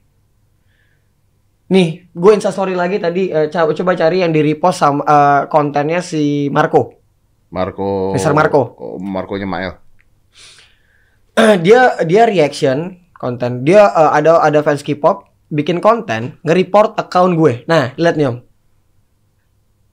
nih 1.72 2.12
gue 2.12 2.33
instastory 2.37 2.76
lagi 2.76 3.01
tadi 3.01 3.33
ca- 3.49 3.72
coba 3.72 3.97
cari 3.97 4.20
yang 4.22 4.31
di 4.31 4.45
repost 4.45 4.85
sama 4.85 5.03
eh, 5.03 5.43
kontennya 5.49 6.05
si 6.05 6.53
Marco 6.53 7.01
Marco. 7.55 8.11
Mr. 8.18 8.35
Marco. 8.35 8.74
Oh, 8.74 8.99
Marconya 8.99 9.47
Mael. 9.47 9.78
dia 11.62 12.03
dia 12.03 12.26
reaction 12.26 12.99
konten 13.25 13.64
dia 13.64 13.89
eh, 13.89 14.11
ada 14.20 14.45
ada 14.45 14.61
fans 14.61 14.85
K-pop 14.85 15.25
bikin 15.49 15.81
konten 15.81 16.37
nge-report 16.45 17.01
account 17.01 17.41
gue 17.41 17.64
nah 17.64 17.97
lihat 17.97 18.20
nih 18.20 18.29
om 18.29 18.39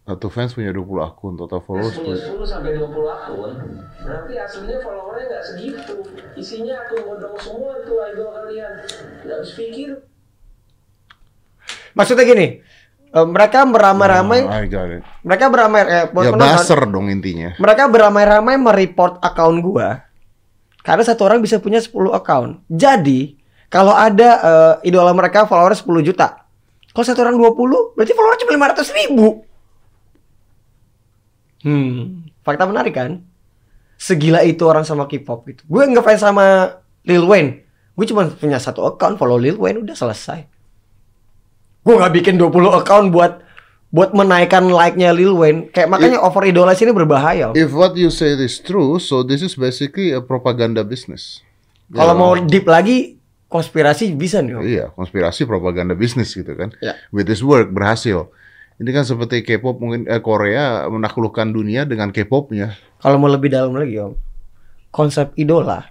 Satu 0.02 0.28
fans 0.28 0.52
punya 0.52 0.76
20 0.76 1.08
akun, 1.08 1.40
total 1.40 1.62
followers 1.64 1.96
punya 1.96 2.20
punya 2.20 2.44
10 2.44 2.52
sampai 2.52 2.72
20 2.74 3.16
akun, 3.16 3.54
berarti 4.02 4.34
aslinya 4.34 4.78
followernya 4.84 5.24
nggak 5.30 5.44
segitu. 5.46 5.96
Isinya 6.36 6.74
akun 6.84 7.00
bodong 7.06 7.38
semua 7.40 7.80
tuh 7.86 8.02
idol 8.12 8.28
kalian. 8.34 8.74
Nggak 9.24 9.36
habis 9.40 9.54
pikir. 9.56 9.90
Maksudnya 11.96 12.28
gini, 12.28 12.48
eh, 13.14 13.28
mereka 13.30 13.64
beramai-ramai, 13.64 14.40
it. 14.68 15.06
mereka 15.22 15.46
beramai 15.48 15.82
eh, 15.86 16.06
Ya 16.12 16.32
baser 16.34 16.82
dong 16.92 17.08
intinya. 17.08 17.56
mereka 17.56 17.88
beramai-ramai 17.88 18.58
mereport 18.58 19.22
akun 19.22 19.64
gua. 19.64 20.11
Karena 20.82 21.04
satu 21.06 21.26
orang 21.30 21.40
bisa 21.42 21.62
punya 21.62 21.78
10 21.78 21.94
akun. 22.14 22.62
Jadi, 22.70 23.38
kalau 23.70 23.94
ada 23.94 24.30
eh, 24.82 24.90
idola 24.90 25.14
mereka 25.14 25.46
follower 25.46 25.78
10 25.78 25.86
juta. 26.04 26.42
Kalau 26.92 27.06
satu 27.08 27.24
orang 27.24 27.38
20, 27.40 27.96
berarti 27.96 28.14
follower 28.18 28.36
cuma 28.42 28.52
500 28.76 29.00
ribu. 29.00 29.28
Hmm, 31.62 32.26
fakta 32.42 32.66
menarik 32.66 32.94
kan? 32.98 33.22
Segila 34.02 34.42
itu 34.42 34.66
orang 34.66 34.82
sama 34.82 35.06
K-pop 35.06 35.46
gitu. 35.46 35.62
Gue 35.70 35.86
ngefans 35.86 36.26
sama 36.26 36.78
Lil 37.06 37.22
Wayne. 37.24 37.64
Gue 37.94 38.10
cuma 38.10 38.26
punya 38.28 38.58
satu 38.58 38.82
account 38.90 39.22
follow 39.22 39.38
Lil 39.38 39.62
Wayne 39.62 39.86
udah 39.86 39.94
selesai. 39.94 40.50
Gue 41.86 41.94
nggak 41.98 42.14
bikin 42.18 42.36
20 42.42 42.82
account 42.82 43.14
buat 43.14 43.46
buat 43.92 44.16
menaikkan 44.16 44.72
like-nya 44.72 45.12
Lil 45.12 45.36
Wayne. 45.36 45.68
Kayak 45.70 45.92
makanya 45.92 46.24
over 46.24 46.48
idolasi 46.48 46.88
ini 46.88 46.96
berbahaya. 46.96 47.52
If 47.54 47.76
what 47.76 47.94
you 48.00 48.08
say 48.08 48.34
is 48.40 48.58
true, 48.64 48.98
so 49.04 49.22
this 49.22 49.44
is 49.44 49.60
basically 49.60 50.16
a 50.16 50.24
propaganda 50.24 50.88
business. 50.88 51.44
Kalau 51.92 52.16
Ya, 52.16 52.20
mau 52.20 52.32
deep 52.40 52.64
lagi 52.72 53.20
konspirasi 53.52 54.16
bisa 54.16 54.40
nih. 54.40 54.56
Om. 54.56 54.62
Iya, 54.64 54.86
konspirasi 54.96 55.44
propaganda 55.44 55.92
bisnis 55.92 56.32
gitu 56.32 56.56
kan. 56.56 56.72
Ya. 56.80 56.96
With 57.12 57.28
this 57.28 57.44
work 57.44 57.76
berhasil. 57.76 58.32
Ini 58.80 58.90
kan 58.96 59.06
seperti 59.06 59.46
K-pop 59.46 59.78
mungkin 59.78 60.08
eh, 60.08 60.24
Korea 60.24 60.88
menaklukkan 60.88 61.52
dunia 61.52 61.86
dengan 61.86 62.10
K-popnya. 62.10 62.74
Kalau 62.98 63.20
mau 63.22 63.30
lebih 63.30 63.52
dalam 63.52 63.76
lagi 63.76 64.00
Om. 64.00 64.16
Konsep 64.90 65.36
idola 65.38 65.86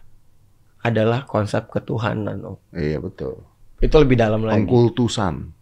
adalah 0.81 1.29
konsep 1.29 1.69
ketuhanan 1.69 2.41
Om. 2.43 2.57
Iya 2.75 2.99
betul. 2.99 3.45
Itu 3.79 3.95
lebih 4.01 4.17
dalam 4.19 4.43
lagi. 4.43 4.65
Pengkultusan. 4.65 5.55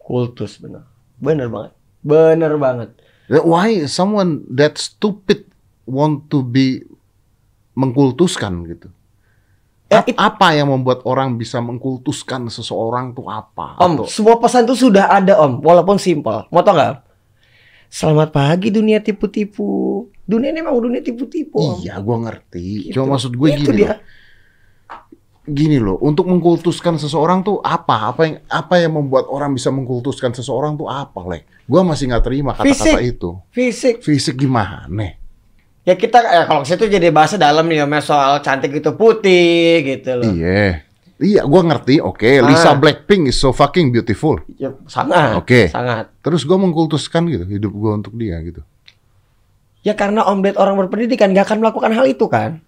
Kultus 0.00 0.58
bener. 0.58 0.89
Bener 1.20 1.46
banget. 1.46 1.72
Bener 2.00 2.52
banget. 2.56 2.90
Why 3.30 3.86
someone 3.86 4.42
that 4.50 4.74
stupid 4.74 5.46
want 5.84 6.26
to 6.28 6.40
be 6.40 6.82
mengkultuskan 7.74 8.66
gitu? 8.66 8.88
Ya, 9.86 10.00
Ap- 10.00 10.14
apa 10.16 10.54
yang 10.54 10.70
membuat 10.70 11.02
orang 11.02 11.34
bisa 11.34 11.58
mengkultuskan 11.58 12.46
seseorang 12.46 13.10
tuh 13.10 13.26
apa? 13.26 13.74
Om, 13.76 13.94
Atau- 13.96 14.06
semua 14.06 14.38
pesan 14.38 14.62
itu 14.64 14.78
sudah 14.80 15.10
ada 15.10 15.34
Om, 15.36 15.58
walaupun 15.60 15.98
simpel. 15.98 16.46
Mau 16.48 16.62
tau 16.62 16.74
nggak? 16.74 16.90
Om? 16.90 16.98
Selamat 17.90 18.30
pagi 18.30 18.70
dunia 18.70 19.02
tipu-tipu. 19.02 19.66
Dunia 20.22 20.54
ini 20.54 20.62
memang 20.62 20.78
dunia 20.78 21.02
tipu-tipu. 21.02 21.82
Iya, 21.82 21.98
gua 21.98 22.22
ngerti. 22.22 22.86
Gitu. 22.86 22.94
Cuma 22.94 23.18
maksud 23.18 23.34
gue 23.34 23.48
Itu 23.50 23.66
gini 23.66 23.82
dia. 23.82 23.88
loh. 23.90 23.98
Gini 25.48 25.80
loh, 25.80 25.96
untuk 26.04 26.28
mengkultuskan 26.28 27.00
seseorang 27.00 27.40
tuh 27.40 27.64
apa? 27.64 28.12
Apa 28.12 28.28
yang 28.28 28.36
apa 28.44 28.74
yang 28.76 28.92
membuat 29.00 29.24
orang 29.32 29.56
bisa 29.56 29.72
mengkultuskan 29.72 30.36
seseorang 30.36 30.76
tuh 30.76 30.84
apa, 30.86 31.16
Lek? 31.24 31.48
Gua 31.64 31.80
masih 31.80 32.12
nggak 32.12 32.24
terima 32.28 32.52
kata-kata 32.52 33.00
itu. 33.00 33.40
Fisik. 33.48 34.04
Fisik 34.04 34.36
gimana? 34.36 35.16
Ya 35.88 35.96
kita 35.96 36.20
ya 36.20 36.44
kalau 36.44 36.60
situ 36.68 36.84
jadi 36.84 37.08
bahasa 37.08 37.40
dalam 37.40 37.64
nih 37.64 37.82
ya, 37.82 38.00
soal 38.04 38.44
cantik 38.44 38.68
itu 38.76 38.92
putih 38.92 39.80
gitu 39.80 40.20
loh. 40.20 40.28
Iya. 40.28 40.84
Iya, 41.20 41.44
gua 41.48 41.60
ngerti. 41.64 42.00
Oke, 42.04 42.40
Lisa 42.44 42.72
Ah. 42.72 42.76
Blackpink 42.76 43.32
is 43.32 43.36
so 43.40 43.52
fucking 43.52 43.92
beautiful. 43.92 44.40
Ya, 44.60 44.72
sangat. 44.88 45.36
Oke. 45.40 45.68
Sangat. 45.72 46.12
Terus 46.20 46.44
gua 46.44 46.60
mengkultuskan 46.60 47.28
gitu 47.32 47.48
hidup 47.48 47.72
gua 47.72 47.96
untuk 47.96 48.12
dia 48.16 48.40
gitu. 48.44 48.60
Ya 49.80 49.96
karena 49.96 50.28
Om 50.28 50.44
Ded 50.44 50.60
orang 50.60 50.76
berpendidikan 50.76 51.32
gak 51.32 51.48
akan 51.48 51.64
melakukan 51.64 51.92
hal 51.96 52.04
itu 52.04 52.28
kan. 52.28 52.60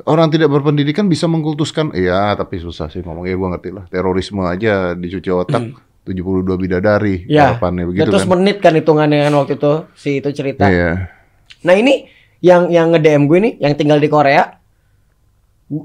Orang 0.00 0.28
tidak 0.28 0.46
berpendidikan 0.48 1.06
bisa 1.06 1.26
mengkultuskan. 1.26 1.90
Iya, 1.90 2.34
tapi 2.34 2.58
susah 2.58 2.86
sih 2.86 3.00
ngomongnya 3.00 3.34
gua 3.34 3.48
ngerti 3.52 3.70
lah. 3.70 3.84
Terorisme 3.86 4.42
aja 4.42 4.94
dicuci 4.94 5.26
otak. 5.28 5.62
72 6.04 6.56
bidadari 6.56 7.14
Hmm. 7.20 7.28
Ya. 7.28 7.44
harapannya 7.52 7.82
Ya, 7.82 7.86
begitu 7.86 8.08
terus 8.08 8.24
kan. 8.24 8.30
menit 8.34 8.56
kan 8.58 8.72
hitungannya 8.72 9.28
kan 9.28 9.34
waktu 9.34 9.54
itu 9.54 9.72
si 9.92 10.10
itu 10.16 10.30
cerita. 10.30 10.64
Iya. 10.64 11.12
Nah 11.60 11.74
ini 11.74 12.08
yang 12.38 12.68
yang 12.68 12.90
nge-DM 12.90 13.26
gue 13.26 13.38
nih, 13.40 13.52
yang 13.58 13.74
tinggal 13.74 13.98
di 13.98 14.06
Korea, 14.06 14.56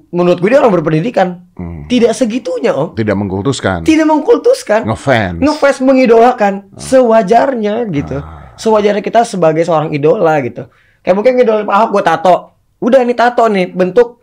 menurut 0.09 0.39
gue 0.39 0.47
dia 0.47 0.59
orang 0.59 0.72
berpendidikan. 0.72 1.43
Hmm. 1.53 1.84
Tidak 1.84 2.16
segitunya 2.16 2.72
om, 2.72 2.95
Tidak 2.95 3.11
mengkultuskan. 3.11 3.84
tidak 3.84 4.07
mengkultuskan, 4.07 4.88
Ngefans. 4.88 5.43
ngefans 5.43 5.78
mengidolakan 5.82 6.72
sewajarnya 6.74 7.84
gitu, 7.91 8.16
Ah. 8.16 8.55
sewajarnya 8.55 9.01
kita 9.01 9.28
sebagai 9.28 9.59
seorang 9.61 9.91
idola 9.91 10.39
gitu. 10.39 10.72
Kayak 11.03 11.16
mungkin 11.20 11.32
ngidolain 11.36 11.68
Pak 11.68 11.76
Ahok 11.76 11.89
gue 11.91 12.03
tato, 12.05 12.36
udah 12.84 12.99
ini 12.99 13.13
tato 13.13 13.47
nih 13.47 13.71
bentuk. 13.71 14.19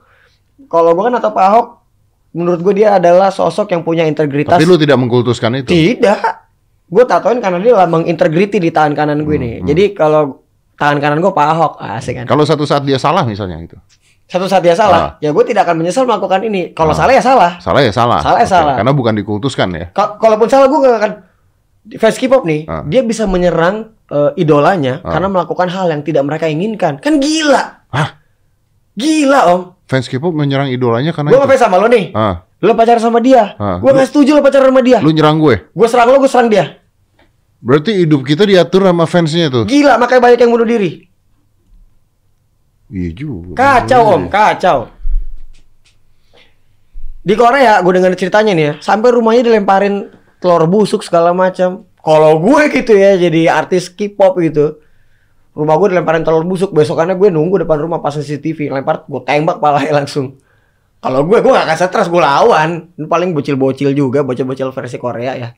Kalau 0.67 0.93
gue 0.93 1.03
kan 1.03 1.17
tato 1.17 1.33
Pak 1.33 1.45
Ahok, 1.47 1.67
menurut 2.33 2.61
gue 2.61 2.75
dia 2.77 2.95
adalah 2.95 3.29
sosok 3.29 3.73
yang 3.73 3.81
punya 3.81 4.05
integritas. 4.05 4.53
Tapi 4.53 4.69
lu 4.69 4.77
tidak 4.77 5.01
mengkultuskan 5.01 5.57
itu. 5.57 5.73
Tidak. 5.73 6.21
Gue 6.87 7.05
tatoin 7.05 7.39
karena 7.39 7.59
dia 7.59 7.73
lambang 7.73 8.05
integrity 8.05 8.59
di 8.59 8.69
tangan 8.69 8.93
kanan 8.93 9.23
gue 9.23 9.37
nih. 9.37 9.55
Jadi 9.63 9.85
kalau 9.95 10.45
tangan 10.77 10.99
kanan 10.99 11.19
gue 11.19 11.33
Pak 11.33 11.47
Ahok, 11.49 11.73
asik 11.81 12.21
kan. 12.21 12.27
Kalau 12.27 12.45
satu 12.45 12.63
saat 12.63 12.85
dia 12.85 13.01
salah 13.01 13.25
misalnya 13.25 13.59
itu. 13.59 13.79
Satu 14.31 14.47
saat 14.47 14.63
dia 14.63 14.79
salah, 14.79 15.19
ya 15.19 15.35
gue 15.35 15.43
tidak 15.43 15.67
akan 15.67 15.83
menyesal 15.83 16.07
melakukan 16.07 16.39
ini. 16.47 16.71
Kalau 16.71 16.95
salah 16.95 17.11
ya 17.11 17.19
salah. 17.19 17.59
Salah 17.59 17.83
ya 17.83 17.91
salah. 17.91 18.23
Salah 18.23 18.39
ya 18.39 18.47
Oke, 18.47 18.53
salah. 18.53 18.75
Karena 18.79 18.93
bukan 18.95 19.15
dikultuskan 19.19 19.69
ya. 19.75 19.87
Ka- 19.91 20.15
Kalaupun 20.15 20.47
salah 20.47 20.71
gue 20.71 20.79
gak 20.79 20.99
akan 21.03 21.13
di 21.83 21.97
fans 21.99 22.15
K-pop 22.15 22.47
nih, 22.47 22.63
Ah. 22.71 22.87
dia 22.87 23.03
bisa 23.03 23.27
menyerang 23.27 23.91
eh, 24.07 24.31
idolanya 24.39 25.03
Ah. 25.03 25.19
karena 25.19 25.27
melakukan 25.31 25.67
hal 25.67 25.91
yang 25.91 26.03
tidak 26.03 26.23
mereka 26.23 26.47
inginkan. 26.47 27.03
Kan 27.03 27.19
gila. 27.19 27.83
Hah? 27.91 28.20
Gila 28.97 29.41
om. 29.55 29.61
Fans 29.87 30.07
K-pop 30.07 30.31
menyerang 30.31 30.71
idolanya 30.71 31.11
karena 31.11 31.35
Gue 31.35 31.41
ngefans 31.43 31.61
sama 31.67 31.77
lo 31.79 31.91
nih. 31.91 32.15
Ah, 32.15 32.47
Lo 32.61 32.77
pacaran 32.77 33.01
sama 33.01 33.19
dia. 33.19 33.57
Ah. 33.57 33.81
Gue 33.81 33.91
gak 33.91 34.07
setuju 34.13 34.37
lo 34.37 34.43
pacaran 34.45 34.69
sama 34.71 34.85
dia. 34.85 35.01
lu 35.01 35.11
nyerang 35.11 35.41
gue. 35.41 35.73
Gue 35.73 35.87
serang 35.89 36.13
lo, 36.13 36.21
gue 36.21 36.31
serang 36.31 36.51
dia. 36.53 36.77
Berarti 37.61 38.05
hidup 38.05 38.25
kita 38.25 38.45
diatur 38.45 38.85
sama 38.89 39.05
fansnya 39.05 39.49
tuh. 39.49 39.65
Gila, 39.65 39.97
makanya 40.01 40.23
banyak 40.25 40.41
yang 40.41 40.53
bunuh 40.53 40.69
diri. 40.69 41.09
Iya 42.91 43.11
juga. 43.15 43.55
Kacau 43.55 44.03
om, 44.19 44.23
kacau. 44.27 44.79
Di 47.21 47.35
Korea, 47.37 47.85
gue 47.85 47.93
dengar 47.93 48.17
ceritanya 48.17 48.53
nih 48.57 48.65
ya, 48.65 48.73
sampai 48.81 49.13
rumahnya 49.13 49.45
dilemparin 49.45 50.09
telur 50.41 50.65
busuk 50.65 51.05
segala 51.05 51.37
macam. 51.37 51.85
Kalau 52.01 52.41
gue 52.41 52.63
gitu 52.73 52.97
ya, 52.97 53.21
jadi 53.21 53.53
artis 53.53 53.93
K-pop 53.93 54.41
gitu, 54.41 54.81
rumah 55.55 55.75
gue 55.79 55.89
dilemparin 55.95 56.23
telur 56.23 56.47
busuk. 56.47 56.71
Besokannya 56.71 57.19
gue 57.19 57.29
nunggu 57.29 57.65
depan 57.67 57.79
rumah 57.83 57.99
pas 57.99 58.15
CCTV, 58.15 58.71
lempar, 58.71 59.07
gue 59.07 59.21
tembak 59.27 59.59
palanya 59.59 59.93
langsung. 60.03 60.39
Kalau 61.01 61.25
gue, 61.25 61.41
gue 61.41 61.49
gak 61.49 61.65
akan 61.65 61.77
stres, 61.81 62.09
gue 62.13 62.21
lawan. 62.21 62.93
Ini 62.93 63.09
paling 63.09 63.33
bocil-bocil 63.33 63.97
juga, 63.97 64.21
bocil-bocil 64.21 64.69
versi 64.69 65.01
Korea 65.01 65.33
ya. 65.33 65.49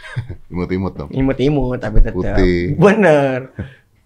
Imut-imut 0.52 0.92
dong. 0.98 1.08
Imut-imut 1.14 1.78
tapi 1.78 2.02
tetap. 2.02 2.18
Putih. 2.18 2.74
Bener. 2.74 3.54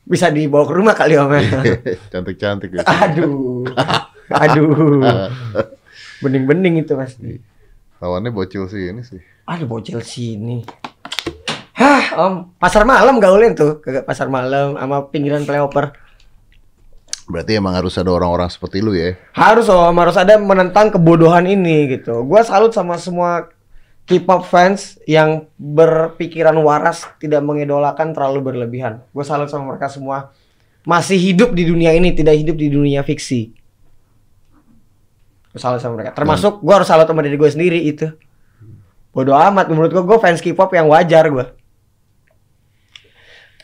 Bisa 0.05 0.29
dibawa 0.29 0.69
ke 0.69 0.75
rumah 0.77 0.93
kali 0.93 1.17
om. 1.17 1.33
Cantik-cantik 2.13 2.77
ya. 2.77 2.85
Aduh. 2.85 3.65
Aduh. 4.29 5.01
Bening-bening 6.21 6.85
itu 6.85 6.93
pasti. 6.93 7.41
Lawannya 8.05 8.29
bocil 8.29 8.69
sih 8.69 8.93
ini 8.93 9.01
sih. 9.01 9.21
Aduh 9.49 9.65
bocil 9.65 10.05
sini. 10.05 10.61
Hah, 11.75 12.05
Om, 12.15 12.55
pasar 12.63 12.87
malam 12.87 13.19
gaulin 13.19 13.59
tuh 13.59 13.83
ke 13.83 14.07
pasar 14.07 14.31
malam 14.31 14.79
sama 14.79 15.11
pinggiran 15.11 15.43
playoper. 15.43 15.91
Berarti 17.27 17.59
emang 17.59 17.75
harus 17.75 17.99
ada 17.99 18.15
orang-orang 18.15 18.47
seperti 18.47 18.79
lu 18.79 18.95
ya. 18.95 19.19
Harus 19.35 19.67
Om, 19.67 19.97
harus 19.99 20.15
ada 20.15 20.39
menentang 20.39 20.95
kebodohan 20.95 21.51
ini 21.51 21.91
gitu. 21.99 22.23
Gua 22.23 22.47
salut 22.47 22.71
sama 22.71 22.95
semua 23.01 23.51
K-pop 24.05 24.45
fans 24.45 25.01
yang 25.09 25.49
berpikiran 25.57 26.53
waras, 26.61 27.09
tidak 27.17 27.41
mengidolakan 27.41 28.13
terlalu 28.13 28.53
berlebihan. 28.53 29.01
Gue 29.17 29.25
salut 29.25 29.49
sama 29.49 29.73
mereka 29.73 29.89
semua. 29.89 30.29
Masih 30.85 31.17
hidup 31.17 31.57
di 31.57 31.65
dunia 31.65 31.97
ini, 31.97 32.13
tidak 32.13 32.37
hidup 32.37 32.53
di 32.61 32.69
dunia 32.69 33.01
fiksi. 33.01 33.57
Gue 35.49 35.57
salut 35.57 35.81
sama 35.81 35.97
mereka. 35.97 36.13
Termasuk 36.13 36.61
gue 36.61 36.75
harus 36.77 36.85
salut 36.85 37.09
sama 37.09 37.25
diri 37.25 37.41
gue 37.41 37.49
sendiri 37.49 37.81
itu. 37.81 38.13
Bodoh 39.17 39.33
amat 39.33 39.73
menurut 39.73 39.89
gue, 39.89 40.05
gue 40.05 40.19
fans 40.21 40.45
K-pop 40.45 40.69
yang 40.77 40.93
wajar 40.93 41.25
gue. 41.33 41.47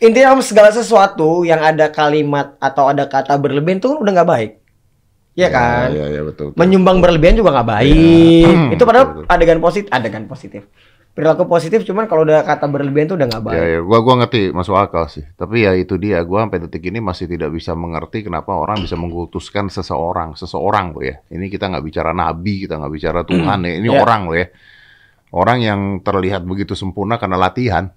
Intinya 0.00 0.32
segala 0.40 0.72
sesuatu 0.72 1.44
yang 1.44 1.60
ada 1.60 1.92
kalimat 1.92 2.56
atau 2.56 2.88
ada 2.88 3.04
kata 3.04 3.36
berlebihan 3.36 3.84
itu 3.84 3.92
udah 4.00 4.12
nggak 4.16 4.30
baik. 4.32 4.50
Iya 5.36 5.48
kan? 5.52 5.88
Iya, 5.92 6.06
iya 6.10 6.22
betul. 6.26 6.52
betul. 6.52 6.58
menyumbang 6.58 6.98
berlebihan 7.04 7.36
juga 7.36 7.52
nggak 7.54 7.68
baik. 7.68 8.44
Hmm, 8.48 8.68
itu 8.74 8.82
padahal 8.82 9.06
betul, 9.06 9.22
betul. 9.22 9.34
adegan 9.36 9.60
positif, 9.60 9.88
adegan 9.92 10.24
positif. 10.26 10.62
Perilaku 11.10 11.44
positif 11.50 11.82
cuman 11.84 12.06
kalau 12.06 12.22
udah 12.22 12.46
kata 12.46 12.70
berlebihan 12.70 13.10
itu 13.10 13.16
udah 13.18 13.28
nggak 13.28 13.44
baik. 13.44 13.58
Ya, 13.60 13.66
ya, 13.76 13.80
gua 13.82 13.98
gua 14.00 14.14
ngerti 14.24 14.40
masuk 14.54 14.78
akal 14.78 15.04
sih. 15.10 15.26
Tapi 15.36 15.66
ya 15.66 15.74
itu 15.74 15.98
dia, 16.00 16.22
gua 16.24 16.46
sampai 16.46 16.64
detik 16.64 16.86
ini 16.86 17.02
masih 17.02 17.26
tidak 17.28 17.50
bisa 17.52 17.76
mengerti 17.76 18.24
kenapa 18.24 18.56
orang 18.56 18.80
bisa 18.80 18.94
mengkultuskan 18.96 19.68
seseorang, 19.68 20.32
seseorang 20.38 20.96
loh 20.96 21.02
ya. 21.04 21.18
Ini 21.28 21.50
kita 21.50 21.66
nggak 21.68 21.84
bicara 21.84 22.10
nabi, 22.14 22.64
kita 22.64 22.78
nggak 22.78 22.92
bicara 22.94 23.20
Tuhan 23.26 23.58
ya. 23.68 23.72
Ini 23.84 23.88
Ya. 23.90 24.00
orang 24.00 24.20
loh 24.30 24.36
ya. 24.38 24.46
Orang 25.30 25.58
yang 25.62 25.80
terlihat 26.02 26.42
begitu 26.42 26.72
sempurna 26.74 27.18
karena 27.20 27.38
latihan. 27.38 27.90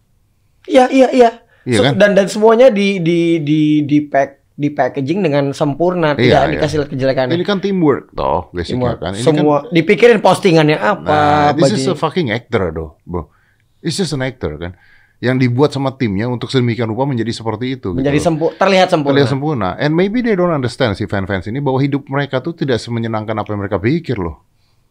Iya 0.66 0.90
iya 0.90 1.10
iya. 1.14 1.30
Iya 1.64 1.80
kan? 1.80 1.94
Dan 1.96 2.12
dan 2.16 2.28
semuanya 2.28 2.68
di 2.68 3.00
di 3.00 3.40
di 3.40 3.62
di 3.88 3.98
pack 4.04 4.44
di 4.54 4.70
packaging 4.70 5.26
dengan 5.26 5.50
sempurna, 5.50 6.14
tidak 6.14 6.30
Iya, 6.30 6.40
iya. 6.46 6.54
dikasih 6.62 6.78
lihat 6.86 6.90
kejelekannya. 6.94 7.34
Ini 7.34 7.46
kan 7.48 7.58
teamwork 7.58 8.14
toh, 8.14 8.54
basicnya 8.54 8.70
Semua, 8.78 8.92
kan. 9.02 9.12
Ini 9.18 9.24
semua 9.26 9.56
dipikirin 9.74 10.22
postingannya 10.22 10.78
kan, 10.78 10.92
apa, 11.02 11.10
nah, 11.10 11.50
this 11.58 11.74
is 11.74 11.90
a 11.90 11.98
fucking 11.98 12.30
actor 12.30 12.70
though, 12.70 12.94
bro. 13.02 13.34
It's 13.82 13.98
just 13.98 14.14
an 14.14 14.22
actor 14.22 14.54
kan. 14.62 14.78
Yang 15.24 15.48
dibuat 15.50 15.72
sama 15.72 15.96
timnya 15.96 16.28
untuk 16.30 16.52
sedemikian 16.52 16.86
rupa 16.86 17.08
menjadi 17.08 17.32
seperti 17.34 17.80
itu. 17.80 17.96
menjadi 17.96 18.20
gitu. 18.20 18.28
sempu 18.30 18.46
terlihat 18.54 18.92
sempurna. 18.94 19.12
Terlihat 19.16 19.30
sempurna. 19.32 19.70
And 19.80 19.96
maybe 19.96 20.20
they 20.22 20.36
don't 20.38 20.52
understand 20.54 21.00
si 21.00 21.08
fans-fans 21.10 21.48
ini 21.50 21.58
bahwa 21.64 21.80
hidup 21.80 22.06
mereka 22.06 22.44
tuh 22.44 22.54
tidak 22.54 22.78
semenyenangkan 22.78 23.34
apa 23.34 23.50
yang 23.56 23.62
mereka 23.64 23.80
pikir 23.82 24.20
loh. 24.20 24.44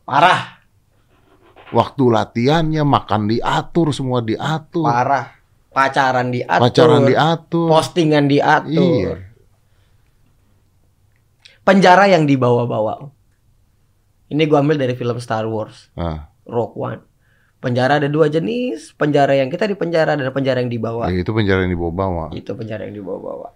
Parah, 0.02 0.58
Waktu 1.72 2.04
latihannya, 2.04 2.84
makan 2.84 3.32
diatur, 3.32 3.96
semua 3.96 4.20
diatur. 4.20 4.84
parah. 4.84 5.32
Pacaran 5.72 6.28
diatur, 6.28 6.62
Pacaran 6.62 7.02
diatur. 7.04 7.66
postingan 7.66 8.28
diatur. 8.28 9.16
Iya. 9.16 9.32
Penjara 11.62 12.10
yang 12.10 12.26
dibawa-bawa. 12.26 13.08
Ini 14.28 14.42
gua 14.44 14.60
ambil 14.60 14.76
dari 14.76 14.92
film 14.92 15.16
Star 15.16 15.44
Wars, 15.44 15.92
Ah, 15.92 16.32
Rogue 16.44 16.74
One. 16.74 17.00
Penjara 17.56 18.02
ada 18.02 18.10
dua 18.10 18.26
jenis, 18.26 18.90
penjara 18.92 19.38
yang 19.38 19.46
kita 19.46 19.70
di 19.70 19.78
penjara 19.78 20.18
dan 20.18 20.26
penjara 20.28 20.58
yang 20.58 20.66
dibawa. 20.66 21.06
ya 21.06 21.22
itu 21.22 21.30
penjara 21.30 21.62
yang 21.62 21.70
dibawa-bawa. 21.70 22.34
Itu 22.34 22.52
penjara 22.52 22.82
yang 22.84 22.98
dibawa-bawa. 22.98 23.54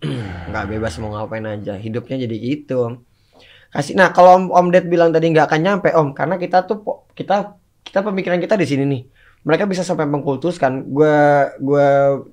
nggak 0.48 0.64
bebas 0.66 0.96
mau 0.96 1.12
ngapain 1.12 1.44
aja. 1.44 1.76
Hidupnya 1.76 2.16
jadi 2.18 2.32
gitu. 2.34 3.04
Kasih. 3.68 3.94
Nah 3.94 4.10
kalau 4.10 4.40
Om, 4.40 4.44
Om 4.48 4.66
Ded 4.72 4.88
bilang 4.88 5.12
tadi 5.12 5.28
nggak 5.28 5.44
akan 5.44 5.60
nyampe 5.60 5.92
Om, 5.92 6.16
karena 6.16 6.40
kita 6.40 6.64
tuh 6.64 6.80
kita 7.12 7.52
kita 7.84 8.00
pemikiran 8.00 8.40
kita 8.40 8.56
di 8.56 8.64
sini 8.64 8.84
nih. 8.88 9.02
Mereka 9.42 9.66
bisa 9.66 9.82
sampai 9.82 10.06
mengkultuskan. 10.06 10.86
Gue 10.86 11.14
gue 11.58 11.88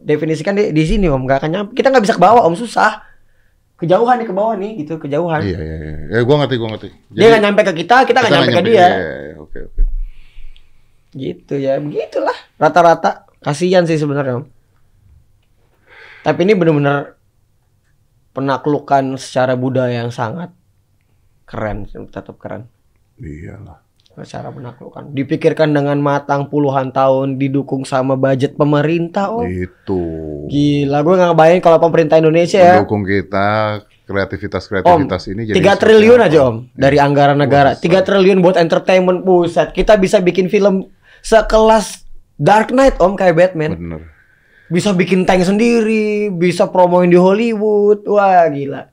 definisikan 0.05 0.53
di, 0.53 0.70
di 0.70 0.84
sini 0.86 1.10
Om, 1.10 1.26
nggak 1.26 1.39
akan 1.41 1.49
nyampe. 1.49 1.72
Kita 1.74 1.89
nggak 1.89 2.03
bisa 2.05 2.16
ke 2.18 2.22
bawah 2.22 2.45
Om, 2.45 2.53
susah. 2.53 3.01
Kejauhan 3.80 4.22
nih 4.22 4.28
ke 4.28 4.36
bawah 4.36 4.55
nih, 4.60 4.72
gitu 4.84 4.99
kejauhan. 4.99 5.41
Iya, 5.41 5.57
iya, 5.57 5.78
iya. 5.80 5.95
Ya, 6.20 6.20
gua 6.28 6.43
ngerti, 6.43 6.55
gua 6.60 6.70
ngerti. 6.76 6.89
Dia 7.16 7.28
nggak 7.32 7.43
nyampe 7.47 7.62
ke 7.64 7.74
kita, 7.82 7.95
kita 8.03 8.18
nggak 8.22 8.34
nyampe, 8.36 8.53
ke 8.53 8.64
dia. 8.68 8.76
Iya, 8.76 8.88
iya, 8.91 9.16
iya. 9.24 9.36
Oke, 9.39 9.57
oke. 9.66 9.82
Gitu 11.16 11.53
ya, 11.57 11.74
begitulah. 11.82 12.38
Rata-rata 12.60 13.26
kasihan 13.41 13.88
sih 13.88 13.97
sebenarnya. 13.97 14.43
Om. 14.43 14.45
Tapi 16.22 16.39
ini 16.43 16.53
benar-benar 16.53 17.16
penaklukan 18.36 19.18
secara 19.18 19.57
budaya 19.57 20.05
yang 20.05 20.14
sangat 20.14 20.53
keren, 21.49 21.89
tetap 21.89 22.38
keren. 22.38 22.70
Iyalah. 23.18 23.89
Secara 24.24 24.52
penaklukan. 24.52 25.16
Dipikirkan 25.16 25.72
dengan 25.72 25.96
matang 26.04 26.52
puluhan 26.52 26.92
tahun, 26.92 27.40
didukung 27.40 27.88
sama 27.88 28.20
budget 28.20 28.60
pemerintah, 28.60 29.32
Om. 29.32 29.48
Itu. 29.48 30.04
Gila, 30.52 31.00
gue 31.06 31.14
nggak 31.16 31.30
ngebayangin 31.32 31.64
kalau 31.64 31.80
pemerintah 31.80 32.20
Indonesia 32.20 32.60
ya. 32.60 32.76
Mendukung 32.82 33.08
kita 33.08 33.48
kreativitas-kreativitas 34.10 35.22
ini 35.30 35.54
jadi 35.54 35.78
3 35.78 35.82
triliun 35.86 36.18
aja 36.26 36.40
om 36.50 36.66
dari 36.74 36.98
anggaran 36.98 37.38
negara. 37.38 37.78
Buset. 37.78 37.94
3 37.94 38.08
triliun 38.10 38.42
buat 38.42 38.58
entertainment 38.58 39.22
buset. 39.22 39.70
Kita 39.70 40.02
bisa 40.02 40.18
bikin 40.18 40.50
film 40.50 40.90
sekelas 41.22 42.10
Dark 42.34 42.74
Knight 42.74 42.98
om 42.98 43.14
kayak 43.14 43.38
Batman. 43.38 43.78
Bener. 43.78 44.02
Bisa 44.70 44.98
bikin 44.98 45.30
tank 45.30 45.46
sendiri, 45.46 46.34
bisa 46.34 46.66
promoin 46.74 47.06
di 47.06 47.22
Hollywood. 47.22 48.02
Wah 48.10 48.50
gila. 48.50 48.90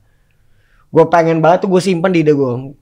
Gue 0.93 1.05
pengen 1.09 1.41
banget 1.41 1.65
tuh 1.65 1.69
gue 1.73 1.81
simpan 1.81 2.13
di 2.13 2.21
ide 2.21 2.37
gue. 2.37 2.77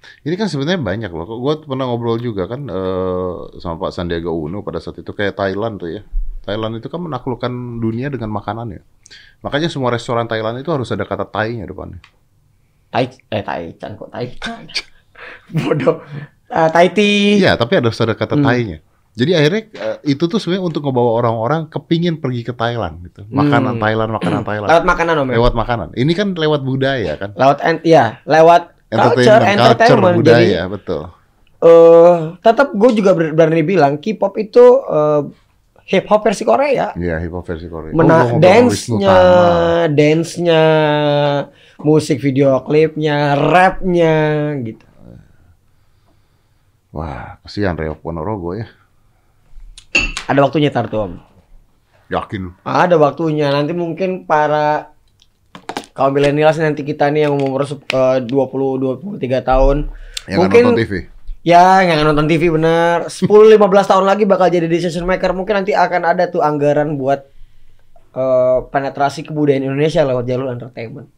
Ini 0.00 0.34
kan 0.34 0.48
sebenarnya 0.48 0.80
banyak 0.80 1.10
loh. 1.10 1.28
Gue 1.28 1.54
pernah 1.60 1.84
ngobrol 1.84 2.16
juga 2.16 2.48
kan 2.48 2.64
eh, 2.64 3.32
sama 3.60 3.88
Pak 3.88 3.92
Sandiaga 3.92 4.28
Uno 4.28 4.60
pada 4.60 4.80
saat 4.80 4.96
itu 4.96 5.12
kayak 5.12 5.36
Thailand 5.36 5.76
tuh 5.76 5.90
ya. 5.92 6.02
Thailand 6.40 6.80
itu 6.80 6.88
kan 6.88 7.00
menaklukkan 7.00 7.52
dunia 7.78 8.08
dengan 8.08 8.32
makanannya. 8.32 8.80
Makanya 9.40 9.68
semua 9.68 9.92
restoran 9.92 10.24
Thailand 10.24 10.56
itu 10.56 10.72
harus 10.72 10.88
ada 10.88 11.04
kata 11.04 11.28
Thai-nya 11.28 11.68
depannya. 11.68 12.00
Tai, 12.90 13.06
eh 13.06 13.42
Taichan 13.44 13.94
kok 13.94 14.08
Taichan. 14.08 14.66
Bodoh. 15.54 16.00
Ah, 16.50 16.66
Taiti. 16.66 17.38
Iya, 17.38 17.54
tapi 17.54 17.78
harus 17.78 17.94
ada 18.00 18.16
kata 18.16 18.34
Hmm. 18.34 18.42
Thai-nya. 18.42 18.78
Jadi 19.10 19.30
akhirnya 19.34 19.62
eh, 19.74 19.96
itu 20.08 20.24
tuh 20.24 20.38
sebenarnya 20.38 20.64
untuk 20.64 20.82
ngebawa 20.82 21.18
orang-orang 21.18 21.66
kepingin 21.68 22.18
pergi 22.18 22.42
ke 22.42 22.54
Thailand 22.54 23.04
gitu. 23.04 23.26
Makanan 23.28 23.76
Hmm. 23.76 23.82
Thailand, 23.82 24.10
makanan 24.16 24.42
Thailand. 24.48 24.68
Lewat 24.70 24.84
makanan 24.86 25.14
om. 25.18 25.26
ya? 25.28 25.34
Lewat 25.36 25.54
makanan. 25.54 25.88
Ini 25.94 26.12
kan 26.14 26.28
lewat 26.34 26.60
budaya 26.62 27.12
kan. 27.14 27.30
Lewat 27.36 27.58
ya, 27.84 28.22
lewat 28.24 28.79
culture, 28.90 29.38
Entertainment, 29.38 29.46
culture, 29.46 29.70
entertainment. 29.70 30.02
Jadi 30.10 30.18
budaya, 30.18 30.60
betul. 30.66 31.02
eh 31.60 32.16
tetap 32.40 32.68
gue 32.72 32.90
juga 32.92 33.10
ber- 33.12 33.34
berani 33.36 33.62
bilang 33.62 33.94
K-pop 33.96 34.34
itu 34.36 34.64
eh, 34.82 35.22
hip 35.86 36.06
hop 36.06 36.20
versi 36.22 36.42
Korea. 36.42 36.94
Iya, 36.94 37.18
hip 37.18 37.30
hop 37.30 37.44
versi 37.44 37.66
Korea. 37.66 37.92
Mena 37.92 38.26
Oh, 38.26 38.38
dance-nya, 38.38 39.18
dance-nya, 39.90 40.62
musik 41.78 42.18
video 42.18 42.58
klipnya, 42.62 43.34
rap-nya 43.34 44.14
gitu. 44.62 44.86
Wah, 46.90 47.38
kesian 47.42 47.78
Reok 47.78 48.02
Ponorogo 48.02 48.54
ya. 48.54 48.66
Ada 50.26 50.42
waktunya 50.42 50.70
tar 50.70 50.90
tuh, 50.90 51.06
Om. 51.06 51.12
Yakin. 52.10 52.50
Ada 52.62 52.98
waktunya. 52.98 53.50
Nanti 53.50 53.70
mungkin 53.70 54.26
para 54.26 54.90
kaum 56.00 56.16
milenial 56.16 56.48
nanti 56.56 56.80
kita 56.80 57.12
nih 57.12 57.28
yang 57.28 57.36
umur 57.36 57.68
eh, 57.68 58.18
20 58.24 59.20
23 59.20 59.20
tahun 59.44 59.76
Yang 60.24 60.38
mungkin 60.40 60.62
nonton 60.64 60.80
TV. 60.80 60.92
Ya, 61.44 61.84
yang 61.84 62.00
nonton 62.08 62.24
TV 62.24 62.48
bener. 62.48 63.04
10-15 63.20 63.60
tahun 63.84 64.04
lagi 64.08 64.24
bakal 64.24 64.48
jadi 64.48 64.64
decision 64.64 65.04
maker. 65.04 65.36
Mungkin 65.36 65.60
nanti 65.60 65.76
akan 65.76 66.08
ada 66.08 66.32
tuh 66.32 66.40
anggaran 66.40 66.96
buat 66.96 67.28
eh, 68.16 68.58
penetrasi 68.72 69.28
kebudayaan 69.28 69.68
Indonesia 69.68 70.00
lewat 70.00 70.24
jalur 70.24 70.48
entertainment. 70.48 71.12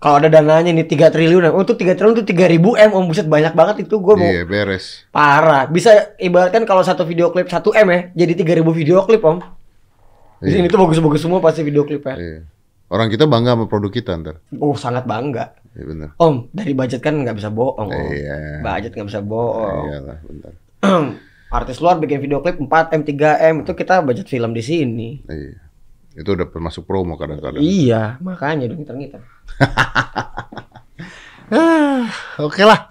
Kalau 0.00 0.16
ada 0.16 0.32
dananya 0.32 0.72
nih 0.72 0.88
3 0.88 1.12
triliun, 1.12 1.52
untuk 1.52 1.76
3 1.76 1.92
triliun 1.92 2.16
itu 2.16 2.32
3000 2.32 2.88
M, 2.88 2.90
om 2.96 3.04
buset 3.04 3.28
banyak 3.28 3.52
banget 3.52 3.84
itu 3.84 4.00
gue 4.00 4.14
mau 4.16 4.24
Iya, 4.24 4.48
beres. 4.48 5.04
parah. 5.12 5.68
Bisa 5.68 6.16
ibaratkan 6.16 6.64
kalau 6.64 6.80
satu 6.80 7.04
video 7.04 7.28
klip 7.28 7.52
1 7.52 7.60
M 7.76 7.88
ya, 7.92 8.00
jadi 8.24 8.32
3000 8.32 8.72
video 8.72 9.04
klip 9.04 9.20
om. 9.20 9.44
Di 10.40 10.48
Iya. 10.48 10.64
sini 10.64 10.66
tuh 10.72 10.80
bagus-bagus 10.80 11.20
semua 11.20 11.44
pasti 11.44 11.60
video 11.60 11.84
klipnya. 11.84 12.16
Iya. 12.16 12.38
Orang 12.90 13.06
kita 13.06 13.30
bangga 13.30 13.54
sama 13.54 13.70
produk 13.70 13.90
kita 13.94 14.18
ntar. 14.18 14.42
Oh 14.58 14.74
sangat 14.74 15.06
bangga. 15.06 15.54
Iya 15.78 15.84
benar. 15.86 16.08
Om, 16.18 16.50
dari 16.50 16.74
budget 16.74 16.98
kan 16.98 17.14
nggak 17.14 17.38
bisa 17.38 17.46
bohong. 17.54 17.86
Om. 17.86 18.10
Iya. 18.10 18.66
Budget 18.66 18.92
nggak 18.98 19.08
bisa 19.08 19.22
bohong. 19.22 19.86
Iyalah, 19.86 20.18
benar. 20.26 20.52
artis 21.50 21.82
luar 21.82 21.98
bikin 21.98 22.22
video 22.22 22.42
klip 22.42 22.58
4 22.62 22.94
M 22.94 23.02
3 23.02 23.46
M 23.50 23.54
itu 23.62 23.72
kita 23.78 24.02
budget 24.02 24.26
film 24.26 24.50
di 24.50 24.62
sini. 24.62 25.22
Iya. 25.22 25.58
Itu 26.18 26.34
udah 26.34 26.50
termasuk 26.50 26.82
promo 26.86 27.14
kadang-kadang. 27.14 27.62
Iya, 27.62 28.18
makanya 28.18 28.66
dong 28.66 28.82
ngiter-ngiter. 28.82 29.22
Ah, 31.50 32.10
Oke 32.46 32.66
lah. 32.66 32.90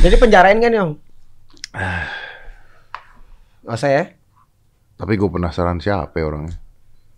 Jadi 0.00 0.16
penjarain 0.20 0.60
kan, 0.60 0.72
Om? 0.72 0.90
Nggak 3.64 3.76
usah 3.76 3.90
ya? 3.92 4.04
Tapi 5.00 5.12
gue 5.16 5.30
penasaran 5.32 5.80
siapa 5.80 6.12
ya 6.20 6.28
orangnya. 6.28 6.56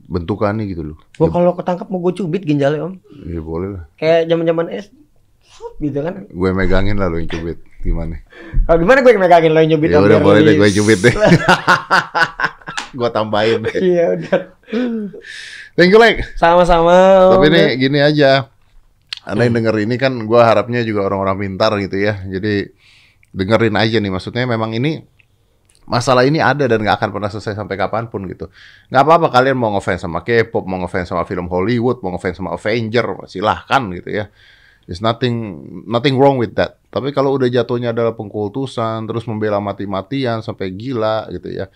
Bentukannya 0.08 0.66
gitu 0.66 0.82
loh. 0.94 0.98
Gua 1.16 1.28
kalau 1.30 1.54
ketangkap 1.54 1.86
mau 1.88 2.02
gue 2.02 2.12
cubit 2.18 2.42
ginjalnya, 2.42 2.90
Om. 2.90 2.94
Iya 3.28 3.40
boleh 3.40 3.68
lah. 3.78 3.84
Kayak 3.96 4.28
zaman-zaman 4.28 4.66
es 4.70 4.90
gitu 5.78 5.98
kan. 6.02 6.26
Gue 6.30 6.50
megangin 6.54 6.96
lah 6.98 7.08
lo 7.10 7.18
yang 7.18 7.30
cubit. 7.30 7.58
Gimana? 7.82 8.22
Kalau 8.66 8.78
gimana 8.78 8.98
gue 9.02 9.10
yang 9.10 9.22
megangin 9.22 9.50
lo 9.50 9.58
yang 9.58 9.70
nyubit 9.74 9.88
Ya 9.90 9.98
udah 9.98 10.18
biar 10.18 10.22
boleh 10.22 10.40
deh 10.46 10.54
gue 10.58 10.68
cubit 10.78 10.98
deh. 11.02 11.14
gue 12.98 13.08
tambahin 13.10 13.60
deh. 13.66 13.74
Iya, 13.80 14.04
udah. 14.18 14.38
Thank 15.74 15.90
you, 15.90 15.98
Lek. 15.98 16.22
Sama-sama. 16.38 16.94
Tapi 17.36 17.46
ini 17.50 17.62
gini 17.80 17.98
aja. 17.98 18.48
Anda 19.22 19.46
yang 19.46 19.54
denger 19.62 19.76
ini 19.86 19.94
kan 19.98 20.18
gue 20.26 20.40
harapnya 20.42 20.82
juga 20.82 21.06
orang-orang 21.06 21.46
pintar 21.46 21.72
gitu 21.78 21.96
ya. 21.98 22.18
Jadi 22.26 22.70
dengerin 23.32 23.76
aja 23.78 23.96
nih. 24.02 24.12
Maksudnya 24.12 24.44
memang 24.46 24.74
ini 24.74 25.02
masalah 25.86 26.22
ini 26.22 26.38
ada 26.38 26.64
dan 26.70 26.78
nggak 26.78 26.96
akan 26.98 27.10
pernah 27.10 27.30
selesai 27.30 27.58
sampai 27.58 27.74
kapan 27.74 28.06
pun 28.06 28.24
gitu. 28.30 28.48
Nggak 28.88 29.02
apa-apa 29.02 29.28
kalian 29.34 29.58
mau 29.58 29.74
ngefans 29.74 30.06
sama 30.06 30.22
K-pop, 30.22 30.64
mau 30.66 30.78
ngefans 30.82 31.10
sama 31.10 31.26
film 31.26 31.50
Hollywood, 31.50 32.00
mau 32.06 32.14
ngefans 32.14 32.38
sama 32.38 32.54
Avenger, 32.54 33.06
silahkan 33.26 33.82
gitu 33.94 34.10
ya. 34.10 34.26
There's 34.86 34.98
nothing 34.98 35.62
nothing 35.86 36.18
wrong 36.18 36.42
with 36.42 36.58
that. 36.58 36.82
Tapi 36.90 37.14
kalau 37.14 37.38
udah 37.38 37.46
jatuhnya 37.46 37.94
adalah 37.94 38.18
pengkultusan, 38.18 39.06
terus 39.06 39.26
membela 39.30 39.62
mati-matian 39.62 40.42
sampai 40.42 40.74
gila 40.74 41.30
gitu 41.30 41.54
ya. 41.54 41.70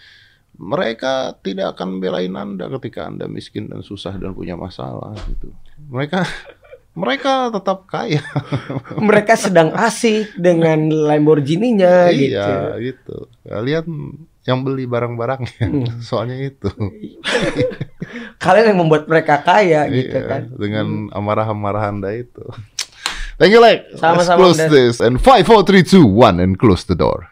Mereka 0.56 1.44
tidak 1.44 1.76
akan 1.76 2.00
belain 2.00 2.32
Anda 2.32 2.66
ketika 2.80 3.06
Anda 3.06 3.28
miskin 3.28 3.68
dan 3.68 3.84
susah 3.84 4.16
dan 4.16 4.32
punya 4.32 4.56
masalah 4.56 5.12
gitu. 5.28 5.52
Mereka 5.92 6.24
mereka 6.96 7.52
tetap 7.52 7.84
kaya. 7.84 8.24
mereka 9.08 9.36
sedang 9.36 9.70
asik 9.76 10.32
dengan 10.40 10.88
Lamborghini-nya 10.88 12.08
gitu. 12.16 12.40
Iya, 12.40 12.80
gitu. 12.80 13.16
Kalian 13.44 13.86
yang 14.48 14.64
beli 14.64 14.88
barang-barangnya. 14.88 15.66
Hmm. 15.68 16.00
Soalnya 16.00 16.40
itu. 16.40 16.72
Kalian 18.44 18.72
yang 18.72 18.78
membuat 18.80 19.04
mereka 19.04 19.44
kaya 19.44 19.84
gitu 19.92 20.16
Iya, 20.16 20.24
kan. 20.24 20.42
Dengan 20.56 21.12
amarah-amarah 21.12 21.92
Anda 21.92 22.16
itu. 22.16 22.42
Thank 23.36 23.52
you, 23.52 23.60
Like. 23.60 23.92
Sama-sama, 24.00 24.40
Let's 24.48 24.56
close 24.56 24.72
this. 24.72 24.96
And 25.04 25.20
5, 25.20 25.44
4, 25.44 25.68
3, 25.68 25.84
2, 25.84 26.08
1 26.08 26.40
and 26.40 26.56
close 26.56 26.88
the 26.88 26.96
door. 26.96 27.28